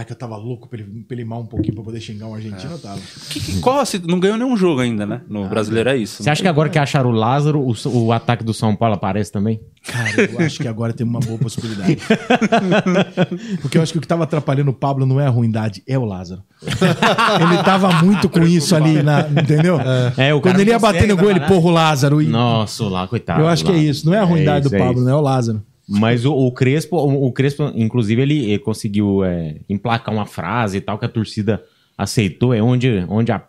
[0.00, 2.26] Mas que eu tava louco pra ele, pra ele mal um pouquinho pra poder xingar
[2.26, 2.98] um argentino, eu tava.
[3.28, 5.20] Que, que, qual, se- não ganhou nenhum jogo ainda, né?
[5.28, 6.22] No brasileiro é isso.
[6.22, 7.74] Você acha que agora que acharam o Lázaro, o,
[8.06, 9.60] o ataque do São Paulo aparece também?
[9.84, 11.98] Cara, eu acho que agora tem uma boa possibilidade.
[13.60, 15.98] Porque eu acho que o que tava atrapalhando o Pablo não é a ruindade, é
[15.98, 16.42] o Lázaro.
[16.62, 19.78] Ele tava muito com isso ali, na, entendeu?
[20.16, 21.60] É, o Quando ele ia não bater no gol, ele trabalhar.
[21.60, 22.22] porra o Lázaro.
[22.22, 23.40] E Nossa, lá, coitado.
[23.42, 24.06] eu acho que é isso.
[24.06, 25.04] Não é a ruindade isso, do é Pablo, isso.
[25.04, 25.12] né?
[25.12, 25.62] É o Lázaro.
[25.90, 30.78] Mas o, o Crespo, o, o Crespo, inclusive, ele, ele conseguiu é, emplacar uma frase
[30.78, 31.62] e tal que a torcida
[31.98, 32.54] aceitou.
[32.54, 33.42] É onde, onde a,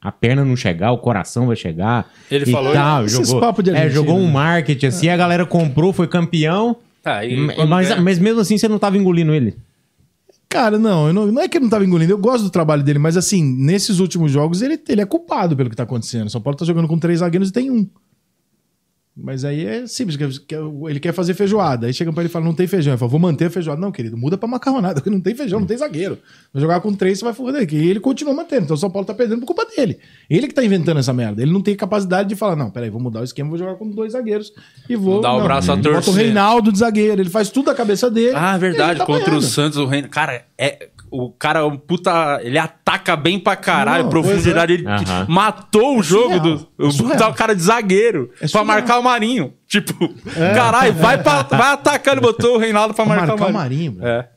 [0.00, 2.10] a perna não chegar, o coração vai chegar.
[2.30, 4.32] Ele falou tal, Esses jogou, papos de é, jogou um né?
[4.32, 6.76] marketing assim, a galera comprou, foi campeão.
[7.02, 9.54] Tá, e mas, quando mas, mesmo assim você não tava engolindo ele.
[10.48, 12.98] Cara, não, não, não é que ele não tava engolindo, eu gosto do trabalho dele,
[12.98, 16.30] mas assim, nesses últimos jogos ele, ele é culpado pelo que tá acontecendo.
[16.30, 17.86] São Paulo tá jogando com três zagueiros e tem um.
[19.16, 20.18] Mas aí é simples,
[20.88, 21.86] ele quer fazer feijoada.
[21.86, 22.94] Aí chegam pra ele e falam, não tem feijão.
[22.94, 23.80] Ele fala, vou manter a feijoada.
[23.80, 26.18] Não, querido, muda pra macarronada, porque não tem feijão, não tem zagueiro.
[26.52, 27.72] Vai jogar com três, você vai foder.
[27.72, 28.64] E ele continua mantendo.
[28.64, 30.00] Então o São Paulo tá perdendo por culpa dele.
[30.28, 31.40] Ele que tá inventando essa merda.
[31.40, 33.88] Ele não tem capacidade de falar, não, peraí, vou mudar o esquema, vou jogar com
[33.88, 34.52] dois zagueiros.
[34.88, 35.20] E vou...
[35.20, 36.12] Dá o braço a Bota o.
[36.12, 37.22] Reinaldo de zagueiro.
[37.22, 38.34] Ele faz tudo da cabeça dele.
[38.34, 38.98] Ah, e verdade.
[38.98, 39.42] tá Contra apanhando.
[39.42, 40.08] o Santos, o Reino.
[40.08, 40.88] Cara, é.
[41.10, 42.40] O cara é um puta.
[42.42, 44.72] Ele ataca bem pra caralho, Não, profundidade.
[44.72, 45.26] Ele Aham.
[45.28, 46.58] matou o jogo surreal.
[46.98, 47.04] do.
[47.12, 49.54] O, tá o cara de zagueiro É pra marcar o Marinho.
[49.68, 50.08] Tipo,
[50.54, 53.92] caralho, vai, pra, vai atacando, botou o Reinaldo pra Pra marcar, marcar o o Marinho.
[53.92, 54.06] Marinho, bro.
[54.08, 54.28] É.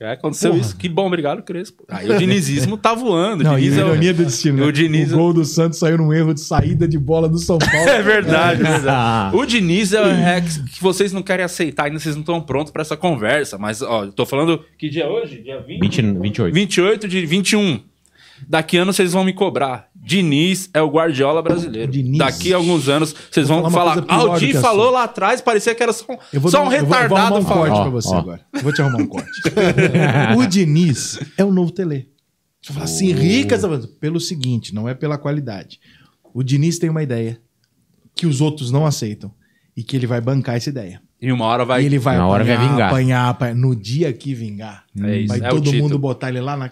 [0.00, 0.60] É, aconteceu Porra.
[0.60, 0.76] isso.
[0.76, 1.84] Que bom, obrigado, Crespo.
[1.88, 3.44] Aí o dinizismo tá voando.
[3.44, 4.58] Não, e Diniz a é o- ironia do destino.
[4.58, 4.64] né?
[4.66, 7.58] O Diniz o gol do Santos saiu num erro de saída de bola do São
[7.58, 7.70] Paulo.
[7.88, 9.36] É verdade, é verdade.
[9.38, 12.82] O Diniz é, é que vocês não querem aceitar, ainda vocês não estão prontos pra
[12.82, 13.56] essa conversa.
[13.56, 14.64] Mas, ó, eu tô falando.
[14.76, 15.40] Que dia é hoje?
[15.42, 15.80] Dia 20?
[15.80, 16.54] 20, 28.
[16.54, 17.80] 28 de 21.
[18.48, 19.88] Daqui a ano vocês vão me cobrar.
[19.94, 21.90] Diniz é o Guardiola brasileiro.
[21.90, 22.18] Diniz.
[22.18, 24.06] Daqui a alguns anos vocês Vou vão falar uma falar.
[24.06, 24.94] coisa pior o do Di que falou assim.
[24.94, 27.02] lá atrás, parecia que era só, Eu vou só um eu vou- eu vou arrumar
[27.24, 28.18] retardado um corte pra você ó.
[28.18, 28.40] agora.
[28.52, 29.30] Eu vou te arrumar um corte.
[30.36, 32.08] o Diniz é o novo Tele.
[32.60, 35.78] Você fala assim, rica, você fala, pelo seguinte, não é pela qualidade.
[36.32, 37.40] O Diniz tem uma ideia
[38.16, 39.30] que os outros não aceitam
[39.76, 41.00] e que ele vai bancar essa ideia.
[41.20, 41.82] E uma hora vai.
[41.82, 42.88] e ele vai Na hora vai apanhar, vingar.
[42.88, 43.54] apanhar, apanhar.
[43.54, 46.70] No dia que vingar, É isso, vai é todo mundo botar ele lá na...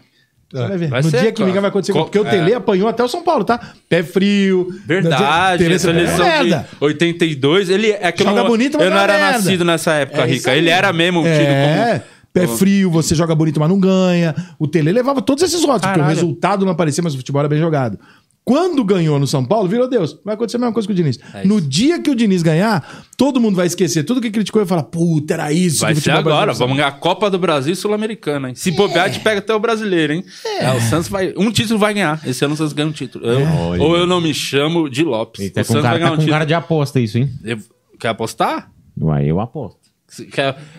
[0.52, 0.88] Você vai ver.
[0.88, 1.92] Vai no ser, dia que vingar vai acontecer.
[1.92, 2.30] Co- Porque o é.
[2.30, 3.58] Tele apanhou até o São Paulo, tá?
[3.88, 4.68] Pé frio.
[4.86, 6.68] Verdade, Tele- a seleção é de merda.
[6.80, 9.32] 82, ele é que eu Joga não, bonito, mas eu não era merda.
[9.38, 10.50] nascido nessa época, É Rica.
[10.50, 10.58] aí.
[10.58, 12.02] Ele era mesmo tido É,
[12.32, 14.34] pé frio, você joga bonito, mas não ganha.
[14.58, 17.48] O Tele levava todos esses votos, porque o resultado não aparecia, mas o futebol era
[17.48, 17.98] bem jogado.
[18.44, 20.19] Quando ganhou no São Paulo, virou Deus.
[20.24, 21.16] Vai acontecer a mesma coisa com o Diniz.
[21.32, 24.64] É no dia que o Diniz ganhar, todo mundo vai esquecer tudo que criticou e
[24.64, 26.24] vai falar: puta, era isso Vai que o ser agora.
[26.47, 28.55] brasileiro Vamos ganhar a Copa do Brasil e Sul-Americana, hein?
[28.56, 30.24] Se bobear, a gente pega até o brasileiro, hein?
[30.59, 31.32] É, o Santos vai.
[31.36, 32.20] Um título vai ganhar.
[32.27, 33.24] Esse ano o Santos ganha um título.
[33.24, 35.40] Eu- ou eu não me chamo de Lopes.
[35.40, 36.32] Eita, o com Santos cara, vai ganhar tá um título.
[36.32, 37.31] cara de aposta isso, hein?
[37.44, 37.59] Eu-
[38.01, 38.73] Quer apostar?
[39.01, 39.81] Uai, eu aposto.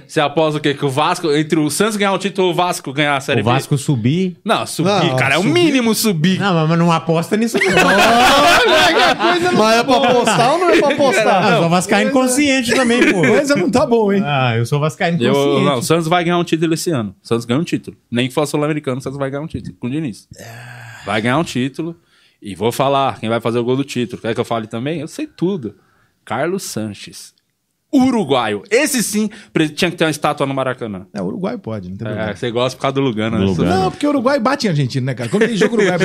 [0.08, 0.76] Você aposta o quê?
[0.76, 3.42] Que o Vasco, entre o Santos ganhar o título ou o Vasco ganhar a Série
[3.42, 4.30] O Vasco subir.
[4.30, 4.38] B?
[4.46, 5.36] Não, subir, Não, cara.
[5.36, 6.40] É o mínimo subir.
[6.40, 7.64] Não, mas não aposta nisso, não.
[9.58, 11.52] Mas é pra apostar ou não é pra apostar?
[11.54, 13.22] eu sou vascaíno inconsciente também, pô.
[13.22, 14.22] Coisa não tá bom, hein?
[14.24, 15.66] Ah, eu sou vascaíno Eu, inconsciente.
[15.66, 17.16] não, o Santos vai ganhar um título esse ano.
[17.24, 17.98] O Santos ganha um título.
[18.12, 20.28] Nem que for sul-americano, o Santos vai ganhar um título com o Diniz.
[21.06, 21.96] Vai ganhar um título.
[22.42, 24.22] E vou falar quem vai fazer o gol do título.
[24.22, 25.00] Quer que eu fale também?
[25.00, 25.76] Eu sei tudo.
[26.26, 27.34] Carlos Sanches.
[27.94, 28.64] Uruguaio.
[28.72, 29.30] Esse sim
[29.76, 31.06] tinha que ter uma estátua no Maracanã.
[31.14, 32.32] É, o Uruguai pode, não tem problema.
[32.32, 33.38] É, você gosta por causa do Lugano.
[33.38, 33.46] né?
[33.46, 33.70] Lugano.
[33.70, 35.30] Não, porque o Uruguai bate em Argentina, né, cara?
[35.30, 35.98] Quando tem jogo Uruguai,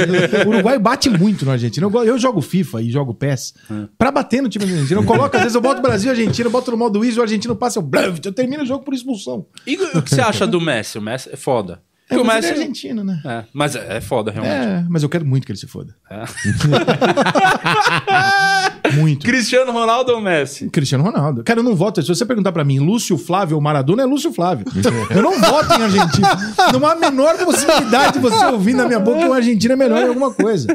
[0.47, 1.87] o Uruguai bate muito no Argentina.
[1.87, 3.55] Eu, go- eu jogo FIFA e jogo PES
[3.97, 5.01] pra bater no time da Argentina.
[5.01, 7.23] Eu coloco, às vezes eu boto Brasil e Argentina, eu boto no modo Easy, o
[7.23, 7.89] argentino passa, eu,
[8.25, 9.47] eu termino o jogo por expulsão.
[9.67, 10.99] E o que você acha do Messi?
[10.99, 11.81] O Messi é foda.
[12.11, 13.21] É, mas ele é Messi- argentino, né?
[13.25, 14.55] É, mas é, é foda, realmente.
[14.55, 15.95] É, mas eu quero muito que ele se foda.
[16.11, 16.25] É.
[18.95, 19.25] muito.
[19.27, 20.69] Cristiano Ronaldo ou Messi?
[20.71, 21.43] Cristiano Ronaldo.
[21.45, 22.01] Cara, eu não voto.
[22.03, 24.65] Se você perguntar pra mim, Lúcio Flávio ou Maradona, é Lúcio Flávio.
[25.11, 26.29] Eu não voto em Argentina.
[26.73, 29.77] Não há a menor possibilidade de você ouvir na minha boca que o argentino é
[29.77, 30.67] melhor em alguma coisa.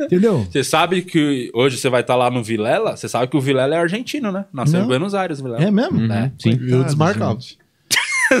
[0.00, 0.46] Entendeu?
[0.50, 2.96] Você sabe que hoje você vai estar lá no Vilela?
[2.96, 4.44] Você sabe que o Vilela é argentino, né?
[4.52, 4.84] Nasceu Não.
[4.84, 5.62] em Buenos Aires, o Vilela.
[5.62, 6.12] É mesmo?
[6.12, 6.30] É.
[6.38, 6.58] Sim.
[6.60, 7.38] E o desmarcado.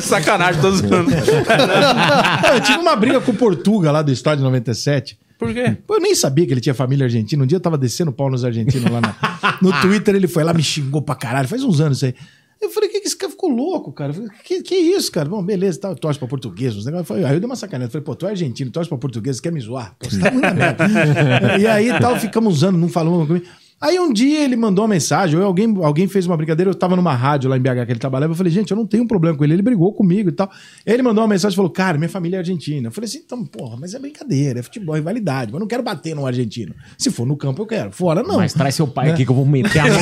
[0.02, 1.12] Sacanagem, todos os anos.
[1.48, 5.18] Ah, Eu tive uma briga com o Portuga lá do estádio 97.
[5.38, 5.76] Por quê?
[5.86, 7.42] Pô, Eu nem sabia que ele tinha família argentina.
[7.42, 10.14] Um dia eu tava descendo pau nos argentinos lá na- no Twitter.
[10.14, 11.48] Ele foi lá, me xingou pra caralho.
[11.48, 12.14] Faz uns anos isso aí.
[12.60, 14.12] Eu falei, que, que esse cara ficou louco, cara?
[14.14, 15.28] Falei, que, que isso, cara?
[15.28, 16.76] Bom, beleza, tá, torce pra português.
[16.76, 17.10] Uns negócios.
[17.24, 17.88] Aí eu dei uma sacanagem.
[17.88, 19.96] Eu falei, pô, tu é argentino, torce pra português, quer me zoar?
[19.98, 20.86] Pô, você tá muito merda.
[21.58, 23.44] e aí tal, ficamos usando, não falou comigo.
[23.82, 26.94] Aí um dia ele mandou uma mensagem, ou alguém, alguém fez uma brincadeira, eu tava
[26.94, 29.08] numa rádio lá em BH que ele trabalhava, eu falei, gente, eu não tenho um
[29.08, 30.48] problema com ele, ele brigou comigo e tal.
[30.86, 32.86] Ele mandou uma mensagem e falou, cara, minha família é argentina.
[32.86, 35.66] Eu falei assim, então, porra, mas é brincadeira, é futebol, é rivalidade, mas eu não
[35.66, 36.74] quero bater no argentino.
[36.96, 37.90] Se for no campo, eu quero.
[37.90, 38.36] Fora, não.
[38.36, 39.92] Mas traz seu pai aqui que eu vou meter a mão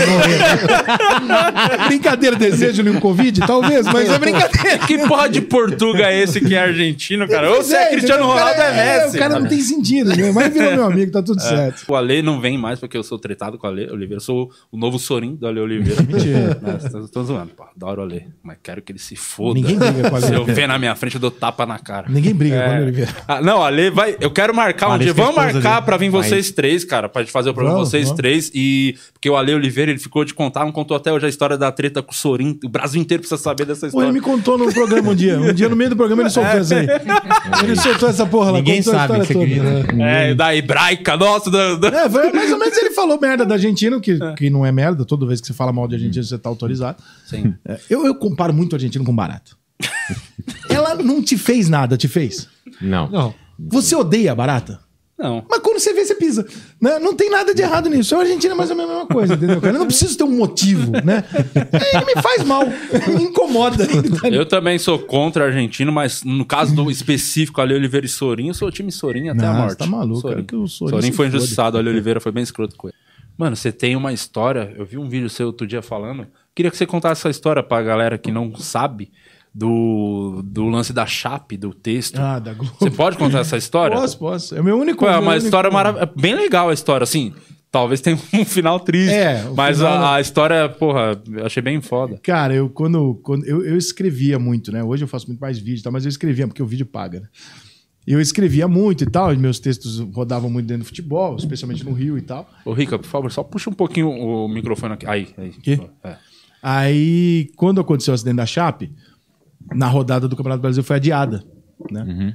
[1.22, 1.34] no.
[1.34, 4.78] É brincadeira, desejo-lhe um Covid, talvez, mas é brincadeira.
[4.86, 7.50] Que porra de Portuga é esse que é argentino, cara?
[7.50, 8.26] Ou você é, Cristiano entendeu?
[8.26, 9.16] O Ronaldo cara é Messi.
[9.16, 10.32] O cara não tem sentido, né?
[10.32, 11.84] mas virou meu amigo, tá tudo certo.
[11.88, 14.16] O Ale não vem mais porque eu sou tretado com o Ale Oliveira.
[14.16, 16.02] Eu sou o novo Sorin do Ale Oliveira.
[16.06, 16.54] Mentira.
[16.90, 17.64] Tô, tô zoando, pô.
[17.74, 18.26] Adoro o Ale.
[18.42, 19.54] Mas quero que ele se foda.
[19.60, 21.78] Ninguém briga com o Ale Se eu ver na minha frente, eu dou tapa na
[21.78, 22.06] cara.
[22.08, 22.62] Ninguém briga É.
[22.62, 23.10] com o Ale Oliveira.
[23.26, 24.16] Ah, não, Ale vai.
[24.20, 25.10] Eu quero marcar um dia.
[25.10, 25.86] é Vamos marcar dele.
[25.86, 26.22] pra vir Vai.
[26.22, 28.16] vocês três, cara, pra gente fazer o programa Vamos, vocês vamos.
[28.16, 28.50] três.
[28.54, 28.96] E.
[29.12, 31.70] Porque o Ale Oliveira, ele ficou de contar, não contou até hoje a história da
[31.70, 32.58] treta com o Sorin.
[32.64, 34.06] O Brasil inteiro precisa saber dessa Pô, história.
[34.06, 35.38] ele me contou no programa um dia.
[35.38, 36.86] Um dia no meio do programa ele soltou essa aí.
[37.62, 39.70] Ele soltou essa porra lá, Ninguém contou a sabe, história você toda.
[39.80, 40.02] acredita?
[40.02, 44.00] É, da hebraica, nossa, da, da- É, mais ou menos ele falou merda da Argentina,
[44.00, 45.04] que, que não é merda.
[45.04, 47.02] Toda vez que você fala mal de argentino, você tá autorizado.
[47.26, 47.54] Sim.
[47.64, 49.52] É, eu, eu comparo muito o argentino com barata.
[50.68, 52.48] Ela não te fez nada, te fez?
[52.80, 53.08] Não.
[53.08, 53.34] Não.
[53.58, 54.80] Você odeia a barata?
[55.20, 55.44] Não.
[55.50, 56.46] Mas quando você vê, você pisa.
[56.80, 56.98] Né?
[56.98, 58.16] Não tem nada de errado nisso.
[58.16, 59.60] O argentino é mais ou menos a mesma coisa, entendeu?
[59.60, 59.74] Cara?
[59.74, 61.22] Eu não preciso ter um motivo, né?
[61.54, 63.86] Ele me faz mal, me incomoda.
[64.32, 68.54] Eu também sou contra argentino, mas no caso do específico Ali Oliveira e Sorin, eu
[68.54, 69.72] sou o time Sorin até a Não, morte.
[69.72, 72.32] você tá maluco, Sorin, cara, que o Sorin Sorin se foi injustiçado, Ali Oliveira foi
[72.32, 72.96] bem escroto com ele.
[73.40, 76.76] Mano, você tem uma história, eu vi um vídeo seu outro dia falando, queria que
[76.76, 79.10] você contasse essa história pra galera que não sabe
[79.54, 82.18] do, do lance da chape, do texto.
[82.18, 82.74] Ah, da Globo.
[82.78, 83.96] Você pode contar essa história?
[83.96, 84.54] Posso, posso.
[84.54, 85.06] É o meu único.
[85.06, 87.32] É uma história maravilhosa, bem legal a história, assim,
[87.70, 91.80] talvez tenha um final triste, É, mas final- a, a história, porra, eu achei bem
[91.80, 92.18] foda.
[92.22, 94.84] Cara, eu quando, quando eu, eu escrevia muito, né?
[94.84, 95.90] Hoje eu faço muito mais vídeo, tá?
[95.90, 97.26] mas eu escrevia porque o vídeo paga, né?
[98.06, 101.92] Eu escrevia muito e tal, e meus textos rodavam muito dentro do futebol, especialmente no
[101.92, 102.50] Rio e tal.
[102.64, 105.06] Ô, Rica, por favor, só puxa um pouquinho o microfone aqui.
[105.06, 105.52] Aí, aí.
[106.02, 106.16] É.
[106.62, 108.92] Aí, quando aconteceu o acidente da Chape,
[109.74, 111.44] na rodada do Campeonato Brasileiro foi adiada,
[111.90, 112.34] né?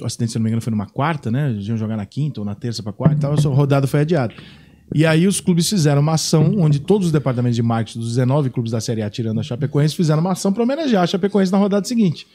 [0.00, 1.50] O acidente, se não me engano, foi numa quarta, né?
[1.50, 4.00] Eles iam jogar na quinta ou na terça para quarta e tal, essa rodada foi
[4.00, 4.34] adiada.
[4.94, 8.50] E aí os clubes fizeram uma ação onde todos os departamentos de marketing dos 19
[8.50, 11.58] clubes da Série A, tirando a Chapecoense, fizeram uma ação para homenagear a Chapecoense na
[11.58, 12.26] rodada seguinte.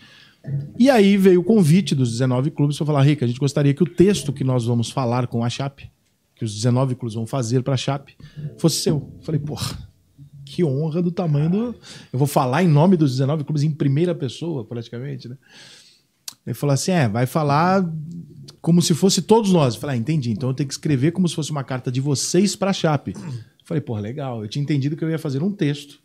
[0.77, 3.83] E aí veio o convite dos 19 clubes para falar, Rica, a gente gostaria que
[3.83, 5.89] o texto que nós vamos falar com a Chape,
[6.35, 8.15] que os 19 clubes vão fazer para a Chape,
[8.57, 9.11] fosse seu.
[9.21, 9.77] Falei, porra,
[10.45, 11.75] que honra do tamanho do.
[12.11, 15.37] Eu vou falar em nome dos 19 clubes em primeira pessoa, praticamente, né?
[16.45, 17.89] Ele falou assim: é, vai falar
[18.61, 19.75] como se fosse todos nós.
[19.75, 20.31] Eu falei, ah, entendi.
[20.31, 23.13] Então eu tenho que escrever como se fosse uma carta de vocês para a Chape.
[23.15, 23.21] Eu
[23.63, 24.43] falei, pô, legal.
[24.43, 25.99] Eu tinha entendido que eu ia fazer um texto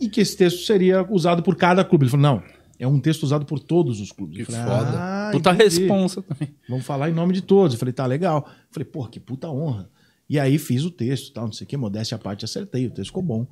[0.00, 2.04] e que esse texto seria usado por cada clube.
[2.04, 2.42] Ele falou, não,
[2.80, 4.36] é um texto usado por todos os clubes.
[4.36, 4.98] Que Eu falei, foda.
[4.98, 6.54] "Ah, Puta entendi." responsa também.
[6.68, 7.74] Vamos falar em nome de todos.
[7.74, 8.46] Eu falei, tá legal.
[8.48, 9.88] Eu falei, porra, que puta honra.
[10.28, 12.90] E aí fiz o texto, tal, não sei o que, modéstia à parte, acertei, o
[12.90, 13.46] texto ficou bom.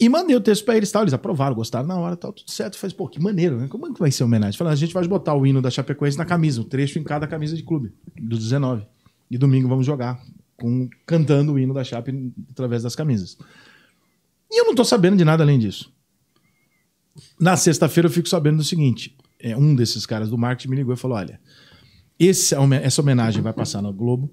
[0.00, 2.74] E mandei o texto pra eles, tal, eles aprovaram, gostaram na hora, tal, tudo certo.
[2.74, 3.66] Eu falei, pô, que maneiro, né?
[3.66, 4.56] Como é que vai ser a homenagem?
[4.56, 7.26] Falei, a gente vai botar o hino da Chapecoense na camisa, um trecho em cada
[7.26, 8.86] camisa de clube, do 19.
[9.28, 10.22] E domingo vamos jogar,
[10.56, 13.36] com, cantando o hino da Chape através das camisas.
[14.50, 15.92] E eu não tô sabendo de nada além disso.
[17.40, 20.94] Na sexta-feira eu fico sabendo do seguinte: é, um desses caras do marketing me ligou
[20.94, 21.40] e falou: olha,
[22.18, 24.30] esse, essa homenagem vai passar no Globo,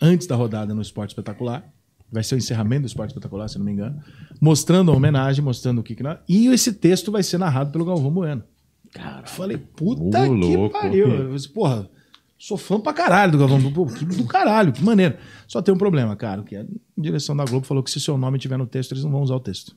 [0.00, 1.64] antes da rodada no Esporte Espetacular.
[2.10, 4.00] Vai ser o encerramento do Esporte Espetacular, se não me engano.
[4.40, 6.02] Mostrando a homenagem, mostrando o que que...
[6.02, 8.42] nós- E esse texto vai ser narrado pelo Galvão Bueno.
[8.94, 10.72] Cara, falei, puta que louco.
[10.72, 11.06] pariu.
[11.06, 11.86] Eu disse, porra,
[12.38, 13.70] sou fã pra caralho do Galvão.
[13.70, 15.16] Pô, que do caralho, que maneiro.
[15.46, 16.64] Só tem um problema, cara, que a
[16.96, 19.34] direção da Globo falou que se seu nome estiver no texto, eles não vão usar
[19.34, 19.76] o texto.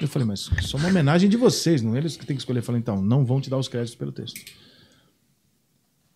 [0.00, 2.60] Eu falei, mas isso é uma homenagem de vocês, não eles que têm que escolher.
[2.60, 4.40] Eu falei, então, não vão te dar os créditos pelo texto.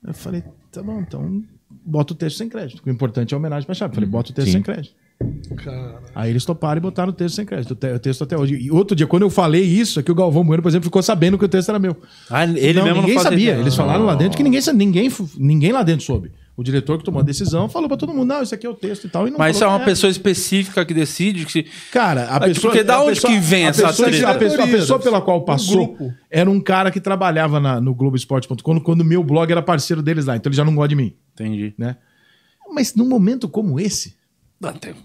[0.05, 1.43] Eu falei, tá bom, então
[1.85, 2.83] bota o texto sem crédito.
[2.85, 3.93] O importante é a homenagem pra Chape.
[3.93, 4.95] Eu falei, bota o texto sem crédito.
[6.15, 7.73] Aí eles toparam e botaram o texto sem crédito.
[7.73, 8.55] O te- o texto até hoje.
[8.57, 11.03] E outro dia, quando eu falei isso, é que o Galvão Bueno, por exemplo, ficou
[11.03, 11.97] sabendo que o texto era meu.
[12.29, 13.51] Ah, ele Não, mesmo ninguém não sabia.
[13.51, 13.61] ideia.
[13.63, 16.33] Eles falaram lá dentro que ninguém, ninguém, ninguém lá dentro soube.
[16.55, 18.75] O diretor que tomou a decisão falou pra todo mundo: não, isso aqui é o
[18.75, 19.27] texto e tal.
[19.27, 21.67] E não Mas isso é uma pessoa específica que decide que...
[21.91, 22.71] Cara, a pessoa.
[22.73, 24.29] porque da onde pessoa- que vem a essa pessoa, treta?
[24.31, 26.13] a pessoa, a pessoa pela qual Um passou grupo.
[26.31, 30.03] era um cara que trabalhava na- no Globoesporte.com quando, quando o meu blog era parceiro
[30.03, 30.37] deles lá.
[30.37, 31.75] Então ele já não gosta de mim, Entendi.
[31.79, 31.97] né?
[32.71, 34.15] Mas num momento como esse,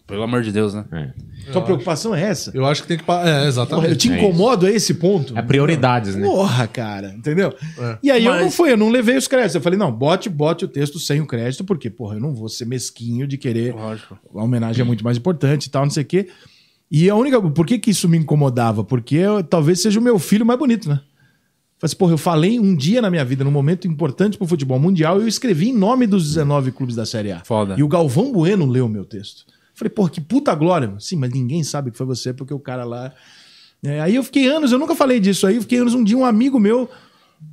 [0.06, 0.86] Pelo amor de Deus, né?
[0.92, 1.52] É.
[1.52, 2.52] sua preocupação é essa?
[2.54, 3.04] Eu acho que tem que.
[3.04, 3.90] É, Porra, exatamente.
[3.90, 5.38] eu te É incomodo a esse ponto?
[5.38, 6.28] É prioridades, né?
[6.28, 7.54] Porra, cara, entendeu?
[8.04, 9.56] E aí eu não Mas- fui, eu não levei os créditos.
[9.56, 12.50] Eu falei, não, bote, bote o texto sem o crédito, porque, porra, eu não vou
[12.50, 13.74] ser mesquinho de querer.
[13.74, 14.18] Lógico.
[14.36, 16.28] A homenagem é muito mais importante e tal, não sei o quê.
[16.90, 17.42] E a única.
[17.42, 18.84] Por que, que isso me incomodava?
[18.84, 21.00] Porque eu- talvez seja o meu filho mais bonito, né?
[21.80, 24.80] Falei assim, porra, eu falei um dia na minha vida, num momento importante pro futebol
[24.80, 27.44] mundial, eu escrevi em nome dos 19 clubes da Série A.
[27.45, 27.76] Foda.
[27.78, 29.45] E o Galvão Bueno leu o meu texto.
[29.76, 30.95] Falei, porra, que puta glória.
[30.99, 33.14] Sim, mas ninguém sabe que foi você, porque o cara lá.
[33.84, 36.18] É, aí eu fiquei anos, eu nunca falei disso aí, eu fiquei anos, um dia
[36.18, 36.90] um amigo meu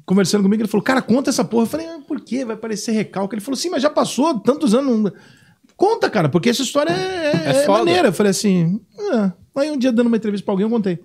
[0.06, 1.64] conversando comigo, ele falou, cara, conta essa porra.
[1.64, 2.44] Eu falei, ah, por quê?
[2.44, 3.34] Vai parecer recalque.
[3.34, 5.02] Ele falou, sim, mas já passou tantos anos.
[5.02, 5.12] não-
[5.76, 7.80] Conta, cara, porque essa história é, é, é foda.
[7.80, 8.09] maneira.
[8.09, 8.80] Eu falei assim,
[9.12, 9.32] ah.
[9.56, 11.01] aí um dia dando uma entrevista pra alguém, eu contei.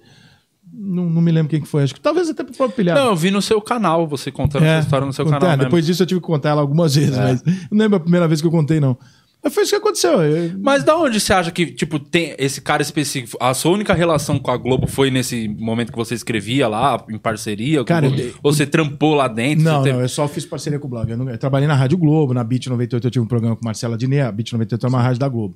[0.81, 2.99] Não, não me lembro quem que foi, acho que talvez até pro próprio Pilhado.
[2.99, 5.39] Não, eu vi no seu canal, você contando essa história no seu contar.
[5.39, 5.65] canal mesmo.
[5.69, 8.39] Depois disso eu tive que contar ela algumas vezes, mas não lembro a primeira vez
[8.41, 8.97] que eu contei, não.
[9.41, 10.21] Mas foi isso que aconteceu.
[10.21, 13.37] Eu- Mas da onde você acha que, tipo, tem esse cara específico?
[13.41, 17.17] A sua única relação com a Globo foi nesse momento que você escrevia lá, em
[17.17, 17.81] parceria?
[17.85, 19.63] Cara, eu- ou você trampou lá dentro?
[19.63, 21.09] Não, teve- não, eu só fiz parceria com o blog.
[21.09, 23.63] Eu, não- eu trabalhei na Rádio Globo, na Beat 98 eu tive um programa com
[23.63, 25.55] Marcela Diné, a Beat 98 é uma rádio da Globo.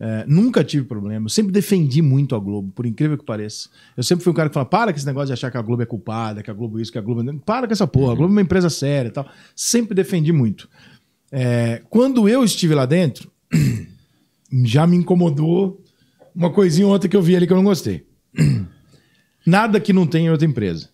[0.00, 3.68] É, nunca tive problema, eu sempre defendi muito a Globo, por incrível que pareça.
[3.96, 5.62] Eu sempre fui um cara que fala: para com esse negócio de achar que a
[5.62, 7.24] Globo é culpada, que a Globo isso, que a Globo.
[7.40, 9.28] Para com essa porra, a Globo é uma empresa séria e tal.
[9.56, 10.68] Sempre defendi muito.
[11.32, 13.30] É, quando eu estive lá dentro,
[14.64, 15.82] já me incomodou
[16.34, 18.06] uma coisinha ou outra que eu vi ali que eu não gostei.
[19.44, 20.90] Nada que não tenha em outra empresa.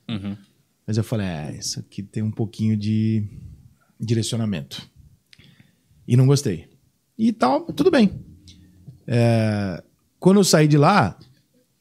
[0.86, 3.24] Mas eu falei, é, isso aqui tem um pouquinho de
[4.01, 4.89] direcionamento.
[6.06, 6.68] E não gostei.
[7.18, 8.10] E tal, tudo bem.
[9.06, 9.82] É,
[10.18, 11.16] quando eu saí de lá,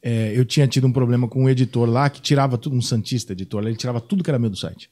[0.02, 3.32] é, eu tinha tido um problema com um editor lá que tirava tudo, um Santista
[3.34, 4.90] editor, ele tirava tudo que era meu do site.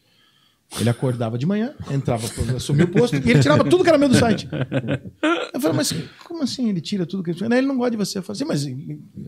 [0.79, 2.25] Ele acordava de manhã, entrava,
[2.55, 4.47] assumia o posto e ele tirava tudo que era meu do site.
[5.53, 5.93] Eu falei, mas
[6.23, 8.19] como assim ele tira tudo que ele Ele não gosta de você.
[8.19, 8.65] Eu falei assim, mas.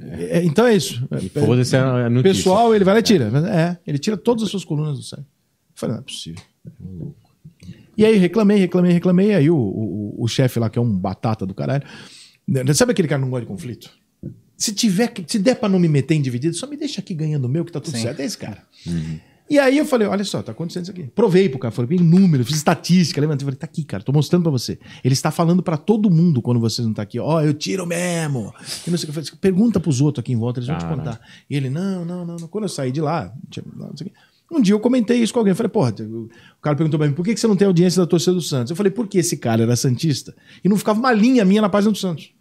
[0.09, 1.05] é, é, então é isso.
[1.34, 2.38] Foda-se a notícia.
[2.38, 3.30] pessoal, ele vai lá e tira.
[3.49, 5.19] É, ele tira todas as suas colunas do site.
[5.19, 5.25] Eu
[5.75, 6.41] falei, não é possível.
[7.97, 9.35] E aí reclamei, reclamei, reclamei.
[9.35, 11.84] Aí o, o, o chefe lá, que é um batata do caralho.
[12.47, 13.89] Né, Sabe aquele cara que não gosta de conflito?
[14.57, 17.13] Se tiver, que- se der pra não me meter em dividido, só me deixa aqui
[17.13, 18.19] ganhando o meu, que tá tudo certo.
[18.21, 18.63] É esse cara.
[19.49, 21.03] E aí eu falei, olha só, tá acontecendo isso aqui.
[21.03, 24.51] Provei pro cara, falei, número, fiz estatística, levantei, falei, tá aqui, cara, tô mostrando pra
[24.51, 24.79] você.
[25.03, 28.53] Ele está falando pra todo mundo quando você não tá aqui, ó, eu tiro mesmo.
[28.87, 30.85] E não sei o que, falei, pergunta pros outros aqui em volta, eles vão te
[30.97, 31.19] contar.
[31.49, 32.47] E ele, não, não, não, não.
[32.47, 33.33] Quando eu saí de lá,
[33.75, 34.15] não sei o quê.
[34.57, 37.13] Um dia eu comentei isso com alguém, eu falei, porra, o cara perguntou pra mim,
[37.13, 38.71] por que que você não tem audiência da torcida do Santos?
[38.71, 41.91] Eu falei, porque esse cara era santista e não ficava uma linha minha na página
[41.91, 42.31] do Santos.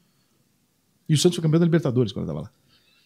[1.08, 2.50] E o Santos foi campeão da Libertadores quando eu tava lá.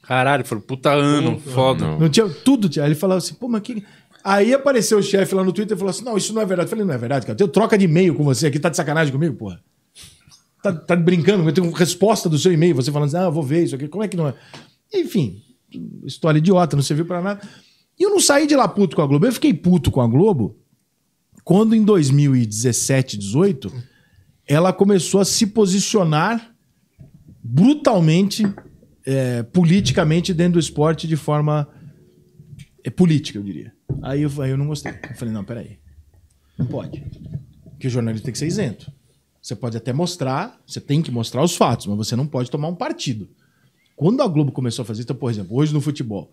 [0.03, 1.99] Caralho, foi puta ano, foda.
[1.99, 2.69] Não tinha tudo.
[2.69, 2.85] Tinha.
[2.85, 3.85] Aí ele falava assim, pô, mas que.
[4.23, 6.67] Aí apareceu o chefe lá no Twitter e falou assim: não, isso não é verdade.
[6.67, 7.35] Eu falei, não é verdade, cara.
[7.35, 9.61] Eu tenho troca de e-mail com você aqui, tá de sacanagem comigo, porra.
[10.63, 13.65] Tá, tá brincando, eu tenho resposta do seu e-mail, você falando assim, ah, vou ver
[13.65, 13.89] isso aqui.
[13.89, 14.35] Como é que não é?
[14.95, 15.43] Enfim,
[16.05, 17.41] história idiota, não serviu pra nada.
[17.99, 19.27] E eu não saí de lá puto com a Globo.
[19.27, 20.57] Eu fiquei puto com a Globo
[21.47, 23.73] quando em 2017, 18,
[24.49, 26.53] ela começou a se posicionar
[27.41, 28.45] brutalmente,
[29.07, 31.69] é, politicamente dentro do esporte de forma
[32.83, 33.73] é, política, eu diria.
[34.03, 34.93] Aí eu, aí eu não gostei.
[34.93, 35.79] Eu falei, não, peraí.
[36.59, 37.01] Não pode.
[37.71, 38.91] Porque o jornalista tem que ser isento.
[39.41, 42.67] Você pode até mostrar, você tem que mostrar os fatos, mas você não pode tomar
[42.67, 43.29] um partido.
[43.95, 46.33] Quando a Globo começou a fazer isso, então, por exemplo, hoje no futebol,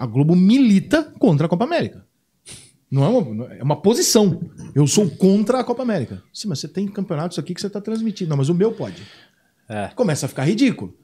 [0.00, 2.06] a Globo milita contra a Copa América.
[2.90, 4.40] Não é uma, é- uma posição.
[4.74, 6.22] Eu sou contra a Copa América.
[6.32, 8.30] Sim, mas você tem campeonatos aqui que você está transmitindo.
[8.30, 9.02] Não, mas o meu pode.
[9.68, 9.88] É.
[9.94, 10.96] Começa a ficar ridículo.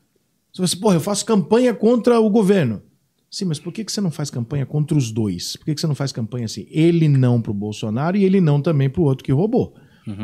[0.52, 2.82] Se você, porra, eu faço campanha contra o governo.
[3.30, 5.56] Sim, mas por que, que você não faz campanha contra os dois?
[5.56, 6.66] Por que, que você não faz campanha assim?
[6.70, 9.74] Ele não pro Bolsonaro e ele não também pro outro que roubou.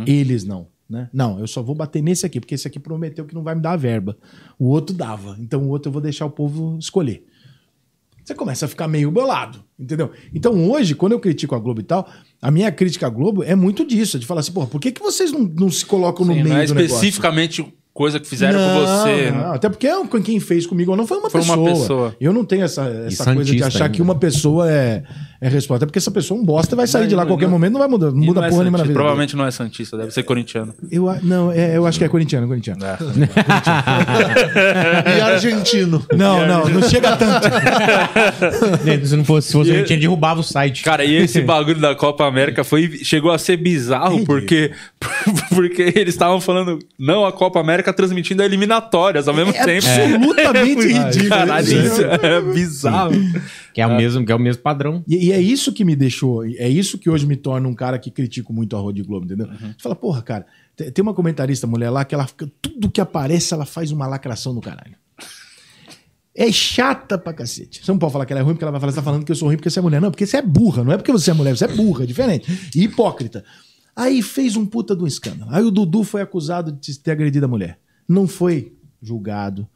[0.07, 0.69] Eles não.
[0.89, 1.09] Né?
[1.13, 3.61] Não, eu só vou bater nesse aqui, porque esse aqui prometeu que não vai me
[3.63, 4.17] dar a verba.
[4.59, 5.37] O outro dava.
[5.41, 7.25] Então o outro eu vou deixar o povo escolher.
[8.33, 10.11] Você começa a ficar meio bolado, entendeu?
[10.35, 12.09] Então hoje, quando eu critico a Globo e tal,
[12.41, 15.03] a minha crítica à Globo é muito disso, de falar assim, porra, por que, que
[15.03, 16.95] vocês não, não se colocam no Sim, meio não é do negócio?
[16.95, 19.31] especificamente coisa que fizeram com você.
[19.31, 19.53] Não?
[19.53, 19.87] Até porque
[20.25, 21.79] quem fez comigo não foi uma Foi uma pessoa.
[22.11, 22.17] pessoa.
[22.19, 23.95] Eu não tenho essa, essa coisa de achar ainda.
[23.95, 25.03] que uma pessoa é,
[25.43, 25.85] é resposta.
[25.85, 27.51] É porque essa pessoa é um bosta vai sair Não, de lá a qualquer não-
[27.53, 28.95] momento, não vai mudar, não E muda não é porra nenhuma na vida.
[28.95, 30.73] Provavelmente não é Santista, deve ser corintiano.
[30.91, 32.81] Eu, não, é, eu acho que é corintiano, corintiano.
[35.17, 36.05] E argentino.
[36.17, 37.49] Não, não, não chega tanto.
[39.07, 40.83] Se não fosse, se fosse a gente, derrubava o site.
[40.83, 44.71] Cara, e esse bagulho da Copa América foi, chegou a ser bizarro porque,
[45.55, 49.87] porque eles estavam falando, não, a Copa América transmitindo eliminatórias ao mesmo É tempo.
[49.87, 51.29] absolutamente ridículo.
[51.29, 53.13] Caralho, isso é bizarro.
[53.73, 55.03] Que é o mesmo, que é o mesmo padrão.
[55.09, 57.99] E, e é isso que me deixou, é isso que hoje me torna um cara
[57.99, 59.47] que critico muito a Rede Globo, entendeu?
[59.47, 59.57] Uhum.
[59.57, 60.47] Você fala, porra, cara,
[60.77, 64.07] te- tem uma comentarista mulher lá que ela fica, tudo que aparece ela faz uma
[64.07, 64.97] lacração do caralho.
[66.35, 67.85] É chata pra cacete.
[67.85, 69.25] Você não pode falar que ela é ruim porque ela vai falar, você tá falando
[69.25, 70.01] que eu sou ruim porque você é mulher.
[70.01, 72.07] Não, porque você é burra, não é porque você é mulher, você é burra, é
[72.07, 72.71] diferente.
[72.75, 73.45] E hipócrita.
[73.95, 75.51] Aí fez um puta de um escândalo.
[75.55, 77.79] Aí o Dudu foi acusado de ter agredido a mulher.
[78.09, 78.73] Não foi
[79.03, 79.69] julgado.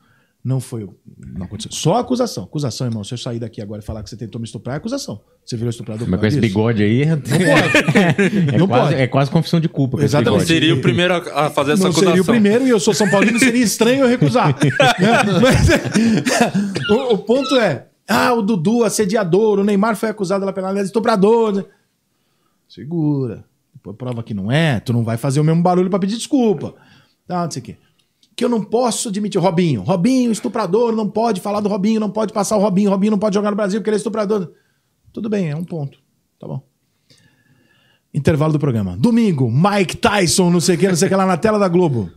[0.46, 0.88] Não foi.
[1.18, 1.72] Não aconteceu.
[1.72, 2.44] Só acusação.
[2.44, 3.02] Acusação, irmão.
[3.02, 5.20] Se eu sair daqui agora e falar que você tentou me estuprar, é acusação.
[5.44, 6.08] Você virou estuprador.
[6.08, 7.02] Mas com esse bigode aí.
[7.02, 9.02] é, Não quase, pode.
[9.02, 10.00] é quase confissão de culpa.
[10.00, 10.42] Exatamente.
[10.42, 10.46] bigode.
[10.46, 12.10] Seria o primeiro a fazer essa não acusação.
[12.10, 14.50] seria o primeiro e eu sou São Paulino, seria estranho eu recusar.
[14.50, 14.70] Né?
[15.42, 15.68] Mas,
[16.90, 21.56] o, o ponto é: ah, o Dudu, assediador, o Neymar foi acusado pela penalidade estuprador.
[21.56, 21.64] né?
[22.68, 23.44] Segura.
[23.74, 26.72] Depois prova que não é, tu não vai fazer o mesmo barulho pra pedir desculpa.
[27.28, 27.76] Ah, não sei o quê.
[28.36, 29.40] Que eu não posso admitir.
[29.40, 29.82] Robinho.
[29.82, 32.90] Robinho, estuprador, não pode falar do Robinho, não pode passar o Robinho.
[32.90, 34.52] Robinho não pode jogar no Brasil porque ele é estuprador.
[35.12, 35.98] Tudo bem, é um ponto.
[36.38, 36.62] Tá bom.
[38.12, 38.96] Intervalo do programa.
[38.96, 41.68] Domingo, Mike Tyson, não sei o que, não sei o que lá na tela da
[41.68, 42.10] Globo.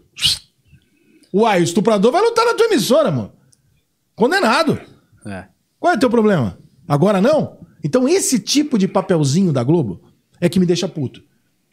[1.33, 3.31] Uai, o estuprador vai lutar na tua emissora, mano.
[4.15, 4.79] Condenado.
[5.25, 5.45] É.
[5.79, 6.57] Qual é o teu problema?
[6.87, 7.59] Agora não?
[7.83, 10.01] Então esse tipo de papelzinho da Globo
[10.41, 11.23] é que me deixa puto.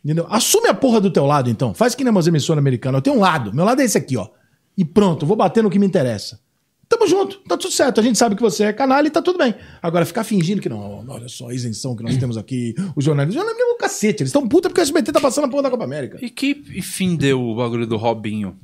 [0.05, 0.27] Entendeu?
[0.31, 1.74] Assume a porra do teu lado, então.
[1.74, 2.98] Faz que nem umas emissoras americanas.
[2.98, 3.52] Eu tenho um lado.
[3.52, 4.28] Meu lado é esse aqui, ó.
[4.77, 6.40] E pronto, vou bater no que me interessa.
[6.89, 7.98] Tamo junto, tá tudo certo.
[7.98, 9.55] A gente sabe que você é canalha e tá tudo bem.
[9.82, 13.43] Agora, ficar fingindo que não, olha só a isenção que nós temos aqui, os jornalistas.
[13.43, 14.23] Os jornalistas é um cacete.
[14.23, 16.19] Eles estão puta porque o SBT tá passando a porra da Copa América.
[16.23, 18.57] E que fim deu o bagulho do Robinho?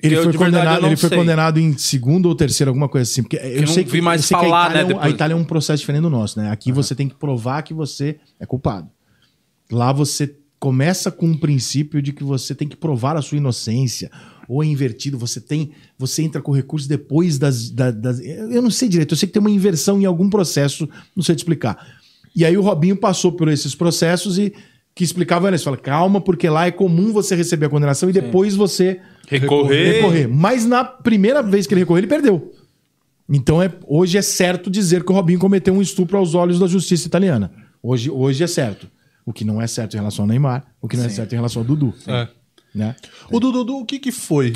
[0.00, 3.08] Ele Eu, foi, verdade, condenado, não ele foi condenado em segundo ou terceiro, alguma coisa
[3.10, 3.22] assim.
[3.22, 5.00] Porque eu, não sei que, vi mais sei que falar, a Itália, né, é um-
[5.00, 5.10] a.
[5.10, 6.50] Itália é um processo diferente do nosso, né?
[6.50, 8.88] Aqui você tem que provar que você é culpado.
[9.70, 14.10] Lá você começa com um princípio de que você tem que provar a sua inocência.
[14.48, 15.70] Ou é invertido, você tem.
[15.98, 18.20] Você entra com recurso depois das, da- das.
[18.20, 21.34] Eu não sei direito, eu sei que tem uma inversão em algum processo, não sei
[21.34, 21.86] te explicar.
[22.34, 24.52] E aí o Robinho passou por esses processos e
[24.94, 25.64] que explicava isso.
[25.64, 29.94] Fala, calma, porque lá é comum você receber a condenação e depois você Recorrer.
[29.96, 30.26] recorrer.
[30.28, 32.52] Mas na primeira vez que ele recorreu, ele perdeu.
[33.28, 36.66] Então é, hoje é certo dizer que o Robinho cometeu um estupro aos olhos da
[36.66, 37.50] justiça italiana.
[37.82, 38.88] Hoje, hoje é certo.
[39.24, 41.36] O que não é certo em relação ao Neymar, o que não é certo em
[41.36, 41.94] relação ao Dudu.
[42.06, 42.28] É.
[42.74, 42.94] Né?
[43.30, 44.54] O Dudu, o que que foi?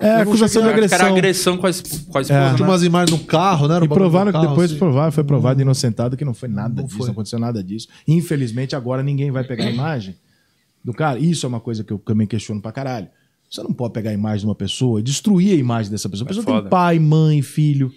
[0.00, 1.08] É acusação de que era agressão.
[1.16, 2.24] agressão com a, es- com a esposa.
[2.24, 2.64] Tinha né?
[2.64, 3.76] umas imagens no carro, né?
[3.76, 4.78] Era E bagulho provaram no que carro, depois assim.
[4.78, 7.06] provaram, foi provado inocentado que não foi nada Não disso, foi.
[7.06, 7.86] não aconteceu nada disso.
[8.08, 10.16] Infelizmente, agora ninguém vai pegar a imagem
[10.84, 11.18] do cara.
[11.20, 13.06] Isso é uma coisa que eu também questiono pra caralho.
[13.48, 16.26] Você não pode pegar a imagem de uma pessoa e destruir a imagem dessa pessoa.
[16.26, 16.68] A pessoa tem foda.
[16.68, 17.92] pai, mãe, filho.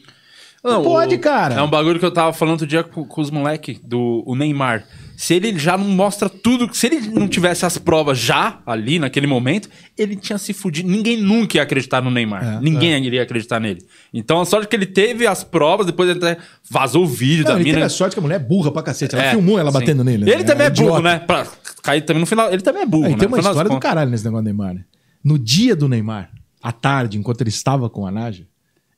[0.63, 1.55] Não pode, o- cara.
[1.55, 4.35] É um bagulho que eu tava falando outro dia com, com os moleques do o
[4.35, 4.85] Neymar.
[5.19, 9.25] Se ele já não mostra tudo, se ele não tivesse as provas já ali naquele
[9.25, 9.67] momento,
[9.97, 10.87] ele tinha se fudido.
[10.87, 12.57] Ninguém nunca ia acreditar no Neymar.
[12.57, 13.81] É, Ninguém iria acreditar nele.
[14.13, 16.37] Então a sorte que ele teve as provas, depois ele até
[16.69, 17.77] vazou o vídeo Não, da ele mina.
[17.77, 19.15] teve a sorte que a mulher é burra pra cacete.
[19.15, 19.79] Ela É, filmou ela sim.
[19.79, 20.23] batendo nele.
[20.23, 20.31] né?
[20.31, 21.01] Ele também é burro, idiota.
[21.01, 21.19] né?
[21.19, 21.47] Pra
[21.81, 22.53] cair também no final.
[22.53, 23.17] Ele também é burro, Aí né?
[23.17, 23.89] tem uma história do contas.
[23.89, 24.75] caralho nesse negócio do Neymar.
[24.75, 24.85] né?
[25.23, 26.29] No dia do Neymar,
[26.61, 28.45] à tarde, enquanto ele estava com a Naja,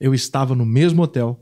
[0.01, 1.39] eu estava no mesmo hotel,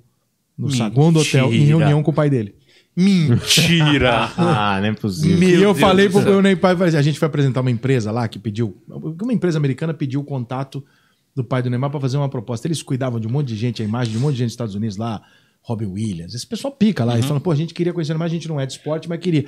[0.55, 1.67] no saguão do hotel, em Mentira.
[1.79, 2.53] reunião com o pai dele.
[2.97, 4.31] Mentira!
[4.37, 5.37] Ah, não é possível.
[5.37, 6.39] Meu e eu Deus falei pro meu
[6.85, 10.23] assim, a gente foi apresentar uma empresa lá que pediu, uma empresa americana pediu o
[10.23, 10.83] contato
[11.35, 12.67] do pai do Neymar para fazer uma proposta.
[12.67, 14.53] Eles cuidavam de um monte de gente, a imagem de um monte de gente dos
[14.53, 15.21] Estados Unidos lá,
[15.61, 16.33] Robbie Williams.
[16.33, 17.13] Esse pessoal pica lá.
[17.13, 19.19] Eles falam, pô, a gente queria conhecer mais, a gente não é de esporte, mas
[19.19, 19.45] queria.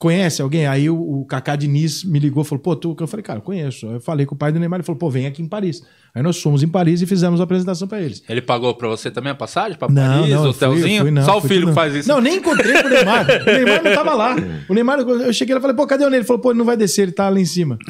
[0.00, 0.66] Conhece alguém?
[0.66, 2.96] Aí o, o Kaká Diniz me ligou e falou, pô, tu.
[2.98, 3.84] Eu falei, cara, eu conheço.
[3.84, 5.82] Eu falei com o pai do Neymar, ele falou, pô, vem aqui em Paris.
[6.14, 8.22] Aí nós fomos em Paris e fizemos a apresentação para eles.
[8.26, 9.76] Ele pagou pra você também a passagem?
[9.76, 10.88] Pra Não, Paris, não, hotelzinho?
[10.88, 12.08] fui, fui, não, Só o filho que faz isso.
[12.08, 13.26] Não, nem encontrei com o Neymar.
[13.42, 14.36] O Neymar não tava lá.
[14.70, 16.20] O Neymar, eu cheguei lá e falei, pô, cadê o Ney?
[16.20, 17.76] Ele falou, pô, ele não vai descer, ele tá lá em cima.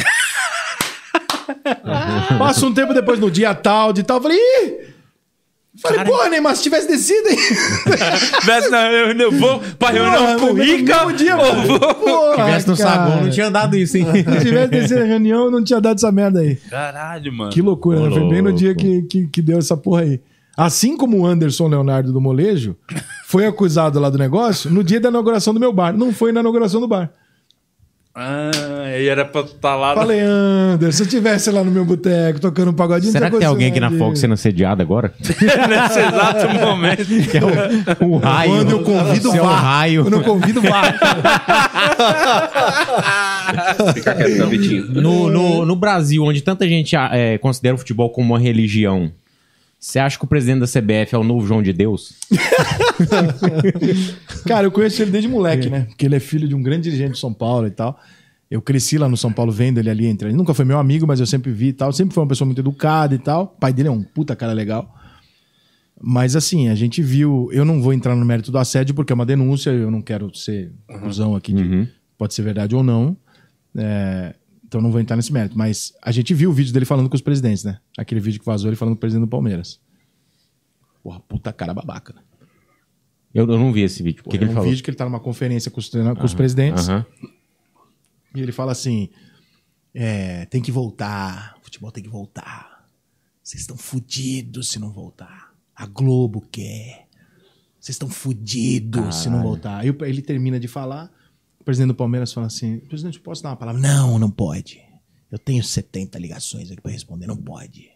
[2.39, 4.90] Passa um tempo depois, no dia tal, de tal, eu falei, ih!
[5.81, 7.39] Falei, pô, Neymar, se tivesse descido, hein?
[8.41, 10.97] Tivesse na reunião, vou pra reunião Porra, com o Rica.
[11.07, 11.81] mesmo dia, mano.
[11.81, 12.91] Porra, tivesse no cara.
[12.91, 14.07] saguão, não tinha dado isso, hein?
[14.39, 16.57] Se tivesse descido na reunião, eu não tinha dado essa merda aí.
[16.57, 17.51] Caralho, mano.
[17.51, 18.11] Que loucura, né?
[18.11, 20.21] Foi bem no dia que, que, que deu essa porra aí.
[20.57, 22.77] Assim como o Anderson Leonardo do Molejo
[23.27, 25.97] foi acusado lá do negócio no dia da inauguração do meu bar.
[25.97, 27.11] Não foi na inauguração do bar.
[28.13, 28.51] Ah,
[28.87, 29.91] aí era pra estar lá.
[29.95, 33.13] no- Falei, Anderson, se eu tivesse lá no meu boteco tocando um pagodinho...
[33.13, 35.15] Será que tem alguém aqui na Fox sendo assediado agora?
[35.21, 37.05] nesse exato momento.
[37.07, 38.53] Que é o, o raio.
[38.57, 40.03] Quando eu convido, o raio.
[40.03, 40.83] Quando eu convido, vá.
[43.95, 44.87] Fica quieto, Vitinho.
[45.01, 49.11] No, no, no Brasil, onde tanta gente é, considera o futebol como uma religião,
[49.81, 52.13] você acha que o presidente da CBF é o novo João de Deus?
[54.47, 55.87] Cara, eu conheço ele desde moleque, né?
[55.89, 57.99] Porque ele é filho de um grande dirigente de São Paulo e tal.
[58.51, 60.29] Eu cresci lá no São Paulo vendo ele ali entre.
[60.29, 61.95] Ele nunca foi meu amigo, mas eu sempre vi e tal.
[61.95, 63.45] Sempre foi uma pessoa muito educada e tal.
[63.45, 64.95] O pai dele é um puta cara legal.
[65.99, 67.49] Mas assim, a gente viu.
[67.51, 69.71] Eu não vou entrar no mérito do assédio porque é uma denúncia.
[69.71, 71.89] Eu não quero ser conclusão aqui de
[72.19, 73.17] pode ser verdade ou não.
[73.75, 74.35] É,
[74.71, 75.59] então não vou entrar nesse mérito.
[75.59, 77.81] Mas a gente viu o vídeo dele falando com os presidentes, né?
[77.99, 79.81] Aquele vídeo que vazou ele falando com o presidente do Palmeiras.
[81.03, 82.23] Porra, puta cara babaca, né?
[83.35, 84.19] Eu, eu não vi esse vídeo.
[84.19, 84.71] Que, Porra, que é ele um falou?
[84.71, 86.89] vídeo que ele tá numa conferência com os, com os presidentes.
[86.89, 87.05] Aham.
[88.33, 89.09] E ele fala assim:
[89.93, 92.89] é, tem que voltar, o futebol tem que voltar.
[93.43, 95.53] Vocês estão fudidos se não voltar.
[95.75, 97.09] A Globo quer.
[97.81, 99.81] Vocês estão fudidos se não voltar.
[99.81, 101.11] Aí ele termina de falar,
[101.61, 103.81] o presidente do Palmeiras fala assim: presidente, posso dar uma palavra?
[103.81, 104.81] Não, não pode.
[105.31, 107.90] Eu tenho 70 ligações aqui pra responder, não pode.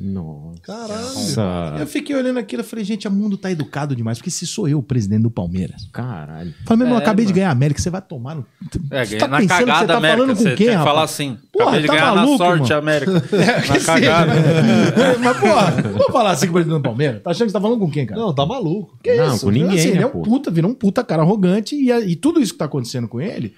[0.00, 0.60] Nossa.
[0.62, 1.78] Caralho.
[1.80, 4.68] Eu fiquei olhando aquilo e falei, gente, o mundo tá educado demais, porque se sou
[4.68, 5.88] eu o presidente do Palmeiras.
[5.92, 6.52] Caralho.
[6.64, 7.36] Falei, meu irmão, É, acabei de mano.
[7.36, 8.46] ganhar a América, você vai tomar no.
[8.90, 10.16] É, Você tá na pensando que cagada, você tá América.
[10.18, 10.90] falando com você quem, tem rapaz?
[10.90, 11.38] falar assim.
[11.52, 12.78] Porra, Acabei de tá ganhar maluco, na sorte, irmão?
[12.78, 13.12] América.
[13.36, 14.32] É, na cagada.
[14.32, 17.22] É, Mas, porra, vamos falar assim com o presidente do Palmeiras?
[17.22, 18.20] Tá achando que você tá falando com quem, cara?
[18.20, 18.98] Não, tá maluco.
[19.02, 20.22] Que Não, com ninguém, Assim, né, ele é um pô?
[20.22, 23.54] puta, virou um puta cara arrogante e, e tudo isso que tá acontecendo com ele,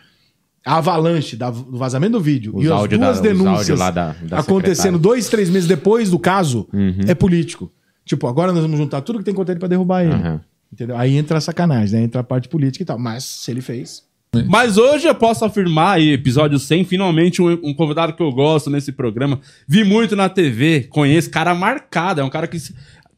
[0.69, 4.15] a avalanche da- do vazamento do vídeo Os e as duas da- denúncias da- da
[4.39, 4.95] acontecendo.
[4.97, 5.01] Uhum.
[5.01, 6.69] dois, três meses depois do caso,
[7.07, 7.71] é político.
[8.05, 10.13] Tipo, agora nós vamos juntar tudo que tem contra ele pra derrubar ele.
[10.15, 10.41] Aham.
[10.73, 10.97] Entendeu?
[10.99, 12.05] Aí entra a sacanagem, né?
[12.05, 12.99] Entra a parte política e tal.
[12.99, 14.03] Mas se ele fez.
[14.47, 18.69] Mas hoje eu posso afirmar aí, episódio 100, finalmente um, um convidado que eu gosto
[18.69, 19.41] nesse programa.
[19.67, 22.21] Vi muito na TV, conheço, cara marcado.
[22.21, 22.59] É um cara que,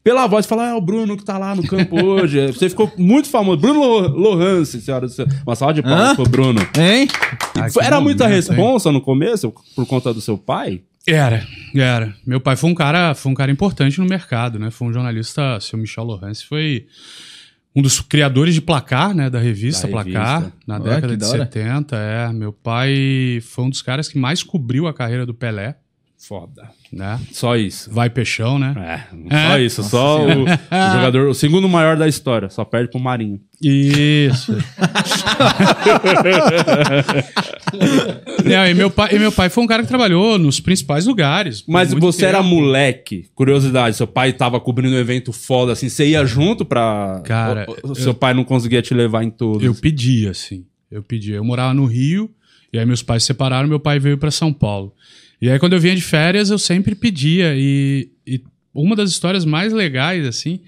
[0.03, 2.47] pela voz, fala, ah, é o Bruno que tá lá no campo hoje.
[2.53, 3.57] Você ficou muito famoso.
[3.57, 5.25] Bruno Lo- Lohance, senhora do céu.
[5.45, 6.15] Uma salva de palmas Hã?
[6.15, 6.59] pro Bruno.
[6.79, 7.07] Hein?
[7.71, 10.81] Foi- Era muita responsa no começo, por conta do seu pai?
[11.07, 11.45] Era,
[11.75, 12.13] era.
[12.25, 14.69] Meu pai foi um cara, foi um cara importante no mercado, né?
[14.69, 16.85] Foi um jornalista, seu Michel Lohance, foi
[17.75, 20.57] um dos criadores de Placar, né, da revista Da Placar, revista.
[20.67, 21.37] na Ah, década de da hora.
[21.39, 22.31] 70, é.
[22.33, 25.75] Meu pai foi um dos caras que mais cobriu a carreira do Pelé,
[26.27, 26.69] Foda.
[26.93, 27.19] né?
[27.31, 27.89] Só isso.
[27.91, 28.73] Vai Peixão, né?
[29.29, 29.83] É, só isso.
[29.83, 32.49] Só o, o jogador, o segundo maior da história.
[32.49, 33.39] Só perde pro Marinho.
[33.61, 34.53] Isso.
[38.43, 41.63] Não, e, meu pai, e meu pai foi um cara que trabalhou nos principais lugares.
[41.67, 42.49] Mas você era tempo.
[42.49, 47.21] moleque, curiosidade, seu pai tava cobrindo um evento foda, assim, você ia junto pra...
[47.25, 49.63] Cara, o- seu pai não conseguia te levar em todos.
[49.63, 50.65] Eu pedi, assim.
[50.91, 51.31] Eu pedi.
[51.31, 52.29] Eu morava no Rio,
[52.71, 54.93] e aí meus pais se separaram, meu pai veio pra São Paulo.
[55.41, 57.55] E aí, quando eu vinha de férias, eu sempre pedia.
[57.55, 58.43] E, e
[58.73, 60.59] uma das histórias mais legais, assim,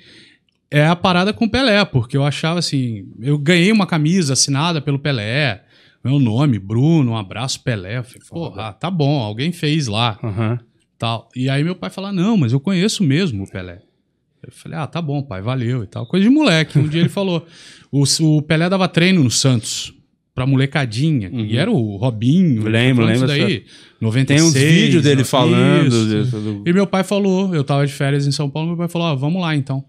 [0.72, 3.06] é a parada com o Pelé, porque eu achava assim.
[3.22, 5.64] Eu ganhei uma camisa assinada pelo Pelé,
[6.04, 8.00] meu nome, Bruno, um abraço, Pelé.
[8.00, 10.20] Eu falei, porra, tá bom, alguém fez lá.
[10.24, 10.60] Aham.
[10.98, 11.30] tal.
[11.36, 13.82] E aí meu pai fala, não, mas eu conheço mesmo o Pelé.
[14.42, 16.06] Eu falei, ah, tá bom, pai, valeu e tal.
[16.06, 16.78] Coisa de moleque.
[16.78, 17.46] Um dia ele falou,
[17.92, 19.94] o, o Pelé dava treino no Santos
[20.34, 21.30] pra molecadinha.
[21.32, 22.64] E era o Robinho.
[22.64, 23.66] Lembro, falando lembro Isso daí,
[24.02, 24.26] 96.
[24.26, 25.90] Tem uns vídeos dele falando.
[26.24, 28.88] disso, do- E meu pai falou, eu tava de férias em São Paulo, meu pai
[28.88, 29.84] falou, ah, vamos lá então.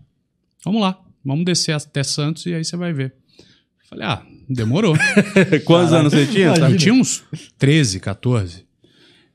[0.64, 3.14] Vamos lá, vamos descer até Santos e aí você vai ver.
[3.38, 4.94] Eu falei, ah, demorou.
[5.64, 6.48] Quantos anos você tinha?
[6.54, 7.22] Eu tinha uns
[7.58, 8.64] 13, 14.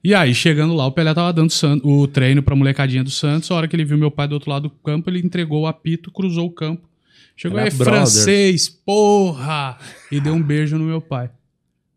[0.02, 1.52] E aí, chegando lá, o Pelé tava dando
[1.84, 3.52] o treino pra molecadinha do Santos.
[3.52, 5.68] A hora que ele viu meu pai do outro lado do campo, ele entregou o
[5.68, 6.89] apito, cruzou o campo.
[7.41, 7.94] Chegou Era aí, brother.
[7.94, 9.78] francês, porra!
[10.11, 11.30] E deu um beijo no meu pai.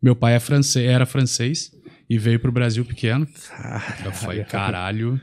[0.01, 1.73] Meu pai é francês, era francês
[2.09, 3.27] e veio pro Brasil pequeno.
[4.05, 5.20] Eu falei, caralho.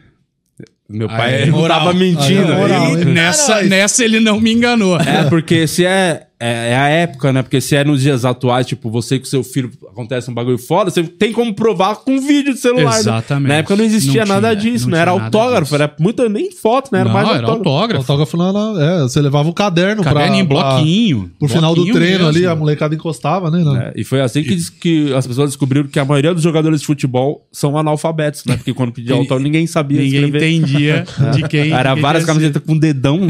[0.89, 2.51] Meu pai Aí, tava mentindo.
[2.51, 4.99] Aí, moral, E nessa, nessa ele não me enganou.
[4.99, 6.71] É, porque se é, é.
[6.71, 7.41] é a época, né?
[7.41, 10.89] Porque se é nos dias atuais, tipo, você com seu filho acontece um bagulho foda,
[10.91, 12.93] você tem como provar com vídeo de celular.
[12.93, 12.99] né?
[12.99, 13.49] Exatamente.
[13.49, 15.01] Na época não existia Não nada tinha, disso, não né?
[15.01, 15.75] Era autógrafo, disso.
[15.75, 16.99] era muita, nem foto, né?
[17.01, 17.69] Era não, mais era autógrafo.
[17.69, 18.01] autógrafo.
[18.11, 21.31] Autógrafo na, na- é, você levava o caderno, Caderninho, pra, pra- bloquinho.
[21.39, 22.51] Pro final do bloquinho treino ali, mesmo.
[22.53, 23.91] a molecada encostava, né?
[23.95, 26.79] É, e foi assim que, diz- que as pessoas descobriram que a maioria dos jogadores
[26.81, 28.55] de futebol são analfabetos, né?
[28.55, 30.49] Porque quando pedia autógrafo, ninguém sabia Ninguém escrever.
[30.49, 31.71] entendia de quem.
[31.73, 33.19] Era várias camisetas com dedão.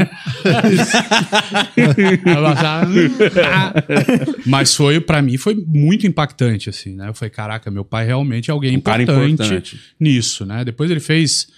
[4.46, 7.08] Mas foi, pra mim, foi muito impactante, assim, né?
[7.08, 9.80] Eu falei, caraca, meu pai realmente é alguém Um importante, importante.
[9.98, 10.64] nisso, né?
[10.64, 11.48] Depois ele fez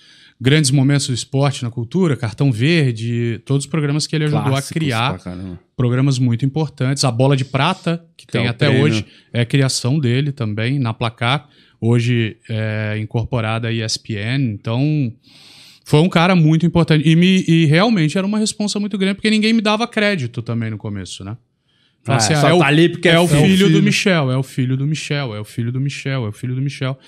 [0.40, 4.70] Grandes Momentos do Esporte na Cultura, Cartão Verde, todos os programas que ele ajudou Clássicos
[4.70, 5.20] a criar.
[5.76, 7.04] Programas muito importantes.
[7.04, 8.84] A Bola de Prata, que, Que tem é até prêmio.
[8.84, 11.48] hoje, é a criação dele também, na Placar.
[11.80, 14.52] Hoje é incorporada a ESPN.
[14.54, 15.12] Então,
[15.84, 17.08] foi um cara muito importante.
[17.08, 20.70] E, me, e realmente era uma responsa muito grande, porque ninguém me dava crédito também
[20.70, 21.36] no começo, né?
[22.06, 23.46] Ah, Falava só é, o, tá ali porque é é o filho.
[23.46, 23.82] filho, É do.
[23.82, 26.60] Michel, é o filho do Michel, é o filho do Michel, é o filho do
[26.60, 26.98] Michel.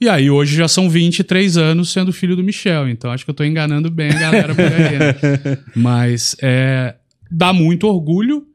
[0.00, 3.34] E aí, hoje já são 23 anos sendo filho do Michel, então acho que eu
[3.34, 5.58] tô enganando bem a galera por aí, né?
[5.74, 6.96] Mas é,
[7.30, 8.46] dá muito orgulho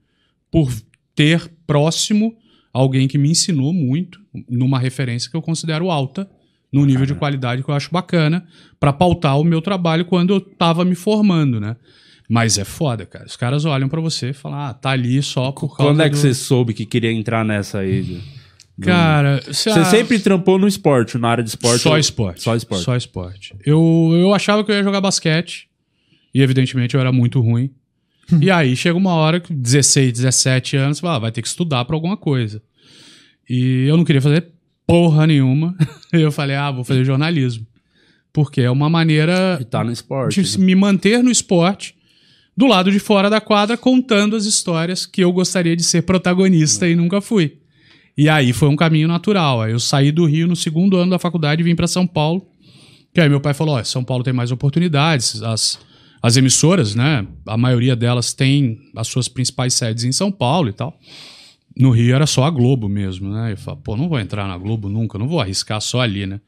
[0.51, 0.71] por
[1.15, 2.35] ter próximo
[2.73, 6.29] alguém que me ensinou muito, numa referência que eu considero alta,
[6.71, 8.45] num nível de qualidade que eu acho bacana,
[8.79, 11.75] pra pautar o meu trabalho quando eu tava me formando, né?
[12.29, 13.25] Mas é foda, cara.
[13.25, 16.05] Os caras olham pra você e falam, ah, tá ali só por causa Quando é
[16.09, 18.01] que do- você soube que queria entrar nessa aí?
[18.01, 18.37] do-
[18.79, 21.79] Cara, Você sempre trampou no esporte, na área de esporte?
[21.81, 22.43] Só esporte.
[22.43, 22.83] Só esporte.
[22.83, 23.55] Só esporte.
[23.65, 25.67] Eu, eu achava que eu ia jogar basquete.
[26.35, 27.71] E evidentemente eu era muito ruim.
[28.41, 31.47] e aí chega uma hora que 16, 17 anos, você fala, ah, vai ter que
[31.47, 32.61] estudar pra alguma coisa.
[33.49, 34.51] E eu não queria fazer
[34.87, 35.75] porra nenhuma.
[36.11, 37.67] Eu falei, ah, vou fazer jornalismo.
[38.31, 40.41] Porque é uma maneira E tá no esporte.
[40.41, 41.95] de me manter no esporte,
[42.55, 46.87] do lado de fora da quadra, contando as histórias que eu gostaria de ser protagonista
[46.87, 47.57] e nunca fui.
[48.17, 49.61] E aí foi um caminho natural.
[49.61, 52.47] Aí eu saí do Rio no segundo ano da faculdade e vim para São Paulo.
[53.13, 55.41] Que aí meu pai falou: ó, São Paulo tem mais oportunidades.
[55.43, 55.79] As,
[56.21, 57.27] as emissoras, né?
[57.45, 60.99] A maioria delas tem as suas principais sedes em São Paulo e tal.
[61.79, 63.51] No Rio era só a Globo mesmo, né?
[63.53, 66.39] Eu falei, pô, não vou entrar na Globo nunca, não vou arriscar só ali, né?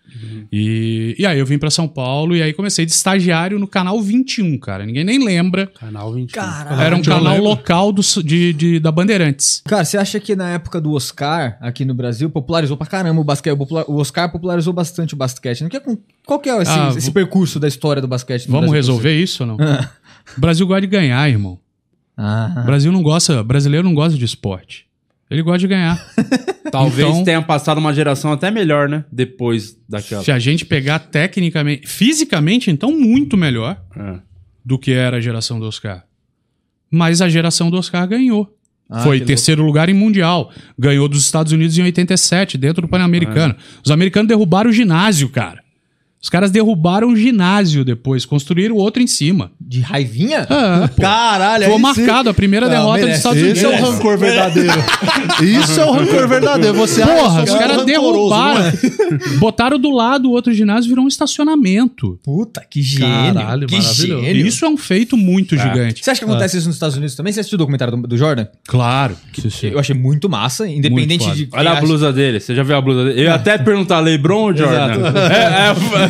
[0.51, 4.01] E, e aí eu vim pra São Paulo e aí comecei de estagiário no canal
[4.01, 4.85] 21, cara.
[4.85, 5.67] Ninguém nem lembra.
[5.67, 6.33] Canal 21.
[6.41, 6.81] Caralho.
[6.81, 7.49] Era um canal lembro.
[7.49, 9.61] local do, de, de- da Bandeirantes.
[9.65, 13.23] Cara, você acha que na época do Oscar, aqui no Brasil, popularizou pra caramba o
[13.23, 13.55] basquete?
[13.87, 15.61] O Oscar popularizou bastante o basquete.
[15.61, 18.53] Não quer com- Qual que é esse, Ah, esse percurso da história do basquete no
[18.53, 18.93] Vamos Brasil?
[18.93, 19.55] resolver isso ou não?
[19.55, 19.59] O
[20.41, 21.59] Brasil gosta de ganhar, irmão.
[22.17, 22.61] Ah.
[22.63, 24.88] O Brasil não gosta, brasileiro não gosta de esporte.
[25.29, 25.97] Ele gosta de ganhar.
[26.71, 29.05] Talvez Então- tenha passado uma geração até melhor, né?
[29.11, 30.23] Depois daquela.
[30.23, 34.19] Se a gente pegar tecnicamente, fisicamente, então muito melhor É.
[34.65, 36.03] do que era a geração do Oscar.
[36.91, 38.55] Mas a geração do Oscar ganhou.
[38.89, 40.51] Ah, Foi terceiro lugar em Mundial.
[40.77, 43.55] Ganhou dos Estados Unidos em 87, dentro do Pan-Americano.
[43.85, 45.61] Os americanos derrubaram o ginásio, cara.
[46.21, 49.51] Os caras derrubaram o ginásio depois, construíram outro em cima.
[49.59, 50.45] De raivinha?
[50.49, 51.01] Ah, pô.
[51.01, 51.81] Caralho, Foi aí sim.
[51.81, 53.17] marcado a primeira Não, derrota dos merece.
[53.19, 53.79] Estados Esse Unidos.
[53.79, 54.73] é o rancor verdadeiro.
[55.43, 56.73] Isso é o rancor verdadeiro.
[56.77, 58.65] Você Porra, ah, os muito caras derrubaram.
[58.65, 58.73] é?
[59.39, 62.19] Botaram do lado o outro ginásio virou um estacionamento.
[62.23, 63.33] Puta, que gênio.
[63.35, 64.23] Caralho, que maravilhoso.
[64.25, 64.45] gênio.
[64.47, 66.03] Isso é um feito muito gigante.
[66.03, 67.31] Você acha que acontece isso nos Estados Unidos também?
[67.31, 68.45] Você assistiu o documentário do, do Jordan?
[68.67, 69.15] Claro.
[69.31, 69.67] que sim.
[69.67, 71.49] Eu achei muito massa, independente Muito de.
[71.53, 72.39] Olha a blusa dele.
[72.41, 73.19] Você já viu a blusa dele?
[73.21, 74.99] Eu ia até perguntar, Lebron ou Jordan?
[75.29, 76.08] É, acha-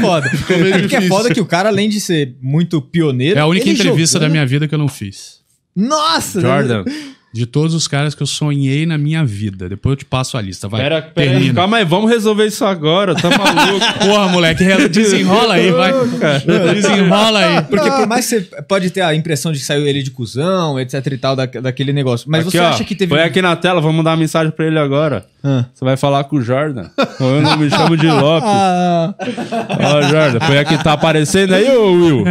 [0.00, 0.30] Foda.
[0.48, 1.08] meio É porque é difícil.
[1.08, 3.38] foda que o cara, além de ser muito pioneiro.
[3.38, 5.38] É a única ele entrevista jogando- da minha vida que eu não fiz.
[5.74, 6.40] Nossa!
[6.40, 6.84] Jordan.
[7.32, 9.68] De todos os caras que eu sonhei na minha vida.
[9.68, 10.66] Depois eu te passo a lista.
[10.66, 10.80] Vai.
[10.80, 13.84] Pera, pera aí, calma aí, vamos resolver isso agora, tá maluco?
[14.00, 15.92] Porra, moleque, desenrola aí, vai.
[16.74, 17.62] Desenrola aí.
[17.64, 20.80] Porque por mais que você pode ter a impressão de que saiu ele de cuzão,
[20.80, 22.26] etc e tal, da, daquele negócio.
[22.30, 23.10] Mas Aqui, você ó, acha que teve.
[23.14, 25.26] Põe aqui na tela, vamos mandar uma mensagem pra ele agora.
[25.44, 25.66] Ah.
[25.74, 26.88] Você vai falar com o Jordan.
[27.20, 28.48] Eu não me chamo de Lopes.
[28.50, 32.24] Ah, Ó, Jordan, põe aqui, tá aparecendo aí, ô Will?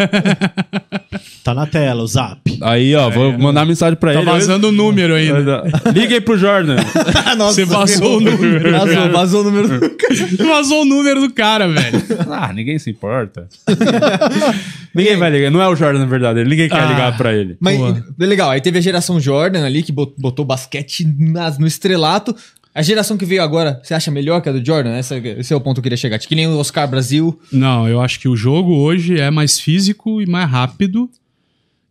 [1.44, 2.40] Tá na tela, o zap.
[2.62, 4.30] Aí, ó, vou mandar mensagem pra Tá ele.
[4.30, 5.64] vazando o número ainda.
[5.94, 6.76] Liga aí pro Jordan.
[7.38, 8.72] Você vazou o número.
[8.72, 9.98] vazou, vazou o número.
[10.48, 12.02] Vazou o número do cara, velho.
[12.30, 13.48] Ah, ninguém se importa.
[14.94, 15.52] ninguém vai ligar.
[15.52, 16.44] Não é o Jordan, na verdade.
[16.44, 16.86] Ninguém quer Ah.
[16.86, 17.58] ligar pra ele.
[17.60, 17.78] Mas
[18.18, 22.36] legal, aí teve a geração Jordan ali, que bot- botou basquete nas- no estrelato.
[22.74, 24.92] A geração que veio agora, você acha melhor que a do Jordan?
[24.96, 26.20] Essa- esse é o ponto que eu queria chegar.
[26.20, 27.38] Que nem o Oscar Brasil.
[27.52, 31.10] Não, eu acho que o jogo hoje é mais físico e mais rápido.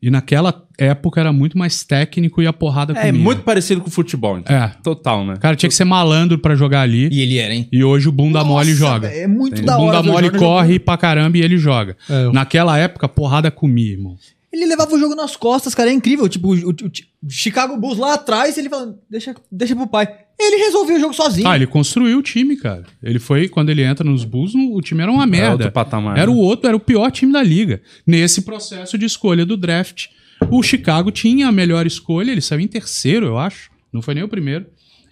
[0.06, 3.12] E naquela época era muito mais técnico e a porrada É comia.
[3.20, 4.54] muito parecido com o futebol, então.
[4.54, 4.68] É.
[4.80, 5.34] Total, né?
[5.40, 7.08] Cara tinha que ser malandro pra jogar ali.
[7.10, 7.68] E ele era, hein?
[7.72, 9.08] E hoje o bunda mole joga.
[9.08, 9.84] É muito da hora.
[9.84, 11.96] bunda o mole Jordan corre pra caramba e ele joga.
[12.08, 14.16] É, eu- Naquela época, porrada comia, irmão.
[14.52, 16.28] Ele levava o jogo nas costas, cara, é incrível.
[16.28, 20.08] Tipo, o, o- o Chicago Bulls lá atrás, ele falando, deixa, deixa pro pai.
[20.38, 21.48] Ele resolveu o jogo sozinho.
[21.48, 22.84] Ah, ele construiu o time, cara.
[23.02, 25.52] Ele foi, quando ele entra nos Bulls, o time era uma merda.
[25.52, 26.36] outro patamar, Era né?
[26.36, 27.80] o outro, era o pior time da liga.
[28.06, 30.06] Nesse processo de escolha do draft,
[30.50, 33.70] o Chicago tinha a melhor escolha, ele saiu em terceiro, eu acho.
[33.92, 34.66] Não foi nem o primeiro.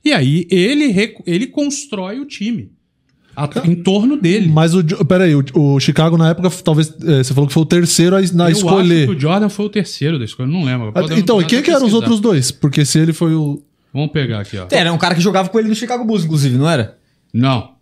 [0.05, 0.95] E aí ele,
[1.27, 2.71] ele constrói o time.
[3.35, 4.49] a- em torno dele.
[4.49, 4.85] Mas o.
[5.07, 6.95] Peraí, o, o Chicago na época, talvez.
[7.03, 9.05] é, você falou que foi o terceiro a, na eu escolher.
[9.05, 10.93] acho que o Jordan foi o terceiro da escolha, não lembro.
[11.17, 12.51] Então, e quem que eram os outros dois?
[12.51, 13.63] Porque se ele foi o.
[13.95, 14.67] Vamos pegar aqui, ó.
[14.73, 16.99] Era um cara que jogava com ele no Chicago Bulls, inclusive, não era?
[17.33, 17.74] Não.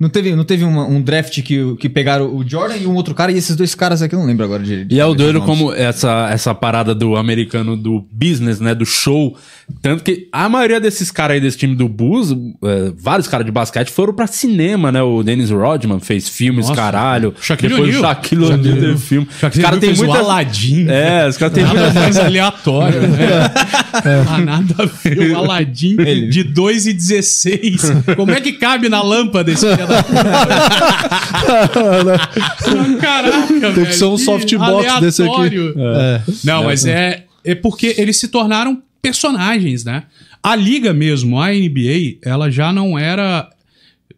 [0.00, 3.14] Não teve, não teve uma- um draft que, que pegaram o Jordan e um outro
[3.16, 4.84] cara, e esses dois caras aqui eu não lembro agora de.
[4.84, 8.74] de E é o doido como essa, essa parada do americano do business, né?
[8.76, 9.36] Do show.
[9.82, 13.50] Tanto que a maioria desses caras aí desse time do Bulls, é, vários caras de
[13.52, 15.02] basquete foram pra cinema, né?
[15.02, 17.34] O Dennis Rodman fez filmes, Nossa, caralho.
[17.40, 18.00] Shaquille Depois o.
[18.00, 19.26] Shaquille O'Neal teve filme.
[19.30, 20.20] Os caras têm fez o muita...
[20.20, 20.86] Aladdin.
[20.88, 21.92] É, os caras têm muita...
[21.92, 23.28] mais aleatório, né?
[24.28, 25.32] Ah, nada a ver.
[25.32, 25.96] O Aladdin
[26.28, 28.14] de 2,16.
[28.16, 29.66] Como é que cabe na lâmpada esse
[33.00, 35.56] Caraca, Tem que ser um velho, softbox desse aqui.
[35.76, 36.22] É.
[36.44, 40.04] Não, mas é, é porque eles se tornaram personagens, né?
[40.42, 43.50] A liga mesmo, a NBA, ela já não era.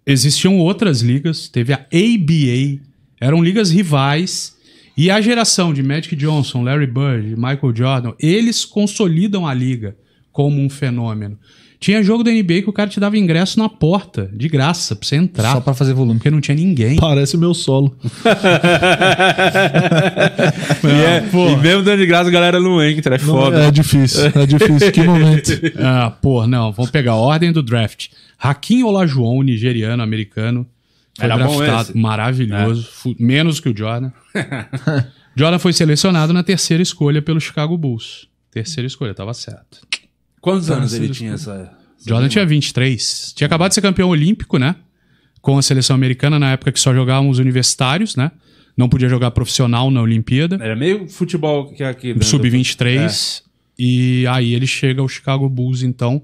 [0.06, 2.80] Existiam outras ligas, teve a ABA,
[3.20, 4.58] eram ligas rivais.
[4.96, 9.96] E a geração de Magic Johnson, Larry Bird, Michael Jordan, eles consolidam a liga
[10.32, 11.38] como um fenômeno.
[11.80, 15.08] Tinha jogo da NBA que o cara te dava ingresso na porta, de graça, pra
[15.08, 15.52] você entrar.
[15.54, 16.18] Só pra fazer volume.
[16.18, 16.96] Porque não tinha ninguém.
[16.96, 17.96] Parece meu solo.
[20.84, 23.64] e, é, e mesmo dando de graça, a galera não entra, é Não, foda.
[23.64, 24.92] é difícil, é difícil.
[24.92, 25.50] Que momento.
[25.82, 28.08] Ah, pô, não, vamos pegar a ordem do draft.
[28.38, 30.66] Hakim Olajuwon, nigeriano, americano,
[31.16, 31.90] foi Era bom draftado.
[31.90, 31.98] esse?
[31.98, 32.88] Maravilhoso.
[32.90, 34.10] fu- Menos que o Jordan.
[35.36, 38.28] Jordan foi selecionado na terceira escolha pelo Chicago Bulls.
[38.50, 39.78] Terceira escolha, tava certo.
[40.40, 41.70] Quantos anos ele tinha essa...
[42.06, 43.32] Jordan tinha 23.
[43.36, 44.74] Tinha acabado de ser campeão olímpico, né?
[45.42, 48.30] Com a seleção americana, na época que só jogavam os universitários, né?
[48.76, 50.58] Não podia jogar profissional na Olimpíada.
[50.60, 52.14] Era meio futebol que é aqui...
[52.14, 52.20] né?
[52.22, 53.42] Sub-23.
[53.78, 56.22] E aí ele chega ao Chicago Bulls, então,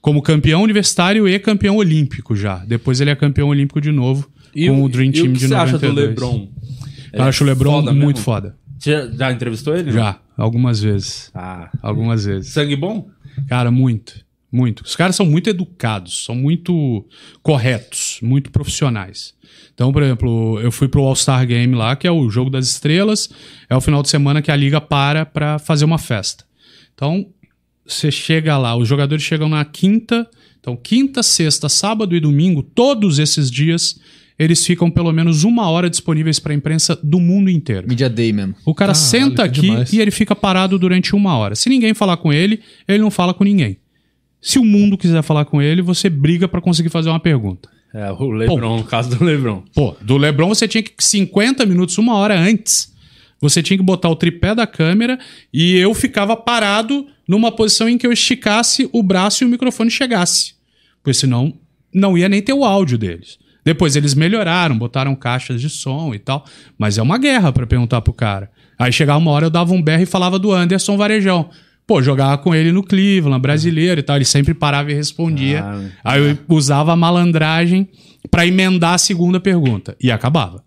[0.00, 2.58] como campeão universitário e campeão olímpico já.
[2.66, 5.38] Depois ele é campeão olímpico de novo E com o- o Dream Team o que
[5.38, 5.74] de você 92.
[5.74, 6.48] acha do LeBron?
[7.12, 8.22] Eu acho o LeBron foda muito mesmo?
[8.24, 8.56] foda.
[8.78, 9.90] Você já, entrevistou ele?
[9.90, 11.30] Já, algumas vezes.
[11.34, 11.70] Ah.
[11.82, 12.52] Algumas vezes.
[12.52, 13.08] Sangue bom?
[13.46, 14.26] Cara, muito.
[14.50, 14.82] Muito.
[14.82, 17.06] Os caras são muito educados, são muito
[17.42, 19.34] corretos, muito profissionais.
[19.74, 23.28] Então, por exemplo, eu fui pro All-Star Game lá, que é o jogo das estrelas,
[23.68, 26.44] é o final de semana que a liga para pra fazer uma festa.
[26.94, 27.26] Então,
[27.86, 30.28] você chega lá, os jogadores chegam na quinta,
[30.60, 34.00] então quinta, sexta, sábado e domingo, todos esses dias,
[34.38, 37.88] eles ficam pelo menos uma hora disponíveis pra imprensa do mundo inteiro.
[37.88, 38.54] Media Day mesmo.
[38.64, 39.92] O cara Caralho, senta aqui demais.
[39.92, 41.56] e ele fica parado durante uma hora.
[41.56, 43.78] Se ninguém falar com ele, ele não fala com ninguém.
[44.40, 47.68] Se o mundo quiser falar com ele, você briga pra conseguir fazer uma pergunta.
[47.92, 49.64] É, o LeBron, no caso do LeBron.
[49.74, 52.94] Pô, do LeBron você tinha que 50 minutos, uma hora antes,
[53.40, 55.18] você tinha que botar o tripé da câmera
[55.52, 59.90] e eu ficava parado numa posição em que eu esticasse o braço e o microfone
[59.90, 60.54] chegasse.
[61.02, 61.54] Pois senão
[61.92, 63.38] não ia nem ter o áudio deles.
[63.64, 66.44] Depois eles melhoraram, botaram caixas de som e tal,
[66.78, 68.50] mas é uma guerra pra perguntar pro cara.
[68.78, 71.50] Aí chegava uma hora eu dava um berro e falava do Anderson Varejão.
[71.86, 75.64] Pô, jogava com ele no Cleveland, brasileiro e tal, ele sempre parava e respondia.
[75.64, 77.88] Ah, Aí eu usava a malandragem
[78.30, 79.96] pra emendar a segunda pergunta.
[80.00, 80.62] E acabava.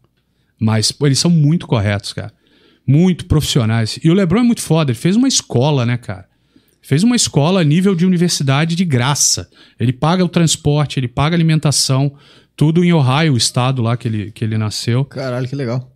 [0.59, 2.34] Mas, pô, eles são muito corretos, cara.
[2.88, 3.99] Muito profissionais.
[4.03, 4.91] E o LeBron é muito foda.
[4.91, 6.26] Ele fez uma escola, né, cara?
[6.81, 9.47] Fez uma escola a nível de universidade de graça.
[9.80, 12.13] Ele paga o transporte, ele paga a alimentação,
[12.56, 15.03] tudo em Ohio, o estado lá que ele, que ele nasceu.
[15.06, 15.90] Caralho, que legal.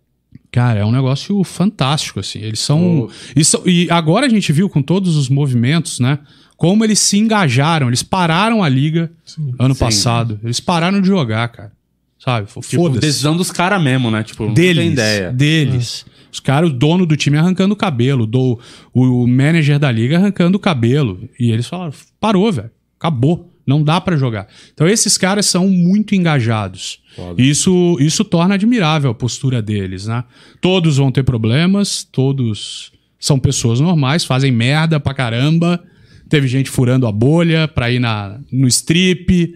[0.50, 2.38] Cara, é um negócio fantástico, assim.
[2.40, 3.08] Eles são.
[3.34, 6.18] E, são- e agora a gente viu com todos os movimentos, né?
[6.56, 7.88] Como eles se engajaram.
[7.88, 9.10] Eles pararam a liga
[9.58, 9.80] ano Sim.
[9.80, 10.40] passado.
[10.42, 11.72] Eles pararam de jogar, cara.
[12.18, 12.46] Sabe?
[12.48, 13.00] F- Tipo, Foda-se.
[13.00, 14.22] decisão dos caras mesmo, né?
[14.22, 14.82] Tipo, não Deles.
[14.82, 15.30] tem ideia.
[15.32, 16.06] Deles.
[16.32, 18.58] Os caras, o dono do time arrancando o cabelo, do,
[18.94, 21.28] o manager da liga arrancando o cabelo.
[21.38, 22.70] E eles falaram: parou, velho.
[22.98, 23.50] Acabou.
[23.66, 24.46] Não dá pra jogar.
[24.72, 27.00] Então esses caras são muito engajados.
[27.36, 30.22] E Isso, isso torna admirável a postura deles, né?
[30.60, 35.82] Todos vão ter problemas, todos são pessoas normais, fazem merda pra caramba.
[36.28, 39.54] Teve gente furando a bolha pra ir na, no strip.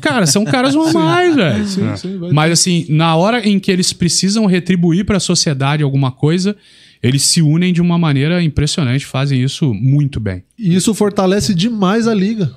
[0.00, 1.66] Cara, são caras normais, velho.
[1.66, 5.82] Sim, sim, vai Mas assim, na hora em que eles precisam retribuir para a sociedade
[5.82, 6.56] alguma coisa,
[7.02, 10.42] eles se unem de uma maneira impressionante, fazem isso muito bem.
[10.58, 12.50] E isso fortalece demais a liga.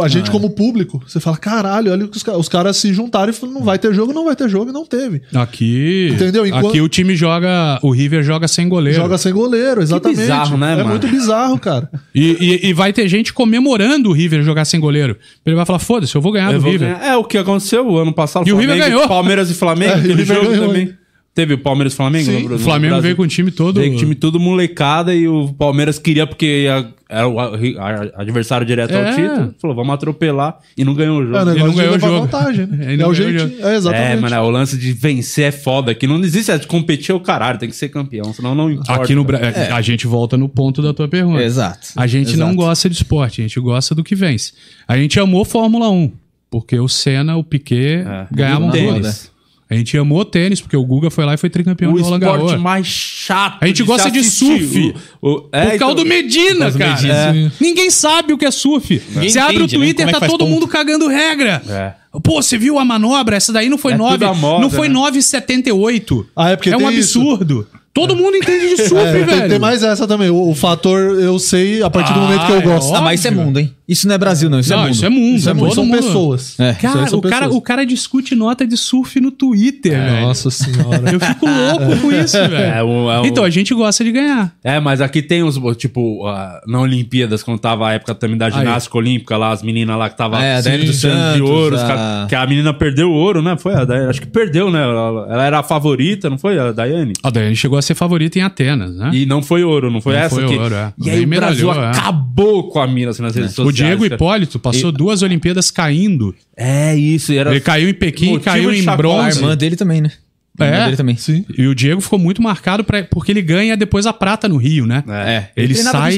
[0.00, 3.32] A gente, como público, você fala, caralho, olha que os, os caras se juntaram e
[3.34, 5.20] falaram, não vai ter jogo, não vai ter jogo, e não teve.
[5.34, 6.46] Aqui, Entendeu?
[6.46, 8.98] Enquanto- aqui o time joga, o River joga sem goleiro.
[8.98, 10.20] Joga sem goleiro, exatamente.
[10.20, 10.88] bizarro, né, é mano?
[10.88, 11.90] muito bizarro, cara.
[12.14, 15.16] E, e- e vai ter gente comemorando o River jogar sem goleiro.
[15.44, 16.88] Ele vai falar, foda-se, eu vou ganhar Eu do vou River.
[16.96, 17.04] ganhar.
[17.12, 18.48] É o que aconteceu o ano passado.
[18.48, 19.06] E o River ganhou.
[19.08, 20.94] Palmeiras e Flamengo, É, e o River jogo ganhou, também.
[21.34, 22.26] Teve o Palmeiras e Flamengo?
[22.30, 22.42] Sim.
[22.42, 23.80] no- no O Flamengo veio com o time todo...
[23.80, 27.46] Veio com o time tudo molecada e o Palmeiras queria porque ia- era o a-
[27.78, 29.08] a- adversário direto É.
[29.08, 29.54] ao título.
[29.58, 31.36] Falou, vamos atropelar e não ganhou o jogo.
[31.38, 32.20] É o Ele negócio não ganhou o jogo.
[32.26, 32.78] vantagem, né?
[32.92, 33.66] É não o o jeitinho.
[33.66, 34.12] É, exatamente.
[34.12, 35.94] É, mano, o lance de vencer é foda.
[35.94, 38.70] Que não existe, é de competir é o caralho, tem que ser campeão, senão não
[38.70, 39.02] importa.
[39.02, 41.42] Aqui no Brasil, a gente volta no ponto da tua pergunta.
[41.42, 41.88] Exato.
[41.96, 42.56] A gente não Exato.
[42.56, 44.52] gosta de esporte, a gente gosta do que vence.
[44.86, 46.12] A gente amou Fórmula 1.
[46.50, 48.26] Porque o Senna, o Piquet É.
[48.30, 49.31] ganhavam Tênis.
[49.72, 52.02] A gente amou o tênis, porque o Guga foi lá e foi tricampeão O de
[52.02, 52.60] Roland esporte Garros.
[52.62, 53.56] mais chato.
[53.60, 54.94] A gente de gosta de surf.
[55.20, 56.92] O- o- é, Por causa então- do Medina, causa do cara.
[56.94, 57.14] Medina.
[57.14, 57.50] É.
[57.60, 59.00] Ninguém sabe o que é surf.
[59.14, 59.84] Ninguém Você abre o entende, né?
[59.84, 60.50] Twitter, é que tá faz todo ponto?
[60.50, 61.62] mundo cagando regra.
[61.68, 61.92] É.
[62.22, 63.36] Pô, você viu a manobra?
[63.36, 64.18] Essa daí não foi É 9.
[64.18, 64.94] tudo a moda, não foi né?
[64.94, 66.26] 9,78.
[66.36, 67.20] Ah, é porque é um tem isso.
[67.20, 67.66] absurdo.
[67.94, 69.48] Todo mundo entende de surf, É, tem, velho.
[69.50, 70.30] tem mais essa também.
[70.30, 72.84] O, o fator eu sei a partir do Ah, momento que eu é gosto.
[72.86, 72.96] óbvio.
[72.96, 73.74] Ah, mas isso é mundo, hein?
[73.92, 74.58] Isso não é Brasil, não.
[74.60, 74.92] Isso Não, é mundo.
[74.94, 75.36] isso é mundo.
[75.36, 76.60] Isso é muito, Todo são mundo- pessoas.
[76.60, 76.68] É.
[76.70, 77.54] Aí Cara, são o cara, pessoas.
[77.56, 80.26] o cara discute nota de surf no Twitter, velho.
[80.26, 81.10] Nossa senhora.
[81.12, 82.54] Eu fico louco com isso, velho.
[82.56, 84.52] É, é o- Então, a gente gosta de ganhar.
[84.64, 88.48] É, mas aqui tem uns, tipo, ah, na Olimpíadas, quando tava a época também da
[88.50, 92.26] ginástica olímpica lá, as meninas lá que tava É, Daiane dos de ouro, os a-
[92.28, 93.56] que a menina perdeu o ouro, né?
[93.58, 94.82] Foi a Daiane, acho que perdeu, né?
[94.82, 97.12] Ela, ela era a favorita, não foi a Daiane?
[97.22, 99.10] A Daiane chegou a ser favorita em Atenas, né?
[99.12, 100.56] E não foi ouro, não foi Não essa foi que...
[100.56, 100.92] ouro, é.
[101.04, 101.88] E aí o Brasil é.
[101.90, 103.76] acabou com a mina assim, nas redes sociais.
[103.82, 104.06] O Diego.
[104.06, 106.34] Hipólito passou duas Olimpíadas caindo.
[106.56, 107.50] É isso, e era...
[107.50, 108.92] Ele caiu em Pequim e Motivo caiu em chacota.
[108.92, 109.38] A bronze.
[109.38, 110.12] irmã dele também, né?
[110.58, 110.84] A irmã É.
[110.84, 111.16] dele também.
[111.16, 111.44] Sim.
[111.56, 114.86] E o Diego ficou muito marcado pra, porque ele ganha depois a prata no Rio,
[114.86, 115.02] né?
[115.08, 115.46] É.
[115.56, 116.16] Ele o sai.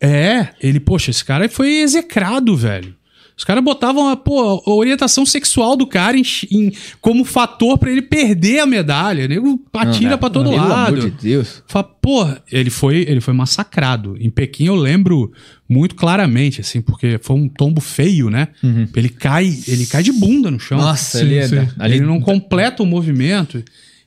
[0.00, 2.94] É, ele, poxa, esse cara foi execrado, velho.
[3.40, 7.90] Os caras botavam a, pô, a orientação sexual do cara em, em- como fator pra
[7.90, 9.24] ele perder a medalha.
[9.24, 10.96] O nego atira pra todo Pelo lado.
[10.96, 11.62] amor de Deus.
[11.66, 14.14] Fala, pô, ele foi, ele foi massacrado.
[14.20, 15.32] Em Pequim eu lembro
[15.66, 18.48] muito claramente, assim, porque foi um tombo feio, né?
[18.94, 20.76] Ele cai, ele cai de bunda no chão.
[20.76, 21.48] Nossa, Sim, ele é.
[21.48, 21.54] sim.
[21.56, 23.64] da- Ali ele não completa o movimento.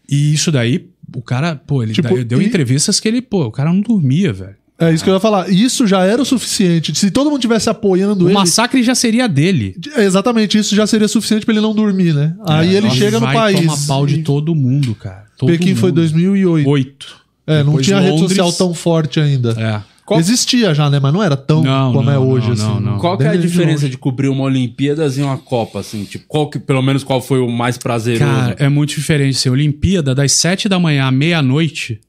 [0.08, 3.52] E isso daí, o cara, pô, ele Tipo, deu e- entrevistas que ele, pô, o
[3.52, 4.56] cara não dormia, velho.
[4.90, 5.50] É isso que eu ia falar.
[5.50, 6.94] Isso já era o suficiente.
[6.96, 8.34] Se todo mundo tivesse apoiando O ele.
[8.34, 9.76] massacre já seria dele.
[9.96, 12.36] É, Exatamente, isso já seria suficiente pra ele não dormir, né?
[12.46, 13.60] Aí ele Ele chega no vai país.
[13.62, 15.26] tomar pau de todo mundo, cara.
[15.38, 15.96] Todo Pequim foi mundo.
[16.02, 16.70] 2008.
[16.70, 17.24] Oito.
[17.46, 18.30] É, não Depois tinha rede Londres.
[18.38, 19.52] social tão forte ainda.
[19.60, 19.94] É.
[20.20, 21.00] Existia já, né?
[21.00, 22.64] Mas não era tão Não, como é não, hoje, não, assim.
[22.64, 22.98] não, não.
[23.00, 23.90] Qual que é a diferença longe.
[23.90, 26.04] de cobrir uma Olimpíadas e uma Copa, assim?
[26.04, 28.24] Tipo, qual que, pelo menos qual foi o mais prazeroso?
[28.24, 29.38] Cara, é muito diferente.
[29.38, 32.00] Assim, Olimpíada, das sete da manhã à meia-noite,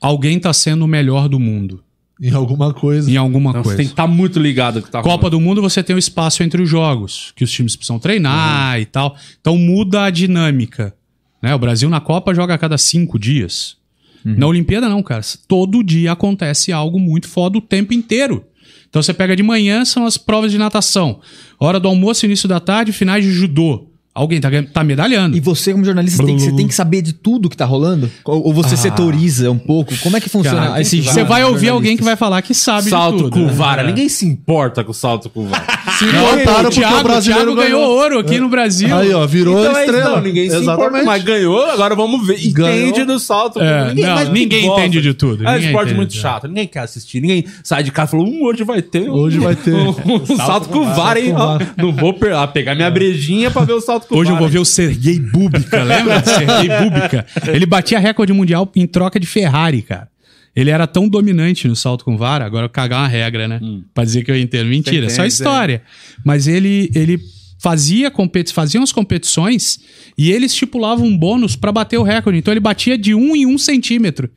[0.00, 1.80] alguém tá sendo o melhor do mundo.
[2.22, 3.10] Em alguma coisa.
[3.10, 3.76] Em alguma Então, você coisa.
[3.78, 6.62] tem que estar muito ligado que tá Copa do Mundo você tem o espaço entre
[6.62, 9.16] os jogos, que os times precisam treinar e tal.
[9.40, 10.94] Então muda a dinâmica.
[11.42, 11.52] Né?
[11.52, 13.76] O Brasil na Copa joga a cada cinco dias.
[14.24, 15.20] Na Olimpíada não, cara.
[15.48, 18.44] Todo dia acontece algo muito foda o tempo inteiro.
[18.88, 21.18] Então você pega de manhã, são as provas de natação.
[21.58, 23.88] Hora do almoço, início da tarde, finais de judô.
[24.14, 25.34] Alguém tá, tá medalhando.
[25.34, 28.10] E você, como jornalista, tem que, você tem que saber de tudo que tá rolando?
[28.26, 29.96] Ou, ou você setoriza um pouco?
[30.02, 32.90] Como é que funciona Cara, esse Você vai ouvir alguém que vai falar que sabe
[32.90, 33.32] Salto de tudo.
[33.32, 33.82] com vara.
[33.82, 33.86] É.
[33.86, 35.64] Ninguém se importa com o salto com vara.
[35.98, 38.94] Se Não, importaram o porque Thiago, o brasileiro Thiago ganhou ouro aqui no Brasil.
[38.96, 40.10] Aí, ó, virou Então é estrela.
[40.16, 42.34] não, ninguém se importa, mas ganhou, agora vamos ver.
[42.38, 43.06] Entende Ganhou.
[43.06, 43.54] do salto.
[43.54, 44.24] com É, vara.
[44.24, 46.20] não, ninguém entende de tudo, É um ninguém esporte entende, muito é.
[46.20, 46.48] chato.
[46.48, 47.20] Ninguém quer assistir.
[47.20, 49.08] Ninguém sai de casa e falou, hum, hoje vai ter.
[49.08, 49.74] um- Hoje vai ter.
[49.74, 51.34] Um, salto com vara, hein?
[51.76, 54.58] Não vou ah, pegar minha brejinha pra ver o salto com Hoje eu vou ver
[54.58, 56.20] o Sergei Búbica, lembra?
[56.20, 57.26] do Sergei Búbica.
[57.48, 60.08] Ele batia recorde mundial em troca de Ferrari, cara.
[60.54, 63.60] Ele era tão dominante no salto com vara, agora eu cagar uma regra, né?
[63.94, 64.68] Pra dizer que eu entendo.
[64.68, 65.82] Mentira, é só Entende, história.
[66.24, 67.18] Mas ele, ele
[67.58, 69.78] fazia competi faziam as competições
[70.18, 72.38] e ele estipulava um bônus pra bater o recorde.
[72.38, 74.28] Então ele batia de um em um centímetro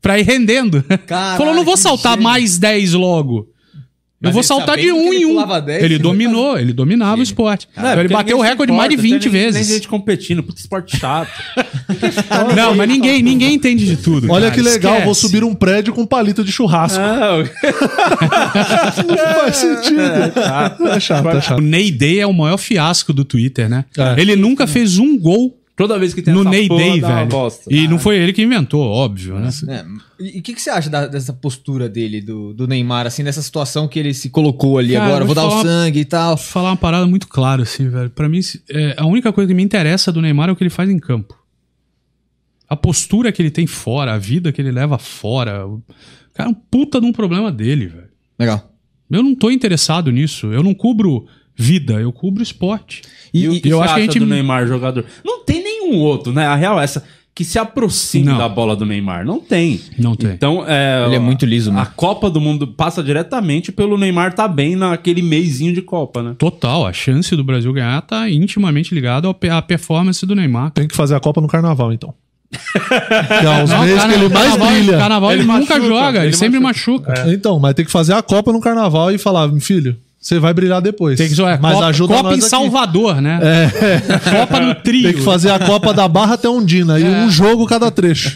[0.00, 0.82] pra ir rendendo.
[1.06, 3.49] Caralho, Falou, não vou saltar mais 10 logo.
[4.22, 5.28] Eu vou ele saltar de um ele em um.
[5.30, 7.66] pulava 10, ele ele dominou, ele dominava o esporte.
[7.76, 9.66] É, Então ele bateu o recorde mais de importa, 20 tem- vezes.
[9.66, 11.30] Tem gente competindo, puta esporte chato.
[12.54, 14.30] Não, mas ninguém, ninguém entende de tudo.
[14.30, 15.04] Olha cara, que legal, esquece.
[15.06, 16.98] vou subir um prédio com palito de churrasco.
[17.00, 17.38] Não,
[19.08, 20.00] Não faz sentido.
[20.00, 21.60] É chato, é O chato.
[21.60, 23.84] Ney Day é o maior fiasco do Twitter, né?
[23.96, 24.20] É.
[24.20, 27.08] Ele nunca fez um gol Toda vez que tem no essa Ney porra, Day, dá
[27.08, 27.28] uma velho.
[27.30, 27.74] bosta.
[27.74, 29.48] E não foi ele que inventou, óbvio, né?
[29.68, 29.84] É,
[30.22, 33.40] e o que, que você acha da- dessa postura dele, do, do Neymar, assim, dessa
[33.40, 35.24] situação que ele se colocou ali Cara, agora?
[35.24, 36.36] Vou vou dar o falar- sangue e tal.
[36.36, 38.10] Vou falar uma parada muito clara, assim, velho.
[38.10, 40.70] Pra mim, é, a única coisa que me interessa do Neymar é o que ele
[40.70, 41.34] faz em campo.
[42.68, 45.66] A postura que ele tem fora, a vida que ele leva fora.
[45.66, 45.82] O
[46.34, 48.08] cara é um puta de um problema dele, velho.
[48.38, 48.70] Legal.
[49.10, 50.46] Eu não tô interessado nisso.
[50.52, 51.26] Eu não cubro
[51.60, 53.02] vida, eu cubro esporte.
[53.32, 55.04] E, o que eu acho que a gente- do Neymar jogador?
[55.24, 56.46] Não tem nenhum outro, né?
[56.46, 57.04] A real é essa
[57.34, 58.38] que se aproxime Não.
[58.38, 59.24] da bola do Neymar.
[59.24, 59.80] Não tem.
[59.98, 60.30] Não tem.
[60.30, 61.86] Então, é, Ele é muito liso, A né?
[61.96, 66.34] Copa do Mundo passa diretamente pelo Neymar tá bem naquele meizinho de Copa, né?
[66.38, 70.70] Total, a chance do Brasil ganhar tá intimamente ligada à performance do Neymar.
[70.72, 72.12] Tem que fazer a Copa no carnaval, então.
[72.50, 74.98] que é os Não, meses que ele mais carnaval, brilha.
[74.98, 77.24] Carnaval ele, Ele nunca machuca, joga, ele, ele sempre machuca.
[77.28, 80.82] Então, mas tem que fazer a Copa no carnaval e falar, filho, você vai brilhar
[80.82, 81.16] depois.
[81.16, 82.50] Tem que jogar mas Copa, ajuda Copa nós em aqui.
[82.50, 83.40] Salvador, né?
[84.30, 85.04] Copa no trio.
[85.04, 88.34] Tem que fazer a Copa da Barra até Ondina e um jogo cada trecho.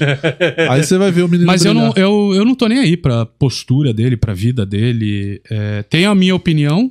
[0.70, 1.94] Aí você vai ver o menino Mas eu brilhar.
[1.94, 5.42] não, eu, eu não tô nem aí pra postura dele, pra vida dele.
[5.50, 6.90] É, tenho a minha opinião,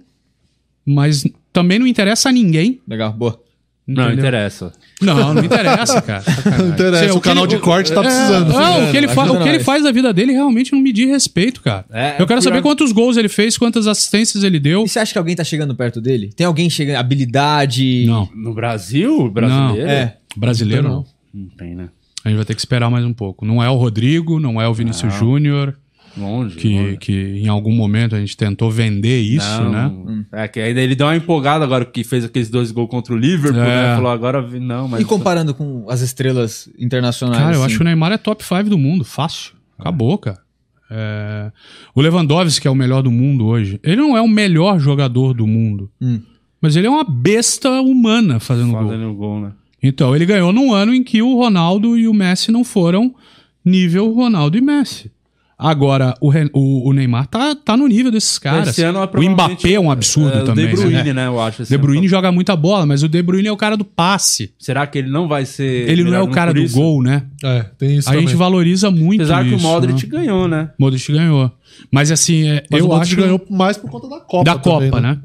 [0.86, 2.80] mas também não interessa a ninguém.
[2.88, 3.43] Legal, boa.
[3.86, 4.20] Não, entendeu?
[4.20, 4.72] interessa.
[5.02, 6.24] Não, não interessa, cara.
[6.58, 8.54] Não interessa, Sei, o que canal ele- de corte tá É, precisando.
[8.54, 10.94] Não, o que, ele fa- o que ele faz da vida dele realmente não me
[10.94, 11.84] diz respeito, cara.
[11.92, 14.86] É, eu quero saber quantos gols ele fez, quantas assistências ele deu.
[14.86, 16.32] E você acha que alguém tá chegando perto dele?
[16.34, 18.06] Tem alguém chegando, habilidade?
[18.08, 19.90] Não, No Brasil, brasileiro?
[19.90, 20.16] É.
[20.38, 21.06] brasileiro não.
[21.34, 21.90] Não tem, né?
[22.24, 23.46] A gente vai ter que esperar mais um pouco.
[23.46, 25.76] Não é o Rodrigo, não é o Vinícius Júnior,
[26.15, 26.56] Longe.
[26.57, 26.98] que, longe.
[26.98, 30.26] que em algum momento a gente tentou vender isso, Não, né?
[30.31, 33.18] É que aí ele deu uma empolgada agora que fez aqueles dois gols contra o
[33.18, 33.65] Liverpool, É.
[33.90, 33.95] né?
[33.95, 35.02] Falou, agora não, mas.
[35.02, 37.38] E comparando com as estrelas internacionais?
[37.41, 37.65] Cara, eu assim?
[37.65, 39.53] acho que o Neymar é top 5 do mundo, fácil.
[39.77, 40.40] Acabou, cara.
[40.91, 41.52] É,
[41.95, 45.34] O Lewandowski, que é o melhor do mundo hoje, ele não é o melhor jogador
[45.34, 45.90] do mundo.
[45.99, 46.22] Hum.
[46.61, 48.88] Mas ele é uma besta humana fazendo gol.
[48.88, 49.52] Fazendo o gol, né?
[49.81, 53.14] Então, ele ganhou num ano em que o Ronaldo e o Messi não foram
[53.65, 55.11] nível Ronaldo e Messi.
[55.58, 58.70] Agora, o, o- o Neymar tá, tá no nível desses caras.
[58.70, 60.66] Esse ano, o provavelmente, Mbappé é um absurdo é, também.
[60.66, 61.14] O De Bruyne, né?
[61.14, 61.28] né?
[61.28, 61.64] Eu acho.
[61.64, 61.82] De ano.
[61.84, 64.52] Bruyne joga muita bola, mas o De Bruyne é o cara do passe.
[64.60, 65.90] Será que ele não vai ser.
[65.90, 66.76] Ele não é o cara do isso?
[66.76, 67.24] gol, né?
[67.44, 68.28] É, tem isso a também.
[68.28, 70.10] gente valoriza muito Apesar que o isso, Modric né?
[70.10, 70.70] ganhou, né?
[70.78, 71.52] Modric ganhou.
[71.92, 74.56] Mas assim, é, Mas eu o Modric acho ganhou mais por conta da Copa da
[74.58, 75.20] também, Copa, né?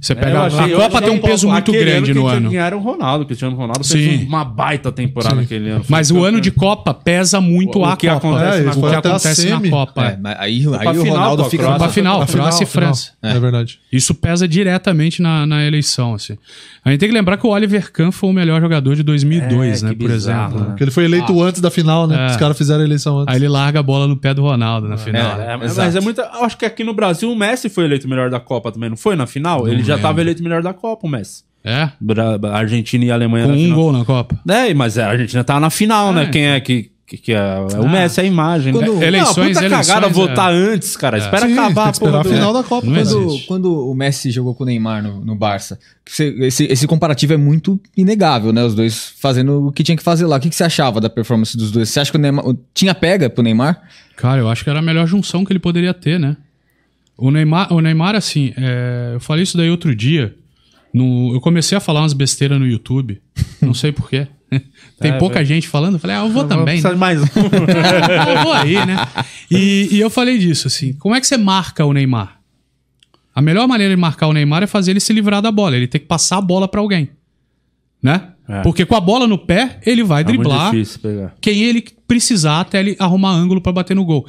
[0.00, 2.54] Você É, pega eu achei- a Copa tem um peso muito grande ano no ano.
[2.56, 3.24] era o Ronaldo.
[3.24, 3.94] O Cristiano Ronaldo Sim.
[3.94, 5.84] fez uma baita temporada aquele ano.
[5.88, 6.50] Mas o ano de.
[6.50, 8.18] Copa pesa muito O a que Copa.
[8.28, 9.70] acontece É, na o que acontece na.
[9.70, 10.04] Copa.
[10.04, 11.72] É, mas aí, aí pra o Ronaldo fica...
[11.74, 13.12] Pra final, França e final, França.
[13.22, 13.38] É.
[13.38, 13.78] verdade.
[13.92, 16.36] Isso pesa diretamente na, na eleição, assim.
[16.84, 19.82] A gente tem que lembrar que o Oliver Kahn foi o melhor jogador de 2002,
[19.82, 20.60] É, né, por bizarro, exemplo.
[20.60, 20.66] né?
[20.70, 22.26] Porque ele foi eleito antes da final, né?
[22.28, 22.30] É.
[22.30, 23.34] Os caras fizeram a eleição antes.
[23.34, 25.40] Aí ele larga a bola no pé do Ronaldo na final.
[25.40, 26.22] É, mas, é muita.
[26.34, 28.90] eu Acho que aqui no Brasil o Messi foi eleito o melhor da Copa também,
[28.90, 29.16] não foi?
[29.16, 29.66] Na final?
[29.74, 30.08] Ele já lembro.
[30.08, 31.42] tava eleito melhor da Copa, o Messi.
[31.66, 31.88] É?
[32.00, 33.78] Bra- Argentina e Alemanha Com na um final.
[33.78, 34.38] gol na Copa.
[34.48, 36.24] É, mas a Argentina tá na final, né?
[36.24, 36.26] É.
[36.26, 36.90] Quem é que.
[37.06, 37.88] que, que é, é o Ah.
[37.88, 38.72] Messi, é a imagem.
[38.72, 39.06] Quando- né?
[39.06, 40.10] Eleições, não, puta eleições, cagada é.
[40.10, 41.16] votar antes, cara.
[41.18, 41.90] Espera Sim, acabar a
[42.22, 42.86] do- final da Copa.
[42.86, 43.02] Né?
[43.02, 47.32] Quando, quando o Messi jogou com o Neymar no, no Barça, você- esse, esse comparativo
[47.32, 48.62] é muito inegável, né?
[48.62, 50.36] Os dois fazendo o que tinha que fazer lá.
[50.36, 51.88] O que, que você achava da performance dos dois?
[51.88, 52.44] Você acha que o Neymar
[52.74, 53.80] tinha pega pro Neymar?
[54.16, 56.36] Cara, eu acho que era a melhor junção que ele poderia ter, né?
[57.16, 60.34] O Neymar, o Neymar assim, é, eu falei isso daí outro dia.
[60.92, 63.20] No, eu comecei a falar umas besteiras no YouTube.
[63.60, 64.28] Não sei porquê.
[65.00, 65.46] Tem É, pouca velho.
[65.46, 65.94] gente falando.
[65.94, 66.80] Eu falei, ah, eu vou também.
[66.80, 66.94] Precisa né?
[66.94, 67.24] de mais um.
[68.38, 68.96] eu vou aí, né?
[69.50, 70.92] E, e eu falei disso, assim.
[70.94, 72.40] Como é que você marca o Neymar?
[73.34, 75.76] A melhor maneira de marcar o Neymar é fazer ele se livrar da bola.
[75.76, 77.10] Ele tem que passar a bola pra alguém.
[78.00, 78.28] Né?
[78.48, 78.62] É.
[78.62, 80.72] Porque com a bola no pé, ele vai É driblar
[81.40, 84.26] quem ele precisar até ele arrumar ângulo pra bater no gol.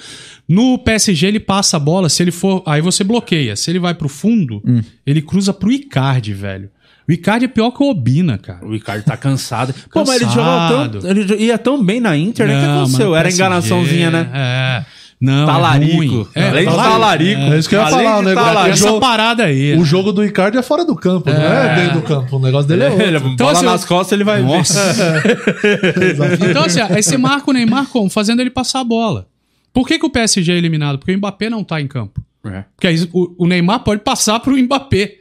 [0.47, 3.55] No PSG ele passa a bola, se ele for, aí você bloqueia.
[3.55, 4.81] Se ele vai pro fundo, Hum.
[5.05, 6.69] ele cruza pro Icardi, velho.
[7.07, 8.65] O Icardi é pior que o Obina, cara.
[8.65, 9.73] O Ricardo tá cansado.
[9.93, 11.09] Pô, mas ele jogava tão.
[11.09, 12.57] Ele ia tão bem na Inter, né?
[12.57, 13.15] O que Não, aconteceu?
[13.15, 14.29] Era PSG, enganaçãozinha, né?
[14.33, 14.85] É.
[15.25, 15.91] Não, Talarico.
[15.91, 16.27] é ruim.
[16.35, 17.41] É, Além de talarico.
[17.41, 18.73] É isso que eu ia Além falar, o negócio- talarico.
[18.77, 19.77] Essa jogo- parada aí.
[19.77, 22.35] O jogo do Icardi é fora do campo, não é dentro do campo.
[22.35, 23.03] O negócio dele é outro.
[23.05, 24.93] Ele, Então, bola assim, nas costas, ele vai Nossa.
[25.61, 26.49] ver.
[26.49, 28.09] Então, assim, aí você marca o Neymar como?
[28.09, 29.27] Fazendo ele passar a bola.
[29.73, 30.97] Por que, que o PSG é eliminado?
[30.97, 32.23] Porque o Mbappé não tá em campo.
[32.45, 32.63] É.
[32.75, 35.15] Porque aí o, o Neymar pode passar pro Mbappé.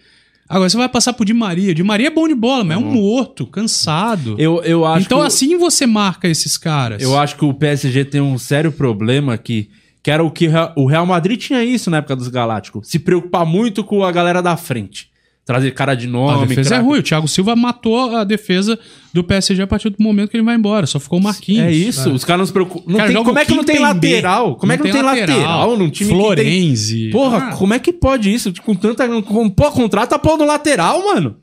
[0.48, 1.74] Agora você vai passar pro Di Maria.
[1.74, 4.36] Di Maria é bom de bola, mas é um morto, cansado.
[4.38, 7.02] Eu, eu acho então que, assim você marca esses caras.
[7.02, 9.70] Eu acho que o PSG tem um sério problema que,
[10.04, 12.86] que era o que o Real Madrid tinha isso na época dos Galácticos.
[12.88, 15.12] Se preocupar muito com a galera da frente.
[15.46, 16.46] Trazer cara de A nome.
[16.46, 16.84] defesa é craque.
[16.86, 16.98] ruim.
[17.00, 18.78] O Thiago Silva matou a defesa
[19.12, 20.86] do PSG a partir do momento que ele vai embora.
[20.86, 21.66] Só ficou o Marquinhos.
[21.66, 22.90] É isso, os caras não se preocupam.
[22.90, 24.56] Não Cara, tem- como é que não tem lateral?
[24.56, 26.24] Como é que não tem lateral, num time que tem...
[26.24, 27.10] Florenzi.
[27.10, 28.54] Porra, Ah, como é que pode isso?
[28.62, 29.06] Com tanta.
[29.22, 31.36] Com, pô, contrata a pôr no lateral, mano.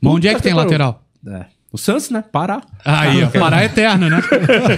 [0.00, 1.02] mas onde é que tem que lateral?
[1.26, 1.46] É.
[1.70, 2.24] O Santos, né?
[2.32, 2.62] Pará.
[2.84, 4.22] Aí, ó, Pará eterno, né?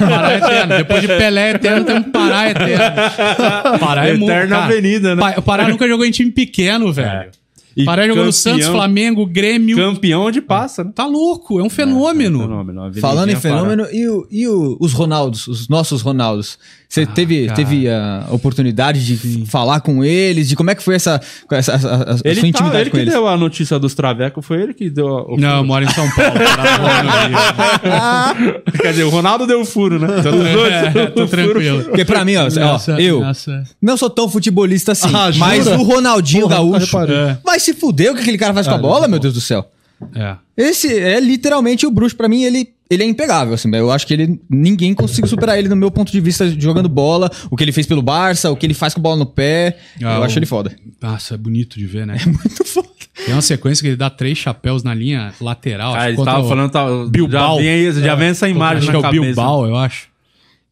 [0.09, 0.77] Pará eterno.
[0.77, 3.79] Depois de Pelé eterno, tem um Pará eterno.
[3.79, 4.31] Pará é muito.
[4.33, 4.65] Eterna cara.
[4.73, 5.21] avenida, né?
[5.21, 7.31] Pa- O Pará nunca jogou em time pequeno, velho.
[7.77, 9.77] E Pará jogou no Santos, Flamengo, Grêmio.
[9.77, 10.91] Campeão onde passa, né?
[10.95, 12.41] Tá louco, é um fenômeno.
[12.41, 13.57] Fenômeno, a Falando em avenidinha Pará.
[13.71, 16.59] fenômeno, e, o- e o- os Ronaldos, os nossos Ronaldos?
[16.89, 17.55] Você teve, cara.
[17.55, 21.21] teve a oportunidade de falar com eles, de como é que foi essa,
[21.53, 23.15] essa, essa- a- a Ele, sua tá, intimidade ele com que eles?
[23.15, 25.89] deu a notícia dos travecos, foi ele que deu a, o Não, eu moro em
[25.91, 26.33] São Paulo.
[26.81, 28.63] Mora.
[28.83, 30.09] Quer dizer, o Ronaldo deu o furo, né?
[30.19, 31.29] Então, os dois É, tô o furo.
[31.29, 31.85] tranquilo.
[31.85, 35.67] Porque pra mim, ó, ó, Essa- eu essa- não sou tão futebolista assim, Ah, mas
[35.67, 37.17] o Ronaldinho Porra, nunca Gaúcho reparei.
[37.17, 37.39] É.
[37.61, 39.71] vai se fuder o que aquele cara faz com a bola, meu Deus do céu.
[40.15, 40.37] É.
[40.57, 44.15] Esse é literalmente o bruxo, pra mim, ele, ele é impegável, assim, eu acho que
[44.15, 47.63] ele ninguém conseguiu superar ele no meu ponto de vista de jogando bola, o que
[47.63, 50.21] ele fez pelo Barça, o que ele faz com a bola no pé, Ah, eu
[50.21, 50.75] o- acho ele foda.
[51.03, 52.17] Nossa, é bonito de ver, né?
[52.23, 52.89] É muito foda.
[53.27, 55.95] Tem uma sequência que ele dá três chapéus na linha lateral.
[55.95, 57.59] Ah, ele tava o falando, tá, Bilbao.
[57.59, 59.25] já vem, já vem essa imagem acho na que é o cabeça.
[59.27, 60.09] Bilbao, eu acho.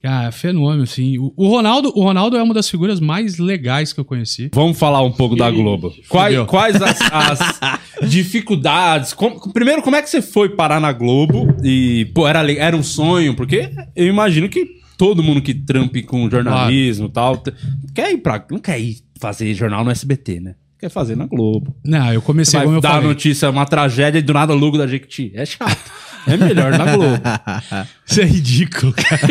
[0.03, 1.19] Cara, fenômeno, assim.
[1.19, 4.49] O, o Ronaldo, o Ronaldo é uma das figuras mais legais que eu conheci.
[4.55, 5.93] Vamos falar um pouco da Globo.
[6.09, 7.39] Quais, quais as, as
[8.09, 9.13] dificuldades?
[9.13, 11.49] Com- primeiro, como é que você foi parar na Globo?
[11.65, 13.35] E, pô, era, era um sonho?
[13.35, 14.67] Porque eu imagino que
[14.97, 17.53] todo mundo que trampe com jornalismo e tal, t-
[17.95, 18.45] quer ir pra.
[18.51, 20.55] Não quer ir fazer jornal no SBT, né?
[20.81, 21.75] Quer fazer na Globo.
[21.85, 23.09] Não, eu Você comecei, vai como eu dar a falei.
[23.09, 25.33] notícia, uma tragédia e do nada logo da Jequiti.
[25.35, 25.77] É chato.
[26.27, 27.21] É melhor na Globo.
[28.07, 29.21] Isso é ridículo, cara.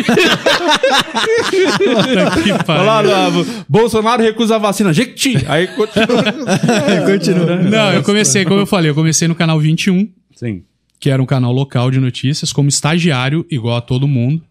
[2.42, 2.82] Que pariu.
[2.82, 3.30] Olha lá, lá,
[3.68, 4.92] Bolsonaro recusa a vacina.
[4.92, 5.44] Jequiti.
[5.48, 6.24] Aí continua.
[7.06, 7.56] Continua.
[7.56, 10.62] Não, eu comecei, como eu falei, eu comecei no canal 21, Sim.
[11.00, 14.42] que era um canal local de notícias, como estagiário, igual a todo mundo.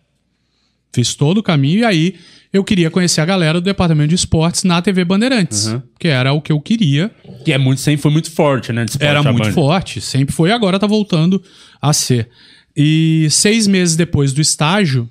[0.93, 2.15] Fiz todo o caminho e aí
[2.51, 5.81] eu queria conhecer a galera do departamento de esportes na TV Bandeirantes, Uhum.
[5.99, 7.11] que era o que eu queria.
[7.43, 8.85] Que é muito, sempre foi muito forte, né?
[8.99, 9.51] Era muito Band.
[9.53, 11.43] forte, sempre foi, agora tá voltando
[11.81, 12.30] a ser.
[12.76, 15.09] E seis meses depois do estágio,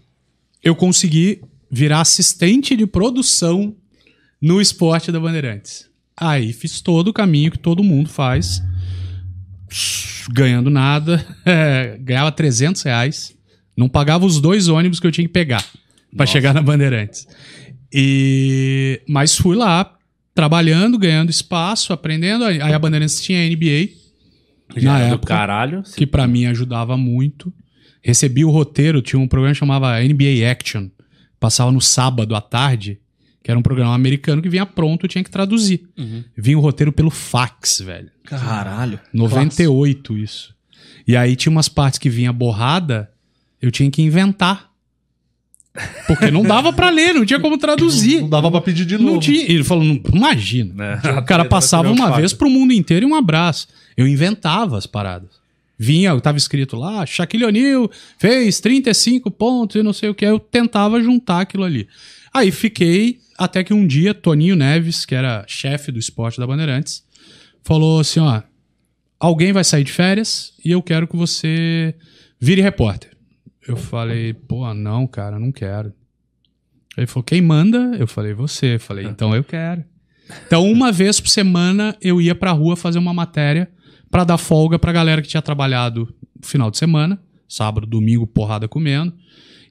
[0.62, 1.40] eu consegui
[1.70, 3.74] virar assistente de produção
[4.40, 5.86] no esporte da Bandeirantes.
[6.16, 8.62] Aí fiz todo o caminho que todo mundo faz,
[10.30, 13.35] ganhando nada, é, ganhava 300 reais,
[13.76, 15.64] não pagava os dois ônibus que eu tinha que pegar
[16.16, 17.26] para chegar na Bandeirantes.
[17.92, 19.94] E mas fui lá
[20.34, 22.44] trabalhando, ganhando espaço, aprendendo.
[22.44, 23.88] Aí a Bandeirantes tinha a NBA
[24.76, 25.82] Já na era do época, caralho.
[25.96, 27.52] que pra mim ajudava muito.
[28.02, 30.88] Recebi o roteiro, tinha um programa que chamava NBA Action,
[31.40, 33.00] passava no sábado à tarde,
[33.42, 35.88] que era um programa americano que vinha pronto, eu tinha que traduzir.
[36.36, 38.10] Vinha o roteiro pelo fax, velho.
[38.24, 39.00] Caralho.
[39.12, 40.54] 98 isso.
[41.06, 43.10] E aí tinha umas partes que vinha borrada,
[43.66, 44.70] eu tinha que inventar.
[46.06, 48.22] Porque não dava pra ler, não tinha como traduzir.
[48.22, 49.12] Não dava pra pedir de novo.
[49.14, 49.42] Não tinha.
[49.42, 51.00] Ele falou, não- imagina.
[51.04, 51.18] É.
[51.18, 53.68] O cara passava uma vez pro mundo inteiro e um abraço.
[53.96, 55.28] Eu inventava as paradas.
[55.78, 60.24] Vinha, tava escrito lá, Shaquille O'Neal fez 35 pontos e não sei o que.
[60.24, 61.86] Eu tentava juntar aquilo ali.
[62.32, 67.04] Aí fiquei até que um dia, Toninho Neves, que era chefe do esporte da Bandeirantes,
[67.62, 68.40] falou assim: ó,
[69.20, 71.94] alguém vai sair de férias e eu quero que você
[72.40, 73.10] vire repórter.
[73.68, 75.92] Eu falei, pô, não, cara, não quero.
[76.96, 77.96] Ele falou, quem manda?
[77.98, 78.76] Eu falei, você.
[78.76, 79.84] Eu falei, então eu quero.
[80.46, 83.70] Então, uma vez por semana, eu ia pra rua fazer uma matéria
[84.10, 88.66] pra dar folga pra galera que tinha trabalhado no final de semana, sábado, domingo, porrada
[88.68, 89.12] comendo.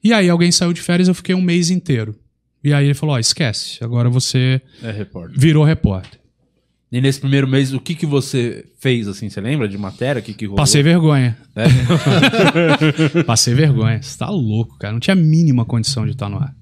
[0.03, 2.15] E aí alguém saiu de férias, eu fiquei um mês inteiro.
[2.63, 5.39] E aí ele falou, ó, esquece, agora você É repórter.
[5.39, 6.19] virou repórter.
[6.95, 9.27] E nesse primeiro mês, o que que você fez, assim?
[9.29, 10.21] Você lembra de matéria?
[10.21, 10.55] O que que rolou?
[10.55, 11.37] Passei vergonha.
[11.53, 11.65] É?
[13.27, 14.01] Passei vergonha.
[14.01, 14.93] Você tá louco, cara.
[14.93, 16.55] Não tinha a mínima condição de estar no ar.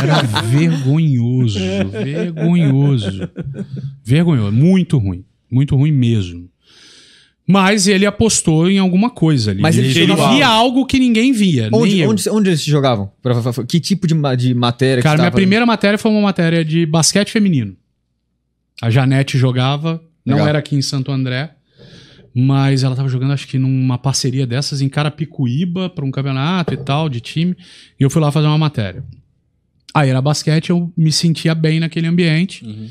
[0.00, 1.58] Era vergonhoso.
[1.90, 3.28] Vergonhoso.
[4.04, 4.52] Vergonhoso.
[4.52, 5.24] Muito ruim.
[5.50, 6.48] Muito ruim mesmo.
[7.44, 9.60] Mas ele apostou em alguma coisa ali.
[9.60, 11.68] Mas ele ele, jogava- via algo que ninguém via.
[11.72, 13.10] Onde, onde, onde eles se jogavam?
[13.66, 17.32] Que tipo de, de matéria Cara, que minha primeira matéria foi uma matéria de basquete
[17.32, 17.76] feminino.
[18.82, 20.48] A Janete jogava, não Legal.
[20.48, 21.54] era aqui em Santo André,
[22.34, 26.76] mas ela tava jogando, acho que numa parceria dessas em Carapicuíba para um campeonato e
[26.76, 27.56] tal, de time,
[28.00, 29.04] e eu fui lá fazer uma matéria.
[29.94, 32.90] Aí era basquete, eu me sentia bem naquele ambiente.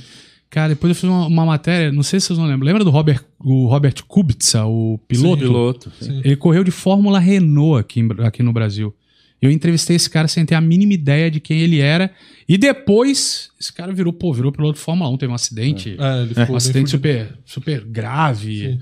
[0.50, 2.90] Cara, depois eu fiz uma, uma matéria, não sei se vocês não lembram, lembra do
[2.90, 5.42] Robert, o Robert Kubica, o piloto?
[5.42, 5.92] Piloto.
[6.00, 6.22] sim.
[6.24, 8.96] Ele correu de Fórmula Renault aqui, aqui no Brasil.
[9.42, 12.12] Eu entrevistei esse cara sem ter a mínima ideia de quem ele era.
[12.48, 15.98] E depois, esse cara virou, pô, virou piloto de Fórmula 1, teve um acidente.
[16.00, 18.80] É, ele ficou um acidente super, super grave.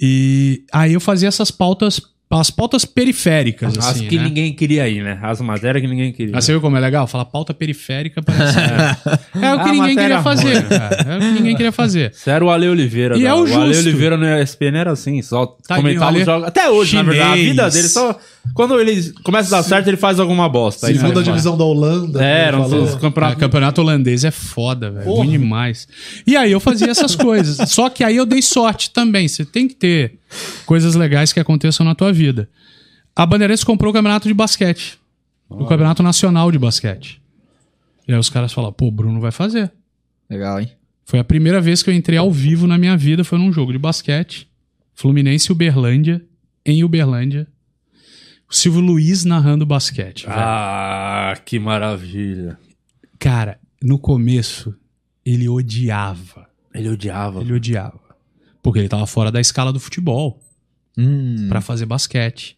[0.00, 2.00] E aí eu fazia essas pautas,
[2.38, 4.22] as pautas periféricas, As assim, que né?
[4.24, 5.18] ninguém queria ir, né?
[5.20, 6.32] As matérias que ninguém queria.
[6.32, 7.06] Mas você viu como é legal?
[7.08, 8.56] Falar pauta periférica parece.
[8.60, 10.56] É, o que Ah, ninguém queria fazer.
[10.56, 12.12] É o que ninguém queria fazer.
[12.14, 13.16] Você era o Ale Oliveira.
[13.18, 13.76] E da- é o o Ale.
[13.76, 16.46] Oliveira no ESPN era assim, só Tadinho, comentava Ale- os jogos.
[16.48, 17.28] Até hoje, na verdade.
[17.30, 17.48] A Chinês.
[17.50, 18.18] vida dele só.
[18.54, 20.86] Quando ele começa a dar certo, ele faz alguma bosta.
[20.86, 22.24] Aí Segunda divisão da Holanda.
[22.24, 22.84] É, ele eram falou.
[22.84, 23.38] os O campeonatos.
[23.40, 25.04] campeonato holandês é foda, velho.
[25.10, 25.88] Ruim demais.
[26.26, 27.68] E aí eu fazia essas coisas.
[27.70, 29.26] Só que aí eu dei sorte também.
[29.26, 30.19] Você tem que ter
[30.66, 32.48] coisas legais que aconteçam na tua vida.
[33.14, 34.98] A Bandeirantes comprou o campeonato de basquete.
[35.48, 37.20] O campeonato nacional de basquete.
[38.06, 39.72] E aí os caras falaram, pô, o Bruno vai fazer.
[40.28, 40.70] Legal, hein?
[41.04, 43.72] Foi a primeira vez que eu entrei ao vivo na minha vida, foi num jogo
[43.72, 44.48] de basquete.
[44.94, 46.24] Fluminense e Uberlândia,
[46.64, 47.48] em Uberlândia.
[48.48, 50.26] O Silvio Luiz narrando basquete.
[50.26, 50.38] velho.
[50.38, 52.58] Ah, que maravilha.
[53.18, 54.74] Cara, no começo,
[55.24, 56.48] ele odiava.
[56.74, 57.40] Ele odiava.
[57.40, 58.00] Ele odiava.
[58.62, 60.40] Porque ele tava fora da escala do futebol
[60.98, 61.46] Hum.
[61.48, 62.56] pra fazer basquete.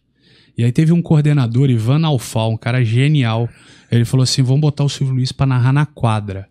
[0.57, 3.49] E aí teve um coordenador, Ivan Alfal, um cara genial.
[3.91, 6.47] Ele falou assim: vamos botar o Silvio Luiz pra narrar na quadra.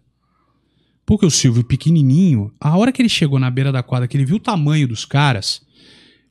[1.05, 4.25] Porque o Silvio, pequenininho, a hora que ele chegou na beira da quadra, que ele
[4.25, 5.61] viu o tamanho dos caras,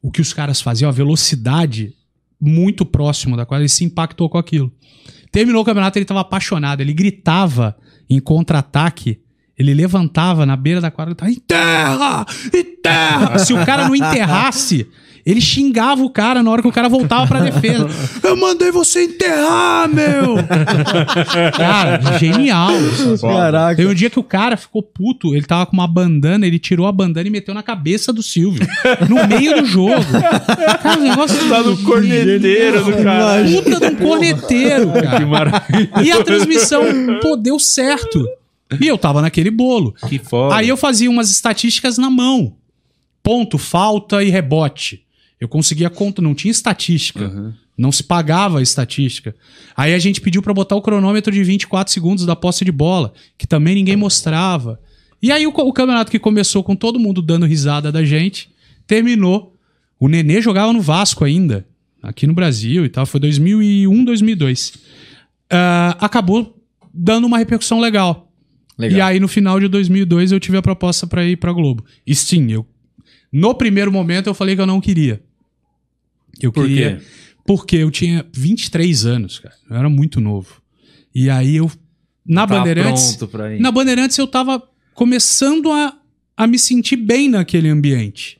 [0.02, 1.93] o que os caras faziam, a velocidade
[2.39, 4.72] muito próximo da quadra, ele se impactou com aquilo.
[5.31, 6.81] Terminou o campeonato, ele tava apaixonado.
[6.81, 7.77] Ele gritava
[8.10, 9.22] em contra-ataque.
[9.62, 12.26] Ele levantava na beira da quadra e tava, enterra!
[12.54, 13.38] Enterra!
[13.46, 14.88] Se o cara não enterrasse,
[15.24, 17.88] ele xingava o cara na hora que o cara voltava pra defesa.
[18.24, 20.38] Eu mandei você enterrar, meu!
[21.56, 22.72] cara, genial.
[23.22, 23.76] Caraca.
[23.76, 26.88] Teve um dia que o cara ficou puto, ele tava com uma bandana, ele tirou
[26.88, 28.66] a bandana e meteu na cabeça do Silvio.
[29.08, 30.04] No meio do jogo.
[30.82, 33.44] Cara, o negócio Tá no corneteiro do cara.
[33.44, 35.18] puta de um corneteiro, cara.
[35.20, 35.90] Que maravilha.
[36.04, 36.84] E a transmissão,
[37.22, 38.26] pô, deu certo.
[38.80, 39.93] E eu tava naquele bolo.
[40.07, 40.56] Que foda.
[40.56, 42.56] Aí eu fazia umas estatísticas na mão.
[43.23, 45.03] Ponto, falta e rebote.
[45.39, 47.56] Eu conseguia conta, não tinha estatística.
[47.77, 49.35] Não se pagava a estatística.
[49.76, 53.11] Aí a gente pediu pra botar o cronômetro de 24 segundos da posse de bola,
[53.38, 54.80] que também ninguém mostrava.
[55.22, 58.49] E aí o, o campeonato que começou com todo mundo dando risada da gente,
[58.85, 59.56] terminou.
[59.99, 61.65] O Nenê jogava no Vasco ainda,
[62.02, 63.06] aqui no Brasil e tal.
[63.06, 64.73] Foi 2001, 2002.
[65.49, 66.60] Ah, acabou
[66.93, 68.31] dando uma repercussão legal.
[68.82, 68.98] Legal.
[68.98, 71.86] E aí, no final de 2002, eu tive a proposta pra ir pra Globo.
[72.06, 72.66] E sim, eu.
[73.32, 75.22] No primeiro momento, eu falei que eu não queria.
[76.41, 76.98] Eu Por queria.
[76.98, 77.06] quê?
[77.45, 79.56] Porque eu tinha 23 anos, cara.
[79.70, 80.62] Eu era muito novo.
[81.14, 81.72] E aí eu.
[82.26, 83.16] Na Tava Bandeirantes.
[83.16, 83.60] pronto pra ir.
[83.60, 84.62] Na Bandeirantes eu tava
[84.94, 85.94] começando a,
[86.38, 88.40] a me sentir bem naquele ambiente.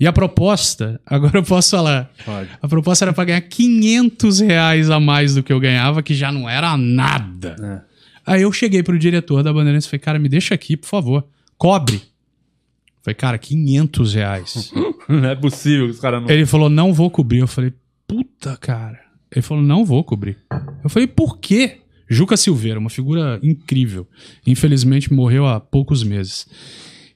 [0.00, 2.10] E a proposta, agora eu posso falar.
[2.24, 2.50] Pode.
[2.60, 6.30] A proposta era pra ganhar 500 reais a mais do que eu ganhava, que já
[6.30, 7.56] não era nada.
[7.84, 7.87] É.
[8.28, 11.26] Aí eu cheguei pro diretor da Bandeirantes e falei, cara, me deixa aqui, por favor.
[11.56, 12.02] Cobre.
[13.02, 14.72] Falei, cara, 500 reais.
[15.08, 16.28] Não é possível que os caras não.
[16.28, 17.38] Ele falou, não vou cobrir.
[17.38, 17.72] Eu falei,
[18.06, 19.00] puta, cara.
[19.30, 20.36] Ele falou, não vou cobrir.
[20.84, 21.78] Eu falei, por quê?
[22.06, 24.06] Juca Silveira, uma figura incrível.
[24.46, 26.46] Infelizmente morreu há poucos meses.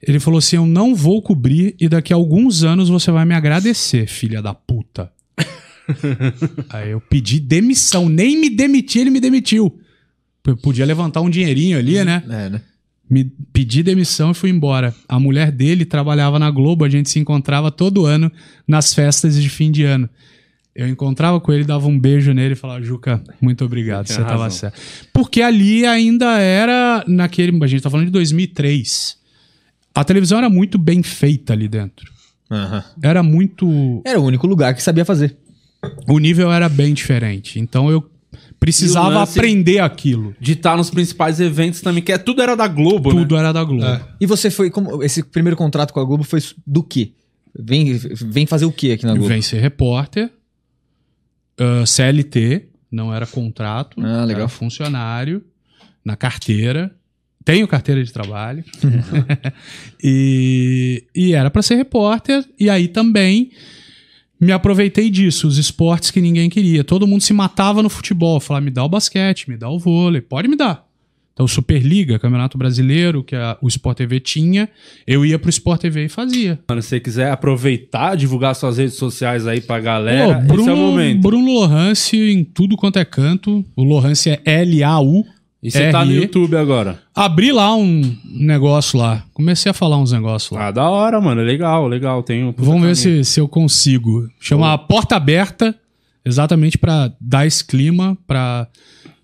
[0.06, 3.34] Ele falou assim: Eu não vou cobrir e daqui a alguns anos você vai me
[3.34, 5.10] agradecer, filha da puta.
[6.68, 8.08] Aí eu pedi demissão.
[8.08, 9.78] Nem me demiti, ele me demitiu.
[10.46, 12.22] Eu podia levantar um dinheirinho ali, né?
[12.28, 12.60] É, né?
[13.08, 14.94] Me pedi demissão e fui embora.
[15.08, 18.30] A mulher dele trabalhava na Globo, a gente se encontrava todo ano
[18.66, 20.08] nas festas de fim de ano.
[20.74, 24.48] Eu encontrava com ele, dava um beijo nele e falava, Juca, muito obrigado, Você estava
[24.48, 24.80] certo.
[25.12, 27.62] Porque ali ainda era naquele.
[27.62, 29.18] A gente tá falando de 2003.
[29.94, 32.10] A televisão era muito bem feita ali dentro.
[32.50, 32.82] Aham.
[33.02, 34.02] Era muito.
[34.04, 35.36] Era o único lugar que sabia fazer.
[36.08, 37.58] O nível era bem diferente.
[37.60, 38.10] Então eu
[38.64, 40.34] precisava aprender aquilo.
[40.40, 43.20] De estar nos principais eventos também, que é, tudo era da Globo, né?
[43.20, 44.00] Tudo era da Globo.
[44.20, 47.12] E você foi como esse primeiro contrato com a Globo foi do quê?
[47.58, 49.28] Vem, vem fazer o quê aqui na Globo?
[49.28, 50.30] Vem ser repórter,
[51.58, 54.42] ah, CLT, não era contrato, Ah, legal.
[54.42, 55.42] era funcionário,
[56.04, 56.94] na carteira.
[57.44, 58.64] Tenho carteira de trabalho.
[60.02, 63.50] e, e era pra ser repórter, e aí também
[64.44, 66.82] me aproveitei disso, os esportes que ninguém queria.
[66.84, 70.20] Todo mundo se matava no futebol, falava, me dá o basquete, me dá o vôlei,
[70.20, 70.84] pode me dar.
[71.34, 74.68] Então, Superliga, Campeonato Brasileiro, que a- o Sport TV tinha,
[75.06, 76.60] eu ia pro Sport TV e fazia.
[76.68, 80.70] Mano, se você quiser aproveitar, divulgar suas redes sociais aí pra galera, Pô, Bruno, esse
[80.70, 81.20] é o momento.
[81.22, 83.64] Bruno Lohance em tudo quanto é canto.
[83.74, 85.24] O Lohance é L-A-U.
[85.62, 86.10] E você tá no.
[86.12, 86.98] YouTube agora.
[87.14, 89.22] Abri lá um negócio lá.
[89.32, 90.66] Comecei a falar uns negócios lá.
[90.66, 91.40] Ah, da hora, mano.
[91.40, 92.22] Legal, legal.
[92.22, 94.28] Tem um Vamos ver se, se eu consigo.
[94.40, 95.72] Chama Porta Aberta,
[96.24, 98.66] exatamente pra dar esse clima, pra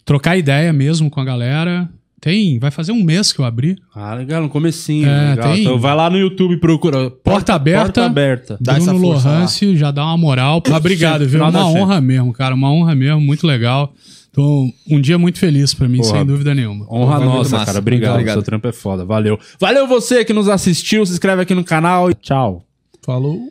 [0.05, 1.89] trocar ideia mesmo com a galera.
[2.21, 3.77] Tem, vai fazer um mês que eu abri.
[3.95, 5.09] Ah, legal, no comecinho.
[5.09, 5.53] É, legal.
[5.53, 7.11] tem- Então vai lá no YouTube e procura.
[7.11, 7.85] Porta Aberta.
[7.85, 8.59] Porta aberta.
[8.61, 9.09] Dá essa Bruno.
[9.09, 10.61] Lohance já dá uma moral.
[10.77, 11.41] Obrigado, viu?
[11.45, 12.55] Uma honra mesmo, cara.
[12.57, 13.93] Uma honra mesmo, muito legal.
[14.31, 16.19] Então, um dia muito feliz pra mim, Porra.
[16.19, 16.87] sem dúvida nenhuma.
[16.93, 17.67] Honra nossa, massa.
[17.67, 17.79] cara.
[17.79, 18.13] Obrigado.
[18.13, 18.35] Obrigado.
[18.35, 19.05] Seu trampo é foda.
[19.05, 19.39] Valeu.
[19.59, 21.05] Valeu você que nos assistiu.
[21.05, 22.65] Se inscreve aqui no canal e tchau.
[23.03, 23.49] Falou.